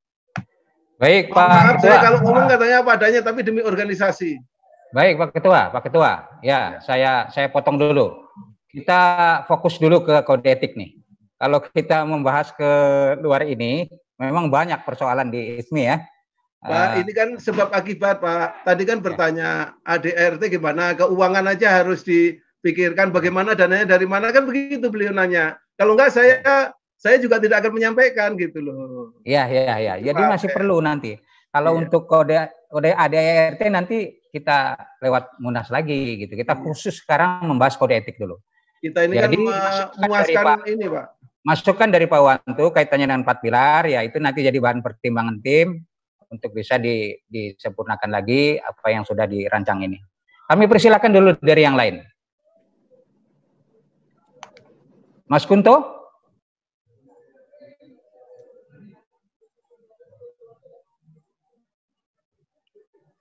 [1.01, 1.83] Baik, Pak Maaf, Ketua.
[1.83, 4.39] saya kalau ngomong katanya apa adanya, tapi demi organisasi.
[4.95, 6.13] Baik, Pak Ketua, Pak Ketua.
[6.45, 6.81] Ya, ya.
[6.85, 8.31] saya saya potong dulu.
[8.71, 10.95] Kita fokus dulu ke kode etik nih.
[11.35, 12.71] Kalau kita membahas ke
[13.19, 15.97] luar ini, memang banyak persoalan di ISMI ya.
[16.65, 18.65] Pak, uh, ini kan sebab akibat, Pak.
[18.65, 19.05] Tadi kan ya.
[19.05, 19.49] bertanya
[19.85, 25.61] ADRT gimana, keuangan aja harus dipikirkan bagaimana dananya dari mana kan begitu beliau nanya.
[25.77, 26.41] Kalau enggak saya
[26.97, 29.13] saya juga tidak akan menyampaikan gitu loh.
[29.29, 29.95] Iya, iya, iya.
[30.01, 31.21] Jadi Pak, masih perlu nanti.
[31.53, 31.81] Kalau iya.
[31.85, 32.39] untuk kode
[32.73, 34.75] kode ADRT nanti kita
[35.05, 36.33] lewat munas lagi gitu.
[36.33, 36.63] Kita iya.
[36.65, 38.41] khusus sekarang membahas kode etik dulu.
[38.81, 39.53] Kita ini Jadi, kan
[40.01, 41.07] memuaskan Pak, ini, Pak.
[41.45, 45.85] Masukan dari Pak Wantu kaitannya dengan empat pilar, ya itu nanti jadi bahan pertimbangan tim
[46.33, 50.01] untuk bisa di, disempurnakan lagi apa yang sudah dirancang ini.
[50.49, 52.01] Kami persilakan dulu dari yang lain.
[55.29, 55.95] Mas Kunto?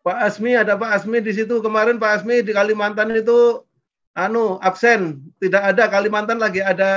[0.04, 3.64] Pak Asmi ada Pak Asmi di situ kemarin Pak Asmi di Kalimantan itu
[4.14, 6.92] anu absen tidak ada Kalimantan lagi ada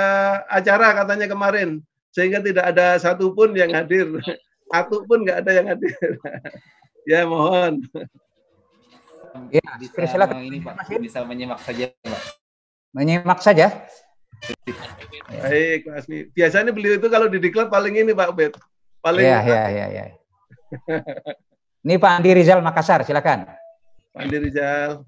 [0.49, 1.81] acara katanya kemarin
[2.13, 4.09] sehingga tidak ada satupun yang hadir
[4.71, 5.95] satu pun nggak ada yang hadir.
[7.11, 7.83] ya mohon.
[9.53, 10.49] Ya, bisa silakan.
[10.49, 12.23] ini Pak, bisa menyimak saja Pak.
[12.97, 13.67] Menyimak saja.
[15.29, 16.19] Baik, Pak Asmi.
[16.33, 18.53] Biasanya beliau itu kalau di diklat paling ini Pak Ubed.
[19.05, 20.05] Paling Iya, iya, iya, ya.
[21.85, 23.45] ini Pak Andi Rizal Makassar, silakan.
[24.17, 25.05] Pak Andi Rizal.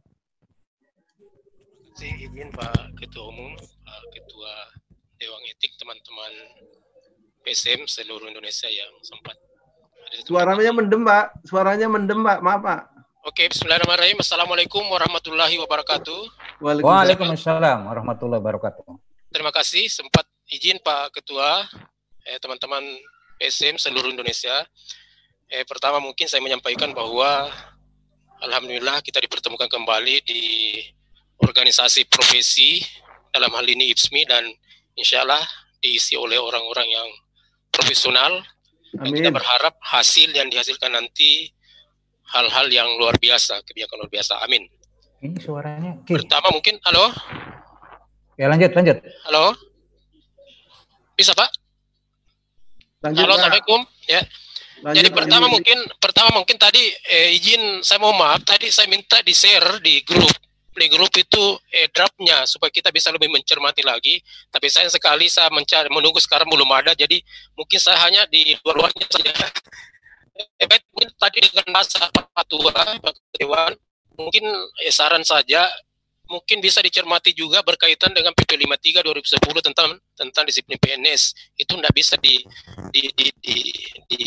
[1.99, 4.55] Saya izin Pak Ketua Umum, Pak Ketua
[5.19, 6.31] Dewan Etik, teman-teman
[7.43, 9.35] PSM seluruh Indonesia yang sempat
[10.23, 11.43] Suaranya mendem, Pak.
[11.43, 12.39] Suaranya mendem, Pak.
[12.39, 12.83] Maaf, Pak.
[13.27, 14.15] Oke, bismillahirrahmanirrahim.
[14.23, 16.21] Assalamualaikum warahmatullahi wabarakatuh.
[16.63, 18.87] Waalaikumsalam warahmatullahi wabarakatuh.
[19.35, 21.67] Terima kasih sempat izin Pak Ketua,
[22.31, 22.87] eh, teman-teman
[23.43, 24.55] PSM seluruh Indonesia.
[25.51, 27.51] Eh, pertama mungkin saya menyampaikan bahwa
[28.39, 30.43] Alhamdulillah kita dipertemukan kembali di
[31.43, 32.83] organisasi profesi
[33.31, 34.45] dalam hal ini IPSMI dan
[34.99, 35.43] insya Allah
[35.79, 37.09] diisi oleh orang-orang yang
[37.71, 38.43] profesional
[38.99, 39.21] Amin.
[39.21, 41.53] kita berharap hasil yang dihasilkan nanti
[42.29, 44.41] hal-hal yang luar biasa, kebijakan luar biasa.
[44.45, 44.69] Amin.
[45.19, 45.93] Ini suaranya.
[46.05, 47.11] Pertama mungkin, halo.
[48.39, 49.03] Ya lanjut, lanjut.
[49.27, 49.57] Halo.
[51.19, 51.51] Bisa Pak?
[53.03, 53.81] Lanjut, halo, Assalamualaikum.
[54.07, 54.23] Ya.
[54.79, 55.55] Lanjut, Jadi pertama lanjut.
[55.59, 60.07] mungkin, pertama mungkin tadi eh, izin saya mau maaf tadi saya minta di share di
[60.07, 60.31] grup
[60.79, 61.45] play group itu
[61.75, 64.23] eh, draftnya supaya kita bisa lebih mencermati lagi.
[64.47, 67.19] Tapi saya sekali saya mencari menunggu sekarang belum ada, jadi
[67.59, 69.35] mungkin saya hanya di luar-luarnya saja.
[70.39, 71.83] Eh, mungkin tadi dengan
[72.31, 72.95] Pak Tua,
[73.35, 73.75] Dewan,
[74.15, 74.47] mungkin
[74.87, 75.67] eh, saran saja
[76.29, 81.95] mungkin bisa dicermati juga berkaitan dengan PP 53 2010 tentang tentang disiplin PNS itu tidak
[81.97, 82.37] bisa di
[82.93, 83.57] di di, di,
[84.07, 84.23] di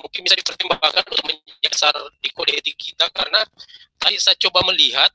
[0.00, 3.40] mungkin bisa dipertimbangkan untuk menyasar di kode etik kita karena
[3.96, 5.08] tadi saya coba melihat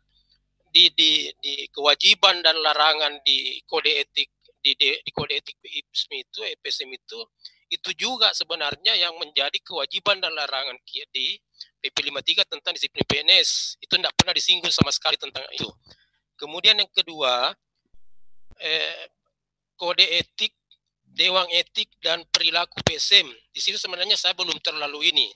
[0.70, 6.18] di, di, di kewajiban dan larangan di kode etik di, di, di kode etik IPSMI
[6.26, 7.20] itu EPSM itu
[7.70, 10.74] itu juga sebenarnya yang menjadi kewajiban dan larangan
[11.14, 11.38] di
[11.80, 15.70] PP 53 tentang disiplin PNS itu tidak pernah disinggung sama sekali tentang itu.
[16.34, 17.54] Kemudian yang kedua,
[18.58, 19.06] eh,
[19.78, 20.58] kode etik,
[21.14, 23.28] dewan etik dan perilaku PSM.
[23.54, 25.28] Di situ sebenarnya saya belum terlalu ini.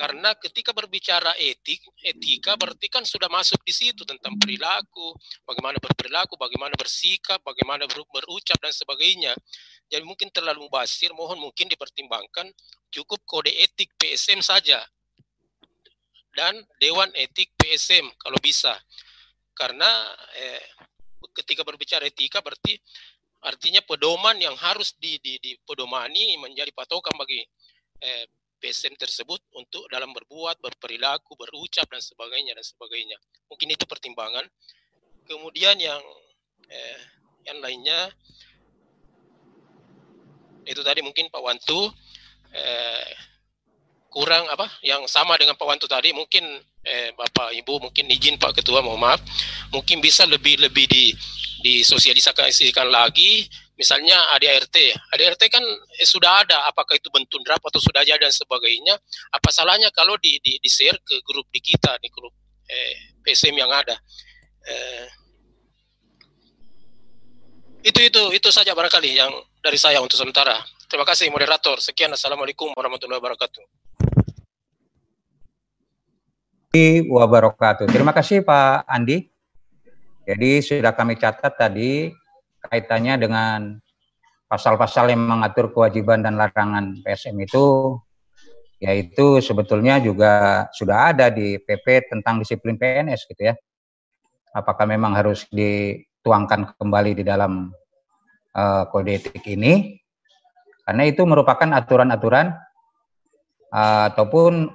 [0.00, 5.12] Karena ketika berbicara etik, etika berarti kan sudah masuk di situ tentang perilaku,
[5.44, 9.36] bagaimana berperilaku, bagaimana bersikap, bagaimana ber berucap dan sebagainya.
[9.92, 12.48] Jadi mungkin terlalu basir, mohon mungkin dipertimbangkan
[12.88, 14.80] cukup kode etik PSM saja
[16.34, 18.74] dan Dewan Etik PSM kalau bisa.
[19.52, 19.86] Karena
[20.38, 20.62] eh,
[21.36, 22.78] ketika berbicara etika berarti
[23.40, 27.40] artinya pedoman yang harus di, di, dipedomani menjadi patokan bagi
[28.04, 28.24] eh,
[28.60, 33.16] PSM tersebut untuk dalam berbuat, berperilaku, berucap dan sebagainya dan sebagainya.
[33.48, 34.44] Mungkin itu pertimbangan.
[35.24, 36.02] Kemudian yang
[36.68, 37.00] eh,
[37.48, 38.12] yang lainnya
[40.68, 41.88] itu tadi mungkin Pak Wantu
[42.52, 43.10] eh,
[44.10, 46.44] kurang apa yang sama dengan Pak Wantu tadi mungkin
[46.84, 49.22] eh, Bapak Ibu mungkin izin Pak Ketua mohon maaf
[49.72, 51.14] mungkin bisa lebih lebih di
[51.60, 53.48] disosialisasikan lagi
[53.80, 54.76] misalnya ADRT.
[55.16, 55.64] ADRT kan
[55.96, 59.00] eh, sudah ada, apakah itu bentuk draft atau sudah ada dan sebagainya.
[59.32, 62.36] Apa salahnya kalau di, di, di share ke grup di kita, di grup
[62.68, 63.96] eh, PSM yang ada.
[64.68, 65.06] Eh,
[67.80, 69.32] itu itu itu saja barangkali yang
[69.64, 70.60] dari saya untuk sementara.
[70.84, 71.80] Terima kasih moderator.
[71.80, 72.12] Sekian.
[72.12, 73.64] Assalamualaikum warahmatullahi wabarakatuh.
[77.08, 77.88] wabarakatuh.
[77.88, 79.39] Terima kasih Pak Andi.
[80.30, 82.06] Jadi sudah kami catat tadi
[82.62, 83.82] kaitannya dengan
[84.46, 87.98] pasal-pasal yang mengatur kewajiban dan larangan PSM itu
[88.78, 93.54] yaitu sebetulnya juga sudah ada di PP tentang disiplin PNS gitu ya.
[94.54, 97.74] Apakah memang harus dituangkan kembali di dalam
[98.54, 99.98] uh, kode etik ini?
[100.86, 102.54] Karena itu merupakan aturan-aturan
[103.74, 104.70] uh, ataupun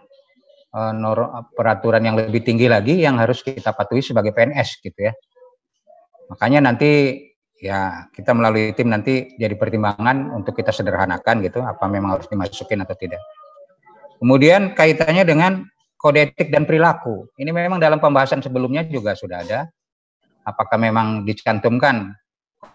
[0.76, 5.16] uh, peraturan yang lebih tinggi lagi yang harus kita patuhi sebagai PNS gitu ya.
[6.32, 7.22] Makanya nanti
[7.60, 12.84] ya kita melalui tim nanti jadi pertimbangan untuk kita sederhanakan gitu apa memang harus dimasukin
[12.84, 13.22] atau tidak.
[14.20, 15.52] Kemudian kaitannya dengan
[16.00, 17.30] kode etik dan perilaku.
[17.36, 19.60] Ini memang dalam pembahasan sebelumnya juga sudah ada.
[20.46, 22.14] Apakah memang dicantumkan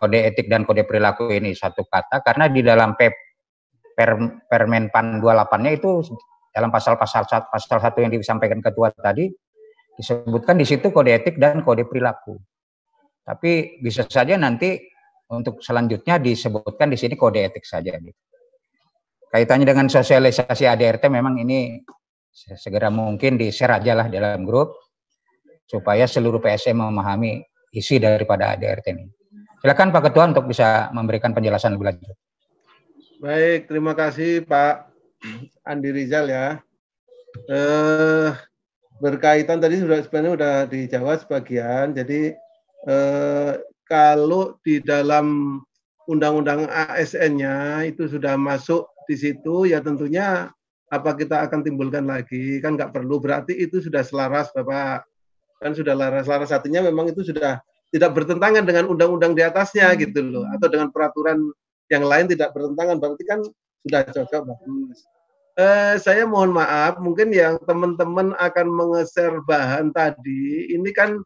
[0.03, 3.15] kode etik dan kode perilaku ini satu kata karena di dalam PEP
[3.95, 4.11] per,
[4.51, 6.03] Permenpan 28-nya itu
[6.51, 9.31] dalam pasal-pasal pasal satu yang disampaikan ketua tadi
[9.95, 12.41] disebutkan di situ kode etik dan kode perilaku.
[13.21, 14.81] Tapi bisa saja nanti
[15.31, 17.95] untuk selanjutnya disebutkan di sini kode etik saja.
[17.95, 18.17] Gitu.
[19.31, 21.79] Kaitannya dengan sosialisasi ADRT memang ini
[22.35, 24.75] segera mungkin di-share aja lah dalam grup
[25.71, 27.39] supaya seluruh PSM memahami
[27.71, 29.07] isi daripada ADRT ini.
[29.63, 32.17] Silakan Pak Ketua untuk bisa memberikan penjelasan lebih lanjut.
[33.21, 34.89] Baik, terima kasih Pak
[35.69, 36.59] Andi Rizal ya.
[37.47, 38.29] Eh,
[38.99, 41.93] berkaitan tadi sudah sebenarnya sudah dijawab sebagian.
[41.95, 42.35] Jadi
[42.87, 45.59] eh, kalau di dalam
[46.07, 50.51] undang-undang ASN-nya itu sudah masuk di situ, ya tentunya
[50.91, 52.59] apa kita akan timbulkan lagi?
[52.63, 53.19] Kan nggak perlu.
[53.23, 55.07] Berarti itu sudah selaras bapak.
[55.63, 56.27] Kan sudah laras.
[56.27, 60.47] Laras satunya memang itu sudah tidak bertentangan dengan undang-undang di atasnya gitu loh.
[60.51, 61.51] Atau dengan peraturan
[61.91, 62.99] yang lain tidak bertentangan.
[62.99, 63.41] Berarti kan
[63.87, 64.99] sudah cocok bagus
[65.61, 66.99] eh, saya mohon maaf.
[66.99, 71.21] Mungkin yang teman-teman akan mengeser bahan tadi ini kan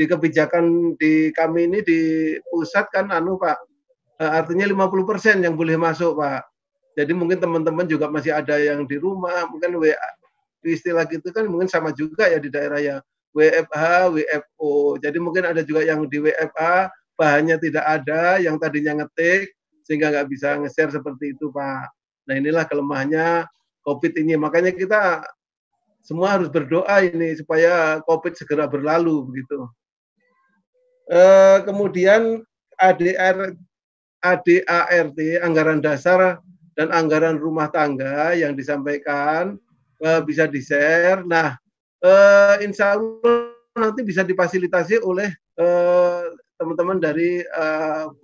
[0.00, 2.00] di kebijakan di kami ini di
[2.48, 3.70] pusat kan anu Pak
[4.20, 6.48] uh, artinya 50% yang boleh masuk Pak.
[6.96, 10.08] Jadi mungkin teman-teman juga masih ada yang di rumah, mungkin WA
[10.60, 12.96] istilah gitu kan mungkin sama juga ya di daerah ya
[13.32, 15.00] WFH, WFO.
[15.00, 19.52] Jadi mungkin ada juga yang di WFA bahannya tidak ada, yang tadinya ngetik
[19.84, 21.88] sehingga nggak bisa nge-share seperti itu Pak.
[22.28, 23.48] Nah inilah kelemahannya
[23.84, 24.36] COVID ini.
[24.36, 25.24] Makanya kita
[26.04, 29.64] semua harus berdoa ini supaya COVID segera berlalu begitu.
[31.10, 32.46] Eh, kemudian
[32.78, 33.58] ADR
[34.22, 36.38] ADART anggaran dasar
[36.78, 39.58] dan anggaran rumah tangga yang disampaikan
[40.04, 41.24] uh, bisa di-share.
[41.24, 41.56] Nah,
[42.04, 45.32] uh, insya Allah nanti bisa difasilitasi oleh
[46.56, 47.44] teman-teman dari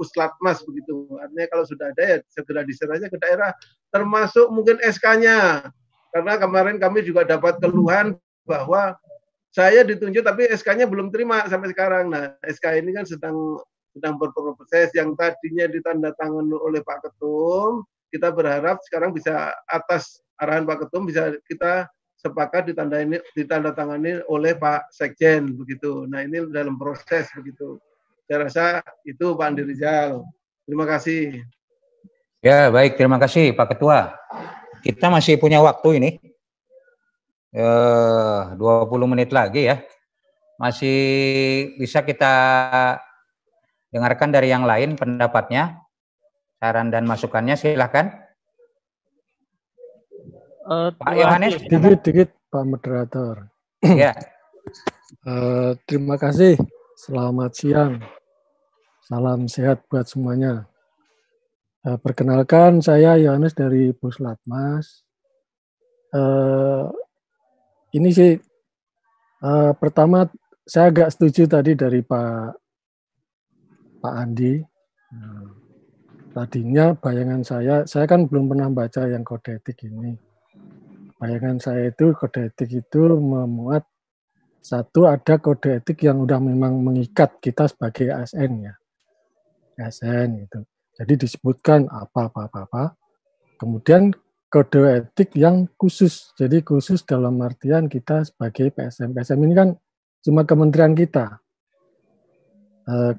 [0.00, 1.04] Puslatmas begitu.
[1.20, 3.52] Artinya kalau sudah ada ya segera di-share aja ke daerah,
[3.92, 5.68] termasuk mungkin SK-nya.
[6.16, 8.16] Karena kemarin kami juga dapat keluhan
[8.48, 8.96] bahwa
[9.56, 12.12] saya ditunjuk tapi SK-nya belum terima sampai sekarang.
[12.12, 13.56] Nah, SK ini kan sedang
[13.96, 17.80] sedang berproses yang tadinya ditandatangani oleh Pak Ketum,
[18.12, 21.88] kita berharap sekarang bisa atas arahan Pak Ketum bisa kita
[22.20, 26.04] sepakat ditandai ditandatangani oleh Pak Sekjen begitu.
[26.04, 27.80] Nah, ini dalam proses begitu.
[28.28, 28.64] Saya rasa
[29.08, 30.20] itu Pak Andi Rizal.
[30.68, 31.40] Terima kasih.
[32.44, 33.00] Ya, baik.
[33.00, 34.12] Terima kasih Pak Ketua.
[34.84, 36.10] Kita masih punya waktu ini
[37.56, 39.80] eh, 20 menit lagi ya.
[40.60, 40.98] Masih
[41.80, 42.34] bisa kita
[43.92, 45.80] dengarkan dari yang lain pendapatnya,
[46.60, 48.12] saran dan masukannya silahkan.
[50.66, 51.54] Uh, Pak Yohanes.
[51.62, 53.46] Dikit, dikit Pak Moderator.
[53.86, 54.12] Ya.
[55.24, 56.58] uh, terima kasih.
[56.98, 58.02] Selamat siang.
[59.06, 60.66] Salam sehat buat semuanya.
[61.86, 65.06] Uh, perkenalkan saya Yohanes dari Puslatmas.
[66.10, 66.90] Uh,
[67.96, 68.36] ini sih
[69.40, 70.28] uh, pertama
[70.66, 72.66] saya agak setuju tadi dari Pak
[74.02, 74.60] Pak Andi.
[76.36, 80.12] Tadinya bayangan saya, saya kan belum pernah baca yang kode etik ini.
[81.16, 83.88] Bayangan saya itu kode etik itu memuat
[84.60, 88.74] satu ada kode etik yang udah memang mengikat kita sebagai ASN ya.
[89.80, 90.60] ASN itu.
[90.92, 92.84] Jadi disebutkan apa apa apa.
[93.56, 94.12] Kemudian
[94.56, 96.32] kode etik yang khusus.
[96.32, 99.12] Jadi khusus dalam artian kita sebagai PSM.
[99.12, 99.68] PSM ini kan
[100.24, 101.36] cuma kementerian kita.
[102.88, 103.12] Uh,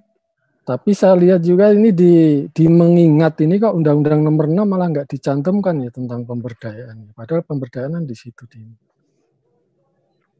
[0.65, 5.07] tapi saya lihat juga ini di, di mengingat ini kok Undang-Undang Nomor 6 malah nggak
[5.13, 7.13] dicantumkan ya tentang pemberdayaan.
[7.13, 8.65] Padahal pemberdayaan di situ di.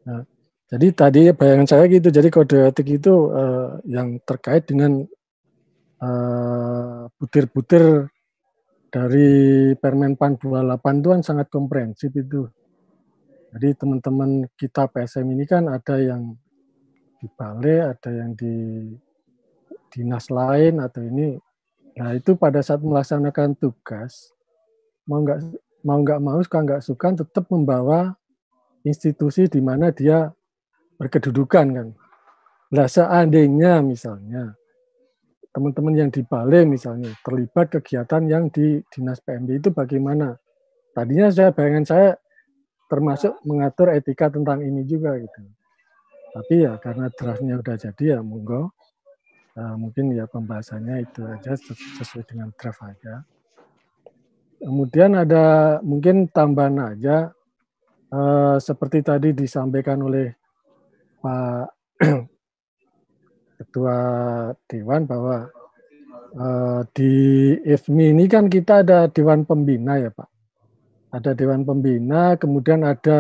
[0.10, 0.26] Nah,
[0.68, 2.10] jadi tadi bayangan saya gitu.
[2.10, 5.06] Jadi kode etik itu uh, yang terkait dengan
[5.98, 7.84] butir butir-butir
[8.98, 9.30] dari
[9.78, 12.50] Permenpan 28 itu kan sangat komprehensif itu.
[13.54, 16.34] Jadi teman-teman kita PSM ini kan ada yang
[17.22, 18.90] di balai, ada yang di
[19.94, 21.38] dinas lain atau ini.
[22.02, 24.34] Nah itu pada saat melaksanakan tugas
[25.06, 25.46] mau nggak
[25.86, 28.18] mau nggak mau suka nggak suka tetap membawa
[28.82, 30.34] institusi di mana dia
[30.98, 31.88] berkedudukan kan.
[32.74, 34.57] Nah seandainya misalnya
[35.58, 40.38] teman-teman yang di balai misalnya terlibat kegiatan yang di dinas PMD itu bagaimana?
[40.94, 42.10] Tadinya saya bayangan saya
[42.86, 45.42] termasuk mengatur etika tentang ini juga gitu.
[46.38, 48.70] Tapi ya karena draftnya udah jadi ya monggo.
[49.58, 53.26] Nah, mungkin ya pembahasannya itu aja sesuai dengan draft aja.
[54.62, 57.34] Kemudian ada mungkin tambahan aja
[58.14, 60.30] eh, seperti tadi disampaikan oleh
[61.18, 61.66] Pak
[63.58, 63.98] Ketua
[64.70, 65.50] Dewan bahwa
[66.38, 67.12] eh, di
[67.66, 70.30] IFMI ini kan kita ada Dewan Pembina ya Pak.
[71.12, 73.20] Ada Dewan Pembina, kemudian ada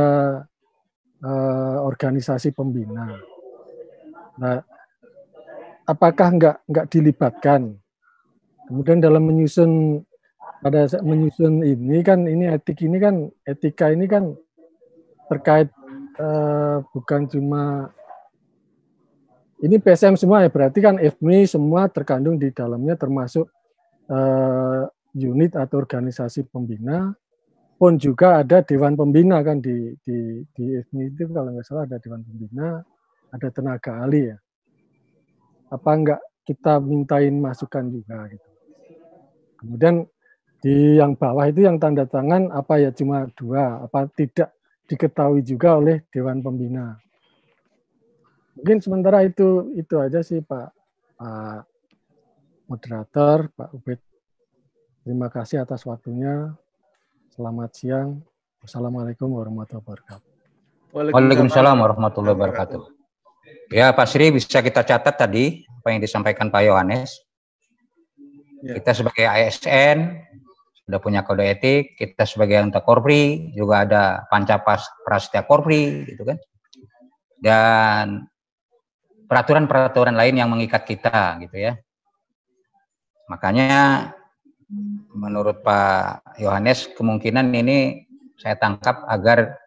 [1.24, 3.18] uh, organisasi pembina.
[4.38, 4.62] Nah,
[5.88, 7.74] apakah nggak nggak dilibatkan?
[8.68, 10.04] Kemudian dalam menyusun
[10.60, 13.16] pada menyusun ini kan ini etik ini kan
[13.48, 14.36] etika ini kan
[15.32, 15.72] terkait
[16.20, 17.94] uh, bukan cuma
[19.64, 23.50] ini PSM semua ya berarti kan FMI semua terkandung di dalamnya termasuk
[24.10, 24.86] uh,
[25.18, 27.16] unit atau organisasi pembina
[27.78, 32.02] pun juga ada dewan pembina kan di di di FMI itu kalau nggak salah ada
[32.02, 32.82] dewan pembina,
[33.30, 34.38] ada tenaga ahli ya.
[35.70, 38.50] Apa enggak kita mintain masukan juga gitu.
[39.62, 40.10] Kemudian
[40.58, 44.58] di yang bawah itu yang tanda tangan apa ya cuma dua, apa tidak
[44.90, 46.98] diketahui juga oleh dewan pembina.
[48.58, 50.74] Mungkin sementara itu itu aja sih Pak
[51.18, 51.62] Pak
[52.66, 54.02] moderator, Pak Ubed.
[55.06, 56.52] Terima kasih atas waktunya.
[57.32, 58.20] Selamat siang.
[58.66, 60.30] Wassalamualaikum warahmatullahi wabarakatuh.
[60.92, 62.82] Waalaikumsalam warahmatullahi wabarakatuh.
[63.72, 67.14] Ya, Pak Sri bisa kita catat tadi apa yang disampaikan Pak Yohanes.
[68.66, 68.82] Ya.
[68.82, 70.18] Kita sebagai ASN
[70.88, 76.40] sudah punya kode etik, kita sebagai anggota Korpri juga ada Pancapas Prasetya Korpri gitu kan.
[77.38, 78.26] Dan
[79.28, 81.74] peraturan-peraturan lain yang mengikat kita gitu ya.
[83.28, 84.12] Makanya
[85.12, 88.08] menurut Pak Yohanes kemungkinan ini
[88.40, 89.60] saya tangkap agar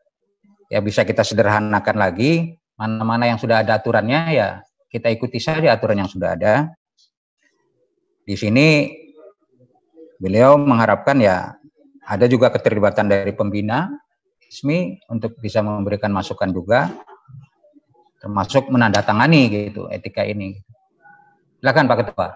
[0.73, 4.49] ya bisa kita sederhanakan lagi mana-mana yang sudah ada aturannya ya
[4.89, 6.55] kita ikuti saja aturan yang sudah ada.
[8.25, 8.91] Di sini
[10.21, 11.57] beliau mengharapkan ya
[12.05, 13.89] ada juga keterlibatan dari pembina
[14.51, 16.91] resmi untuk bisa memberikan masukan juga
[18.21, 20.61] termasuk menandatangani gitu etika ini.
[21.59, 22.29] Silakan Pak Ketua.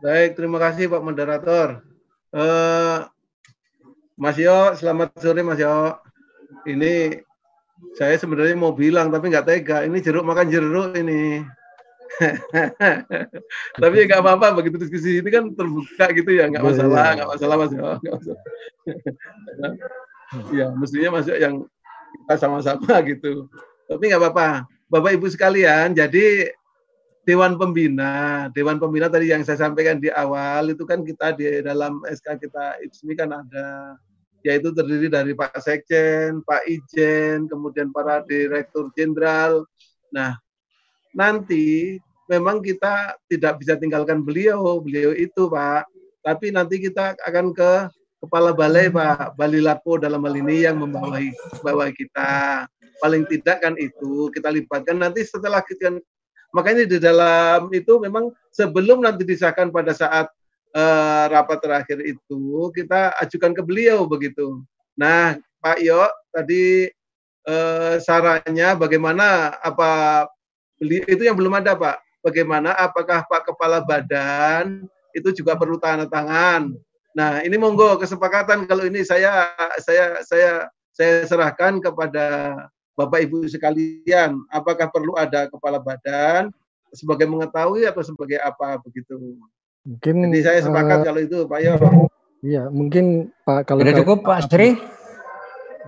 [0.00, 1.84] Baik, terima kasih Pak Moderator.
[2.32, 3.04] Uh,
[4.16, 6.00] Mas Yo, selamat sore Mas Yo.
[6.64, 7.22] Ini
[7.94, 9.78] saya sebenarnya mau bilang tapi nggak tega.
[9.84, 11.44] Ini jeruk makan jeruk ini.
[13.78, 17.14] tapi ya nggak apa-apa begitu diskusi ini kan terbuka gitu ya nggak iya, masalah iya.
[17.14, 17.90] nggak masalah mas Yo.
[20.58, 21.54] ya mestinya masuk yang
[22.08, 23.46] kita sama-sama gitu
[23.88, 26.52] tapi nggak apa-apa bapak ibu sekalian jadi
[27.28, 28.48] Dewan Pembina.
[28.56, 32.80] Dewan Pembina tadi yang saya sampaikan di awal itu kan kita di dalam SK kita
[32.80, 34.00] IPSMI kan ada
[34.40, 39.68] yaitu terdiri dari Pak Sekjen, Pak Ijen, kemudian para Direktur Jenderal,
[40.12, 40.40] Nah,
[41.12, 41.96] nanti
[42.28, 45.88] memang kita tidak bisa tinggalkan beliau, beliau itu Pak.
[46.24, 47.72] Tapi nanti kita akan ke
[48.24, 51.32] kepala balai Pak, Bali Lapo dalam hal ini yang membawahi
[51.64, 52.64] bawa kita.
[52.98, 55.98] Paling tidak kan itu kita libatkan nanti setelah kita
[56.50, 60.26] makanya di dalam itu memang sebelum nanti disahkan pada saat
[60.74, 64.64] uh, rapat terakhir itu kita ajukan ke beliau begitu.
[64.98, 66.02] Nah, Pak Yo
[66.34, 66.90] tadi
[67.46, 70.24] uh, sarannya bagaimana apa
[70.78, 76.06] beli itu yang belum ada Pak bagaimana apakah Pak Kepala Badan itu juga perlu tanda
[76.06, 76.74] tangan.
[77.16, 79.50] Nah, ini monggo kesepakatan kalau ini saya
[79.82, 82.26] saya saya saya serahkan kepada
[82.98, 86.50] Bapak Ibu sekalian, apakah perlu ada kepala badan
[86.90, 89.38] sebagai mengetahui atau sebagai apa begitu.
[89.86, 91.74] Mungkin Jadi saya sepakat uh, kalau itu Pak Yo.
[92.42, 94.74] Iya, mungkin Pak kalau Sudah cukup Pak Sri.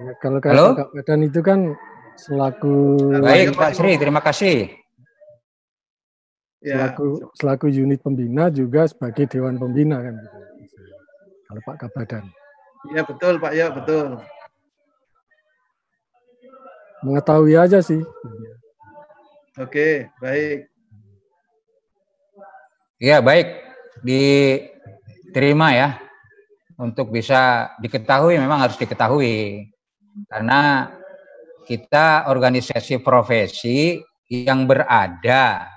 [0.01, 1.75] Ya, kalau kakak badan itu kan
[2.15, 4.71] selaku Baik Pak Sri, terima kasih
[6.61, 6.77] ya.
[6.77, 10.39] selaku selaku unit pembina juga sebagai dewan pembina kan gitu.
[11.51, 12.25] Kalau Pak Kabadan.
[12.95, 14.23] Iya betul Pak ya betul.
[17.01, 18.01] Mengetahui aja sih.
[19.57, 20.69] Oke baik.
[23.01, 23.49] Iya baik
[24.05, 25.89] diterima ya
[26.77, 29.69] untuk bisa diketahui memang harus diketahui
[30.29, 30.93] karena
[31.69, 35.69] kita organisasi profesi yang berada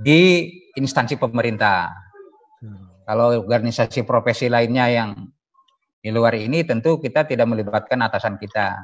[0.00, 1.94] di instansi pemerintah.
[3.04, 5.10] Kalau organisasi profesi lainnya yang
[6.00, 8.76] di luar ini tentu kita tidak melibatkan atasan kita.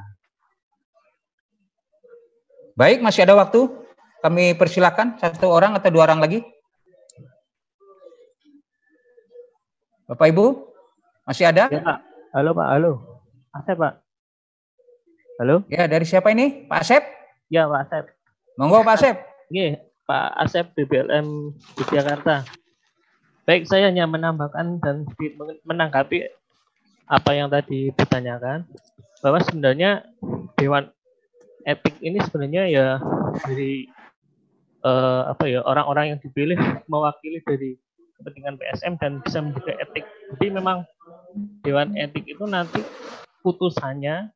[2.75, 3.67] Baik, masih ada waktu.
[4.21, 6.45] Kami persilakan satu orang atau dua orang lagi.
[10.05, 10.45] Bapak Ibu,
[11.23, 11.71] masih ada?
[11.71, 11.99] Ya, Pak.
[12.35, 12.67] Halo, Pak.
[12.67, 12.91] Halo.
[13.55, 13.93] Asep, Pak.
[15.39, 15.55] Halo?
[15.71, 16.67] Ya, dari siapa ini?
[16.69, 17.03] Pak Asep?
[17.49, 18.03] Ya, Pak Asep.
[18.59, 19.15] Monggo, Pak Asep.
[19.49, 22.45] Iya, Pak Asep BBLM Yogyakarta.
[23.49, 25.09] Baik, saya hanya menambahkan dan
[25.65, 26.29] menanggapi
[27.09, 28.63] apa yang tadi ditanyakan
[29.19, 30.05] bahwa sebenarnya
[30.55, 30.93] Dewan
[31.65, 32.87] Etik ini sebenarnya ya
[33.45, 33.87] dari
[34.85, 36.57] uh, apa ya orang-orang yang dipilih
[36.89, 37.77] mewakili dari
[38.21, 40.05] kepentingan PSM dan bisa menjaga etik.
[40.37, 40.85] Jadi memang
[41.65, 42.85] Dewan Etik itu nanti
[43.41, 44.29] putusannya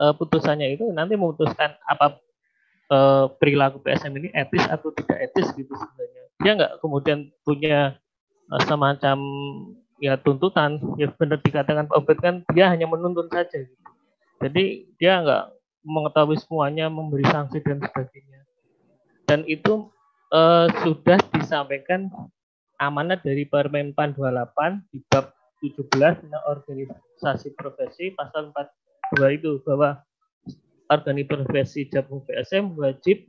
[0.00, 2.16] uh, putusannya itu nanti memutuskan apa
[2.88, 6.22] uh, perilaku PSM ini etis atau tidak etis gitu sebenarnya.
[6.40, 7.96] Dia nggak kemudian punya
[8.52, 9.18] uh, semacam
[9.96, 13.84] ya tuntutan, ya benar dikatakan Pak Obed kan dia hanya menuntun saja gitu.
[14.40, 15.55] Jadi dia nggak
[15.86, 18.42] mengetahui semuanya, memberi sanksi dan sebagainya.
[19.26, 19.86] Dan itu
[20.34, 22.10] uh, sudah disampaikan
[22.82, 25.32] amanat dari Permenpan 28 di bab
[25.62, 25.88] 17
[26.20, 28.52] tentang organisasi profesi pasal
[29.14, 30.02] 42 itu bahwa
[30.92, 33.24] organisasi profesi Jabung PSM wajib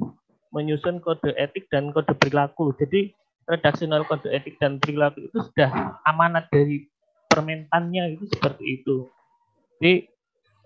[0.52, 2.76] menyusun kode etik dan kode perilaku.
[2.78, 3.14] Jadi
[3.48, 6.86] redaksional kode etik dan perilaku itu sudah amanat dari
[7.32, 9.08] permentannya itu seperti itu.
[9.80, 9.94] Jadi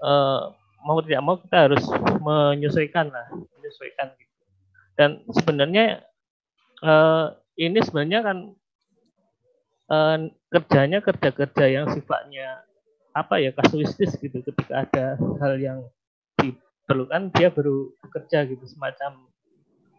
[0.01, 0.41] eh,
[0.85, 1.83] mau tidak mau kita harus
[2.21, 4.35] menyesuaikan lah, menyesuaikan gitu.
[4.97, 6.05] Dan sebenarnya
[6.83, 7.25] eh,
[7.61, 8.37] ini sebenarnya kan
[9.89, 10.17] eh,
[10.51, 12.65] kerjanya kerja-kerja yang sifatnya
[13.11, 14.41] apa ya kasuistis gitu.
[14.43, 15.05] Ketika ada
[15.39, 15.79] hal yang
[16.39, 16.55] di
[16.87, 19.31] kan dia baru bekerja gitu semacam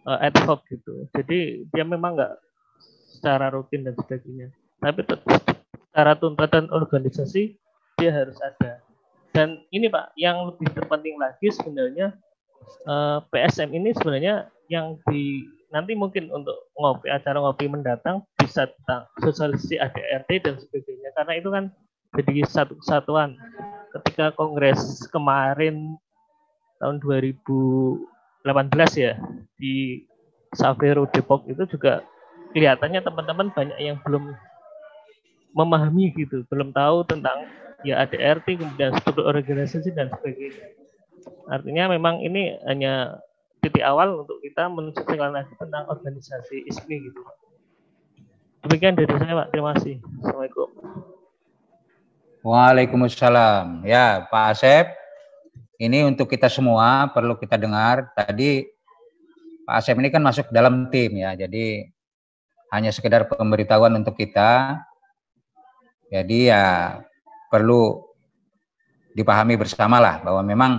[0.06, 1.08] uh, ad hoc gitu.
[1.16, 2.34] Jadi dia memang nggak
[3.16, 4.52] secara rutin dan sebagainya.
[4.82, 5.00] Tapi
[5.88, 7.56] secara tuntutan organisasi
[7.96, 8.82] dia harus ada
[9.32, 12.12] dan ini pak yang lebih terpenting lagi sebenarnya
[12.86, 19.08] eh, PSM ini sebenarnya yang di nanti mungkin untuk ngopi acara ngopi mendatang bisa tentang
[19.24, 21.10] sosialisasi ADRT dan sebagainya.
[21.16, 21.64] Karena itu kan
[22.12, 23.40] jadi satu kesatuan
[23.96, 25.96] ketika kongres kemarin
[26.76, 28.04] tahun 2018
[29.00, 29.16] ya
[29.56, 30.04] di
[30.52, 32.04] Savero Depok itu juga
[32.52, 34.36] kelihatannya teman-teman banyak yang belum
[35.56, 37.48] memahami gitu, belum tahu tentang
[37.82, 40.74] ya ADRT kemudian struktur organisasi dan sebagainya.
[41.50, 43.22] Artinya memang ini hanya
[43.62, 47.20] titik awal untuk kita lagi tentang organisasi ISMI gitu.
[48.66, 49.98] Demikian dari saya Pak, terima kasih.
[50.22, 50.68] Assalamualaikum.
[52.42, 53.86] Waalaikumsalam.
[53.86, 54.86] Ya Pak Asep,
[55.78, 58.10] ini untuk kita semua perlu kita dengar.
[58.14, 58.66] Tadi
[59.66, 61.86] Pak Asep ini kan masuk dalam tim ya, jadi
[62.74, 64.82] hanya sekedar pemberitahuan untuk kita.
[66.10, 66.98] Jadi ya
[67.52, 68.00] perlu
[69.12, 70.72] dipahami bersama lah bahwa memang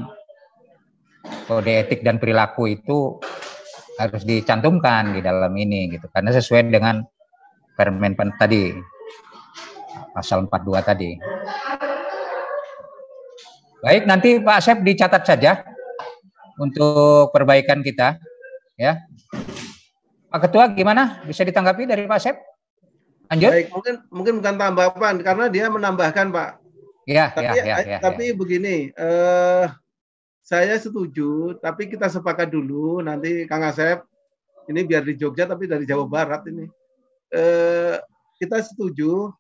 [1.46, 3.22] kode etik dan perilaku itu
[4.02, 7.06] harus dicantumkan di dalam ini gitu karena sesuai dengan
[7.78, 8.74] permen tadi
[10.14, 11.12] pasal 42 tadi.
[13.84, 15.54] Baik, nanti Pak Asep dicatat saja.
[16.54, 18.22] untuk perbaikan kita.
[18.78, 19.02] Ya.
[20.30, 21.18] Pak Ketua gimana?
[21.26, 22.38] Bisa ditanggapi dari Pak Sep?
[23.34, 23.50] Lanjut.
[23.50, 26.63] Baik, mungkin mungkin bukan tambahan karena dia menambahkan Pak.
[27.04, 28.36] Ya, tapi, ya, ya, ya, tapi ya.
[28.36, 29.66] begini, eh,
[30.40, 34.04] saya setuju, tapi kita sepakat dulu nanti Kang Asep
[34.72, 36.68] ini biar di Jogja tapi dari Jawa Barat ini.
[37.34, 37.96] Eh,
[38.40, 39.32] kita setuju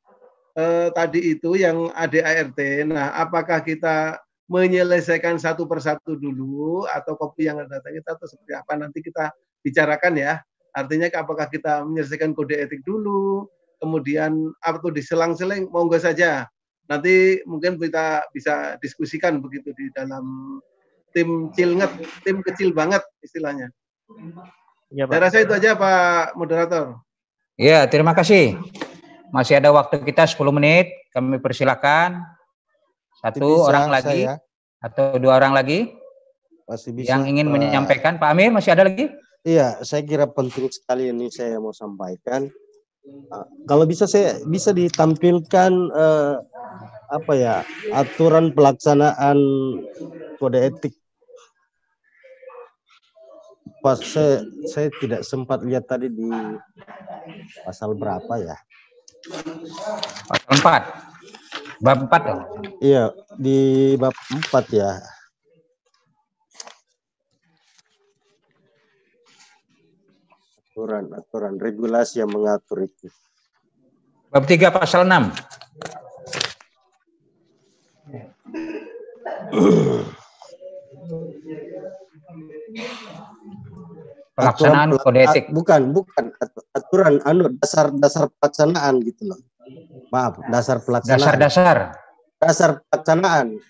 [0.60, 2.60] eh, tadi itu yang ADART.
[2.88, 4.20] Nah, apakah kita
[4.52, 9.32] menyelesaikan satu persatu dulu atau kopi yang ada kita atau seperti apa nanti kita
[9.64, 10.34] bicarakan ya.
[10.74, 16.50] Artinya apakah kita menyelesaikan kode etik dulu, kemudian atau diselang-seling monggo saja.
[16.88, 20.60] Nanti mungkin kita bisa diskusikan begitu di dalam
[21.16, 21.92] tim cilnget,
[22.26, 23.72] tim kecil banget istilahnya.
[24.92, 25.14] Ya, Pak.
[25.16, 27.02] Saya rasa itu aja Pak Moderator.
[27.56, 28.58] Iya, terima kasih.
[29.34, 30.90] Masih ada waktu kita 10 menit.
[31.14, 32.22] Kami persilakan.
[33.24, 34.36] Satu bisa, orang lagi saya.
[34.84, 35.96] atau dua orang lagi
[36.68, 37.54] masih bisa, yang ingin Pak.
[37.56, 38.14] menyampaikan.
[38.20, 39.08] Pak Amir masih ada lagi?
[39.48, 42.52] Iya, saya kira penting sekali ini saya mau sampaikan.
[43.04, 46.40] Uh, kalau bisa saya bisa ditampilkan uh,
[47.12, 47.56] apa ya
[47.92, 49.38] aturan pelaksanaan
[50.40, 50.96] kode etik.
[53.84, 56.32] Pas saya, saya tidak sempat lihat tadi di
[57.68, 58.56] pasal berapa ya?
[60.32, 60.88] Pasal
[61.84, 61.84] 4.
[61.84, 62.42] Bab 4 dong.
[62.80, 63.60] Iya, di
[64.00, 65.04] bab 4 ya.
[70.74, 73.06] Aturan aturan regulasi yang mengatur itu.
[74.34, 75.30] Bab 3 pasal 6.
[84.34, 85.46] pelaksanaan kode etik.
[85.54, 86.34] Bukan, bukan
[86.74, 89.38] aturan anu dasar dasar pelaksanaan gitu loh.
[90.10, 91.22] Maaf, dasar pelaksanaan.
[91.22, 91.78] Dasar-dasar.
[92.42, 93.62] Dasar pelaksanaan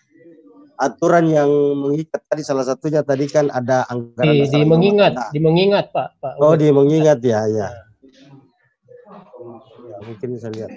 [0.84, 1.50] aturan yang
[1.80, 2.22] mengikat.
[2.28, 6.20] Tadi salah satunya tadi kan ada anggaran di, di mengingat di mengingat Pak.
[6.20, 7.70] Pak Oh di mengingat ya ya,
[9.88, 10.72] ya mungkin saya lihat.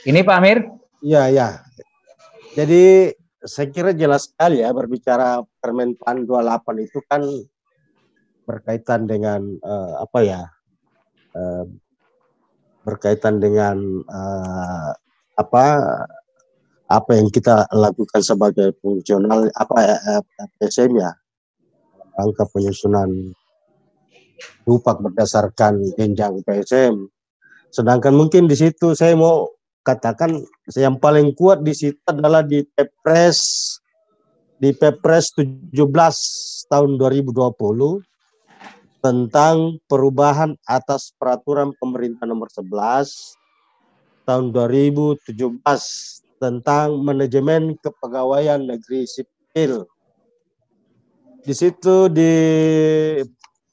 [0.00, 0.64] Ini Pak Amir?
[1.04, 1.48] Iya, ya.
[2.56, 3.12] Jadi
[3.44, 7.22] saya kira jelas sekali ya berbicara Permen PAN 28 itu kan
[8.48, 10.42] berkaitan dengan uh, apa ya?
[11.30, 11.68] Uh,
[12.80, 13.76] berkaitan dengan
[14.08, 14.90] uh,
[15.36, 15.64] apa
[16.90, 20.22] apa yang kita lakukan sebagai fungsional apa uh,
[20.58, 21.12] PSM ya
[22.18, 23.30] rangka penyusunan
[24.64, 27.08] dupak berdasarkan jenjang PSM.
[27.70, 29.46] Sedangkan mungkin di situ saya mau
[29.86, 30.42] katakan
[30.76, 33.38] yang paling kuat di situ adalah di Pepres
[34.60, 35.72] di Pepres 17
[36.68, 38.04] tahun 2020
[39.00, 43.40] tentang perubahan atas peraturan pemerintah nomor 11
[44.28, 45.64] tahun 2017
[46.36, 49.88] tentang manajemen kepegawaian negeri sipil.
[51.40, 52.36] Di situ di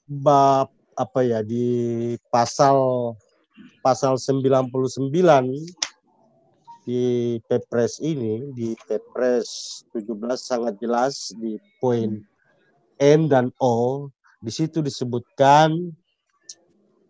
[0.08, 3.12] bab apa ya di pasal
[3.84, 4.72] pasal 99
[6.88, 10.08] di Kepres ini di Kepres 17
[10.40, 12.24] sangat jelas di poin
[12.96, 14.08] N dan O
[14.40, 15.92] di situ disebutkan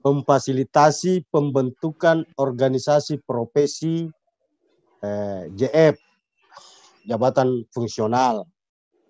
[0.02, 4.10] memfasilitasi pembentukan organisasi profesi
[5.06, 5.94] eh, JF
[7.06, 8.50] jabatan fungsional.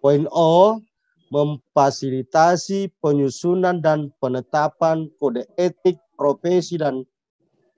[0.04, 0.84] Poin O
[1.32, 7.04] memfasilitasi penyusunan dan penetapan kode etik profesi dan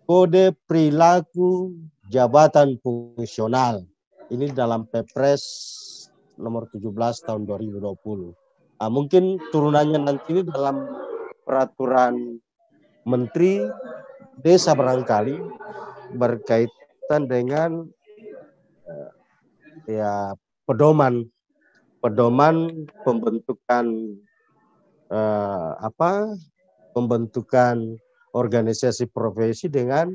[0.06, 1.74] kode perilaku
[2.10, 3.86] jabatan fungsional.
[4.30, 5.41] Ini dalam Pepres
[6.38, 8.34] nomor 17 tahun 2020.
[8.80, 10.86] Nah, mungkin turunannya nanti ini dalam
[11.45, 12.38] peraturan
[13.06, 13.65] Menteri
[14.40, 15.36] Desa barangkali
[16.15, 17.84] berkaitan dengan
[18.88, 19.11] uh,
[19.90, 20.31] ya
[20.64, 21.27] pedoman
[21.99, 24.15] pedoman pembentukan
[25.11, 26.40] uh, apa
[26.95, 27.99] pembentukan
[28.31, 30.07] organisasi profesi dengan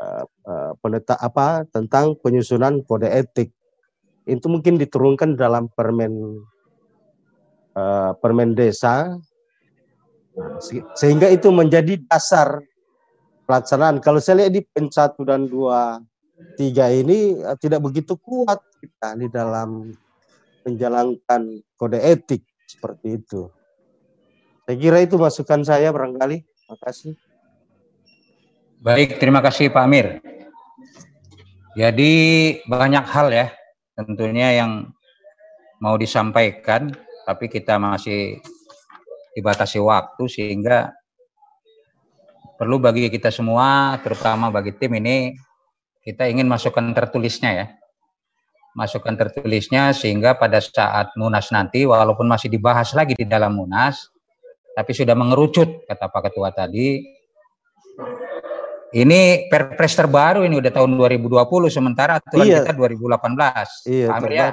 [0.00, 3.52] uh, uh, peneta apa tentang penyusunan kode etik.
[4.26, 6.42] Itu mungkin diturunkan dalam permen
[7.76, 9.16] uh, permen desa.
[10.98, 12.60] Sehingga itu menjadi dasar
[13.48, 14.04] pelaksanaan.
[14.04, 16.02] Kalau saya lihat di pen satu dan dua
[16.60, 19.96] tiga ini uh, tidak begitu kuat kita di dalam
[20.66, 23.48] menjalankan kode etik seperti itu.
[24.66, 26.42] Saya kira itu masukan saya barangkali.
[26.42, 27.14] Terima kasih
[28.86, 30.22] Baik, terima kasih Pak Amir.
[31.74, 32.14] Jadi
[32.70, 33.50] banyak hal ya
[33.98, 34.94] tentunya yang
[35.82, 36.94] mau disampaikan,
[37.26, 38.38] tapi kita masih
[39.34, 40.94] dibatasi waktu sehingga
[42.54, 45.34] perlu bagi kita semua, terutama bagi tim ini,
[46.06, 47.66] kita ingin masukkan tertulisnya ya.
[48.78, 53.98] Masukkan tertulisnya sehingga pada saat Munas nanti, walaupun masih dibahas lagi di dalam Munas,
[54.78, 57.02] tapi sudah mengerucut, kata Pak Ketua tadi,
[58.96, 61.36] ini perpres terbaru ini udah tahun 2020
[61.68, 62.64] sementara aturan iya.
[62.64, 63.92] kita 2018.
[63.92, 64.48] Iya, Amir, ya?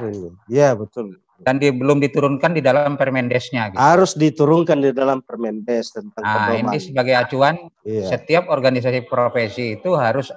[0.52, 3.76] Iya, betul dan di, belum diturunkan di dalam Permendesnya.
[3.76, 3.78] Gitu.
[3.78, 6.72] Harus diturunkan di dalam Permendes tentang nah, pedoman.
[6.72, 8.07] ini sebagai acuan iya.
[8.07, 10.32] setiap organisasi profesi itu harus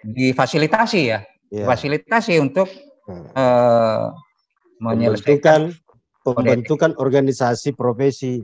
[0.00, 1.20] difasilitasi ya,
[1.52, 1.68] iya.
[1.68, 2.72] fasilitasi untuk
[3.04, 3.36] hmm.
[3.36, 4.16] uh,
[4.80, 5.76] menyelesaikan
[6.24, 8.40] pembentukan organisasi profesi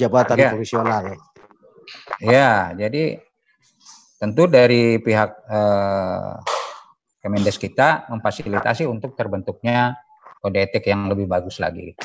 [0.00, 0.50] jabatan ya.
[0.56, 1.12] fungsional.
[2.24, 3.20] Ya, jadi
[4.18, 6.38] tentu dari pihak uh,
[7.24, 9.96] Kemendes kita memfasilitasi untuk terbentuknya
[10.44, 11.96] kode etik yang lebih bagus lagi.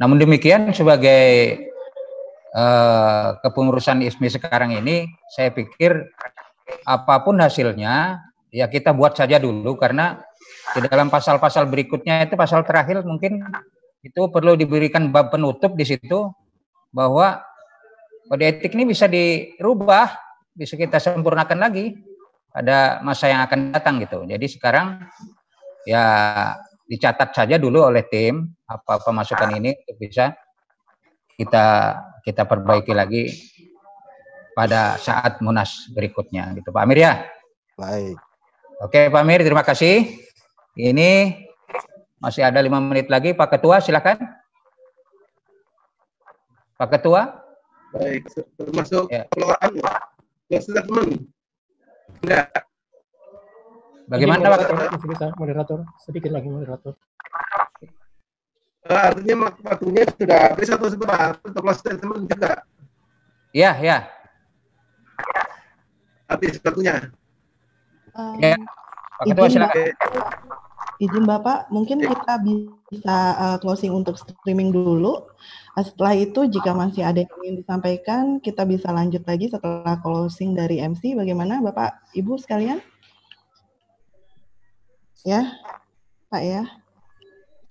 [0.00, 1.60] Namun demikian sebagai
[2.56, 5.04] uh, kepengurusan ISMI sekarang ini,
[5.36, 6.08] saya pikir
[6.88, 10.24] apa pun hasilnya ya kita buat saja dulu karena
[10.72, 13.44] di dalam pasal-pasal berikutnya itu pasal terakhir mungkin
[14.00, 16.32] itu perlu diberikan bab penutup di situ
[16.88, 17.44] bahwa
[18.32, 20.08] kode etik ini bisa dirubah,
[20.52, 21.96] bisa kita sempurnakan lagi
[22.52, 24.28] pada masa yang akan datang gitu.
[24.28, 25.00] Jadi sekarang
[25.88, 26.04] ya
[26.84, 30.36] dicatat saja dulu oleh tim apa pemasukan ini untuk bisa
[31.40, 33.32] kita kita perbaiki lagi
[34.52, 37.24] pada saat munas berikutnya gitu Pak Amir ya.
[37.80, 38.20] Baik.
[38.84, 40.20] Oke Pak Amir terima kasih.
[40.76, 41.40] Ini
[42.20, 44.20] masih ada lima menit lagi Pak Ketua silakan.
[46.76, 47.40] Pak Ketua.
[47.96, 48.28] Baik
[48.60, 49.24] termasuk ya.
[50.60, 51.08] Teman.
[52.20, 52.46] Enggak.
[54.10, 55.00] Bagaimana Pak?
[55.08, 56.92] Bisa moderator, sedikit lagi moderator.
[58.82, 62.66] Uh, artinya waktunya sudah habis atau sebentar untuk close statement juga?
[63.54, 63.98] Iya, ya.
[66.26, 67.08] Habis waktunya.
[68.12, 68.58] Um, ya.
[69.22, 69.86] Pak Ketua silakan.
[71.02, 75.26] Izin Bapak, mungkin kita bisa uh, closing untuk streaming dulu.
[75.74, 80.78] Setelah itu, jika masih ada yang ingin disampaikan, kita bisa lanjut lagi setelah closing dari
[80.78, 81.18] MC.
[81.18, 82.78] Bagaimana Bapak, Ibu sekalian?
[85.26, 85.58] Ya,
[86.30, 86.62] Pak ya.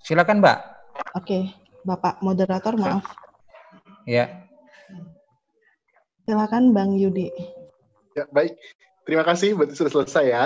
[0.04, 0.58] Silakan, Mbak.
[1.16, 1.56] Oke,
[1.88, 3.08] Bapak moderator maaf.
[4.04, 4.44] Ya.
[6.28, 7.32] Silakan Bang Yudi.
[8.12, 8.60] Ya, baik.
[9.08, 10.44] Terima kasih berarti sudah selesai ya.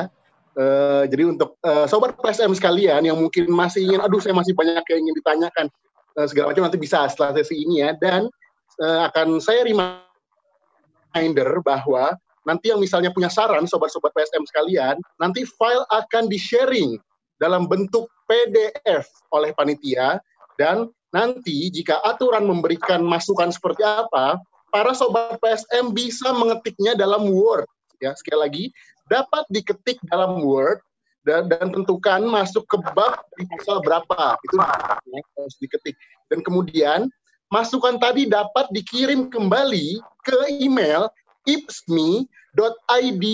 [0.56, 4.80] Uh, jadi untuk uh, sobat PSM sekalian yang mungkin masih ingin, aduh saya masih banyak
[4.88, 5.68] yang ingin ditanyakan
[6.16, 7.92] uh, segala macam nanti bisa setelah sesi ini ya.
[8.00, 8.32] Dan
[8.80, 12.16] uh, akan saya reminder bahwa
[12.48, 16.96] nanti yang misalnya punya saran sobat-sobat PSM sekalian, nanti file akan di-sharing
[17.36, 19.04] dalam bentuk PDF
[19.36, 20.16] oleh panitia
[20.56, 24.40] dan nanti jika aturan memberikan masukan seperti apa,
[24.72, 27.68] para sobat PSM bisa mengetiknya dalam Word.
[28.00, 28.64] Ya, sekali lagi
[29.10, 30.82] dapat diketik dalam Word
[31.26, 34.38] dan, dan tentukan masuk ke bab di pasal berapa.
[34.46, 35.98] Itu harus diketik.
[36.30, 37.10] Dan kemudian
[37.50, 41.10] masukan tadi dapat dikirim kembali ke email
[41.46, 43.24] ipsmi.id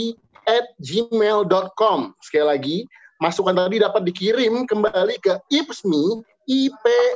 [0.48, 2.00] at gmail.com.
[2.20, 2.76] Sekali lagi,
[3.22, 7.06] masukan tadi dapat dikirim kembali ke ipsmi, ipsmi.id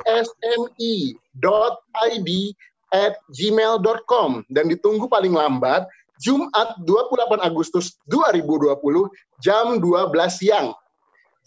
[2.95, 8.77] at gmail.com dan ditunggu paling lambat Jumat 28 Agustus 2020
[9.45, 10.73] jam 12 siang.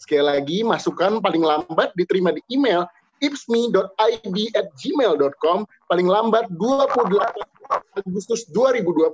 [0.00, 2.88] Sekali lagi, masukan paling lambat diterima di email
[3.20, 5.58] ipsmi.id at gmail.com
[5.92, 9.12] paling lambat 28 Agustus 2020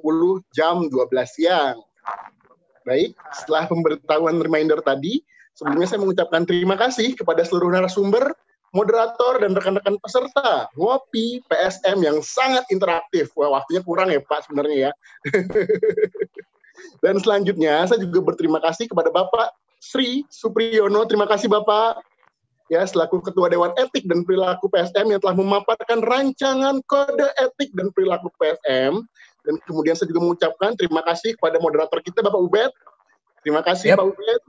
[0.55, 1.83] jam 12 siang.
[2.87, 5.19] Baik, setelah pemberitahuan reminder tadi,
[5.59, 8.31] sebelumnya saya mengucapkan terima kasih kepada seluruh narasumber,
[8.77, 13.33] moderator, dan rekan-rekan peserta ngopi PSM yang sangat interaktif.
[13.33, 14.93] Wah, waktunya kurang ya Pak sebenarnya ya.
[17.05, 21.09] dan selanjutnya saya juga berterima kasih kepada Bapak Sri Supriyono.
[21.09, 22.05] Terima kasih Bapak
[22.69, 27.95] ya selaku Ketua Dewan Etik dan Perilaku PSM yang telah memaparkan rancangan kode etik dan
[27.95, 29.07] perilaku PSM
[29.47, 32.73] dan kemudian saya juga mengucapkan terima kasih kepada moderator kita Bapak Ubed.
[33.47, 33.99] Terima kasih yep.
[34.03, 34.41] Pak Ubed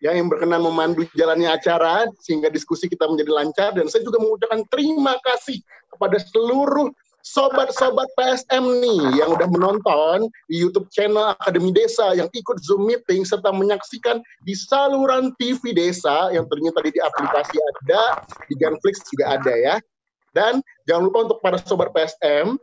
[0.00, 4.62] ya yang berkenan memandu jalannya acara sehingga diskusi kita menjadi lancar dan saya juga mengucapkan
[4.68, 6.92] terima kasih kepada seluruh
[7.26, 13.26] sobat-sobat PSM nih yang udah menonton di YouTube channel Akademi Desa yang ikut Zoom meeting
[13.26, 19.40] serta menyaksikan di saluran TV Desa yang ternyata tadi di aplikasi ada, di Genflix juga
[19.42, 19.76] ada ya.
[20.30, 22.60] Dan jangan lupa untuk para sobat PSM,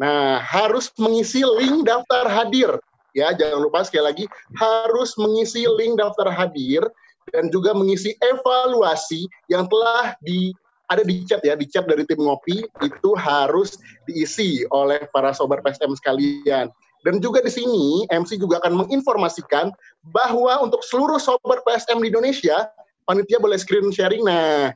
[0.00, 2.74] nah harus mengisi link daftar hadir
[3.16, 3.32] ya.
[3.32, 4.24] Jangan lupa sekali lagi
[4.56, 6.84] harus mengisi link daftar hadir
[7.30, 10.50] dan juga mengisi evaluasi yang telah di
[10.90, 15.64] ada di chat ya, di chat dari tim ngopi itu harus diisi oleh para sobat
[15.64, 16.68] PSM sekalian.
[17.02, 19.74] Dan juga di sini MC juga akan menginformasikan
[20.14, 22.70] bahwa untuk seluruh sobat PSM di Indonesia,
[23.08, 24.22] panitia boleh screen sharing.
[24.22, 24.70] Nah,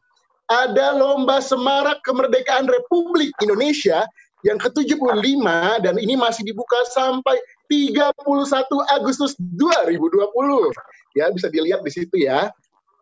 [0.51, 4.07] ada lomba semarak kemerdekaan Republik Indonesia
[4.43, 5.43] yang ke-75
[5.83, 7.35] dan ini masih dibuka sampai
[7.69, 8.17] 31
[8.97, 10.73] Agustus 2020.
[11.15, 12.51] Ya, bisa dilihat di situ ya.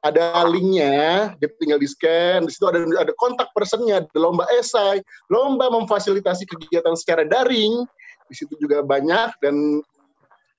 [0.04, 2.44] Ada linknya, dia tinggal di scan.
[2.44, 5.00] Di situ ada ada kontak personnya, ada lomba esai,
[5.32, 7.88] lomba memfasilitasi kegiatan secara daring.
[8.28, 9.80] Di situ juga banyak dan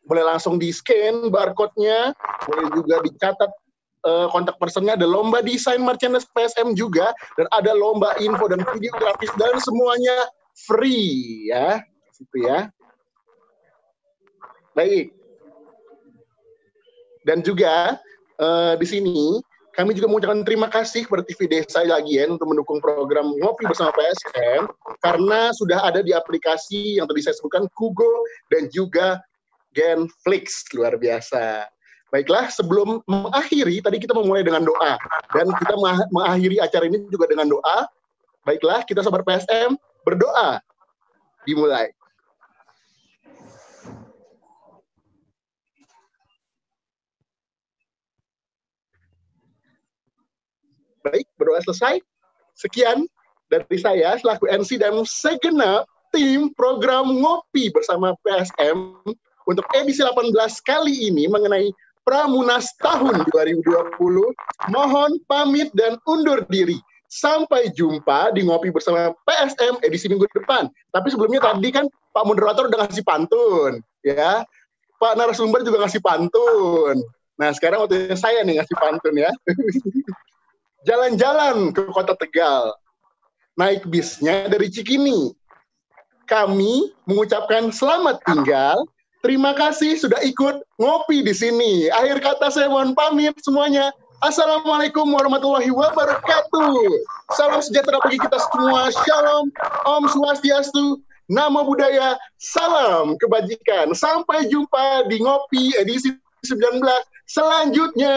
[0.06, 2.14] boleh langsung di scan barcode-nya,
[2.50, 3.52] boleh juga dicatat
[4.06, 8.94] uh, kontak personnya ada lomba desain merchandise PSM juga dan ada lomba info dan video
[9.02, 10.30] grafis dan semuanya
[10.70, 11.82] free ya
[12.16, 12.72] situ ya
[14.76, 15.16] baik
[17.26, 17.98] dan juga
[18.38, 19.42] uh, di sini
[19.76, 23.92] kami juga mengucapkan terima kasih kepada TV Desa lagi ya untuk mendukung program Ngopi Bersama
[23.92, 24.72] PSM
[25.04, 29.20] karena sudah ada di aplikasi yang tadi saya sebutkan Kugo dan juga
[29.76, 31.68] Genflix luar biasa.
[32.16, 34.96] Baiklah, sebelum mengakhiri, tadi kita memulai dengan doa.
[35.36, 35.76] Dan kita
[36.16, 37.92] mengakhiri acara ini juga dengan doa.
[38.48, 39.76] Baiklah, kita sabar PSM,
[40.08, 40.64] berdoa.
[41.44, 41.92] Dimulai.
[51.06, 52.02] Baik, berdoa selesai.
[52.58, 53.06] Sekian
[53.54, 58.98] dari saya selaku MC dan segenap tim program Ngopi bersama PSM
[59.46, 60.34] untuk edisi 18
[60.66, 61.70] kali ini mengenai
[62.06, 63.98] Pramunas tahun 2020.
[64.74, 66.78] Mohon pamit dan undur diri.
[67.06, 70.70] Sampai jumpa di Ngopi Bersama PSM edisi minggu depan.
[70.90, 73.82] Tapi sebelumnya tadi kan Pak Moderator udah ngasih pantun.
[74.02, 74.42] ya.
[74.98, 76.98] Pak narasumber juga ngasih pantun.
[77.38, 79.30] Nah sekarang waktunya saya nih ngasih pantun ya.
[80.86, 82.78] Jalan-jalan ke kota Tegal.
[83.58, 85.34] Naik bisnya dari Cikini.
[86.30, 88.86] Kami mengucapkan selamat tinggal
[89.26, 91.90] Terima kasih sudah ikut ngopi di sini.
[91.90, 93.90] Akhir kata saya mohon pamit semuanya.
[94.22, 96.78] Assalamualaikum warahmatullahi wabarakatuh.
[97.34, 98.94] Salam sejahtera bagi kita semua.
[98.94, 99.50] Shalom,
[99.90, 103.98] Om Swastiastu, Namo Buddhaya, salam kebajikan.
[103.98, 106.14] Sampai jumpa di Ngopi edisi
[106.46, 106.86] 19
[107.26, 108.14] selanjutnya.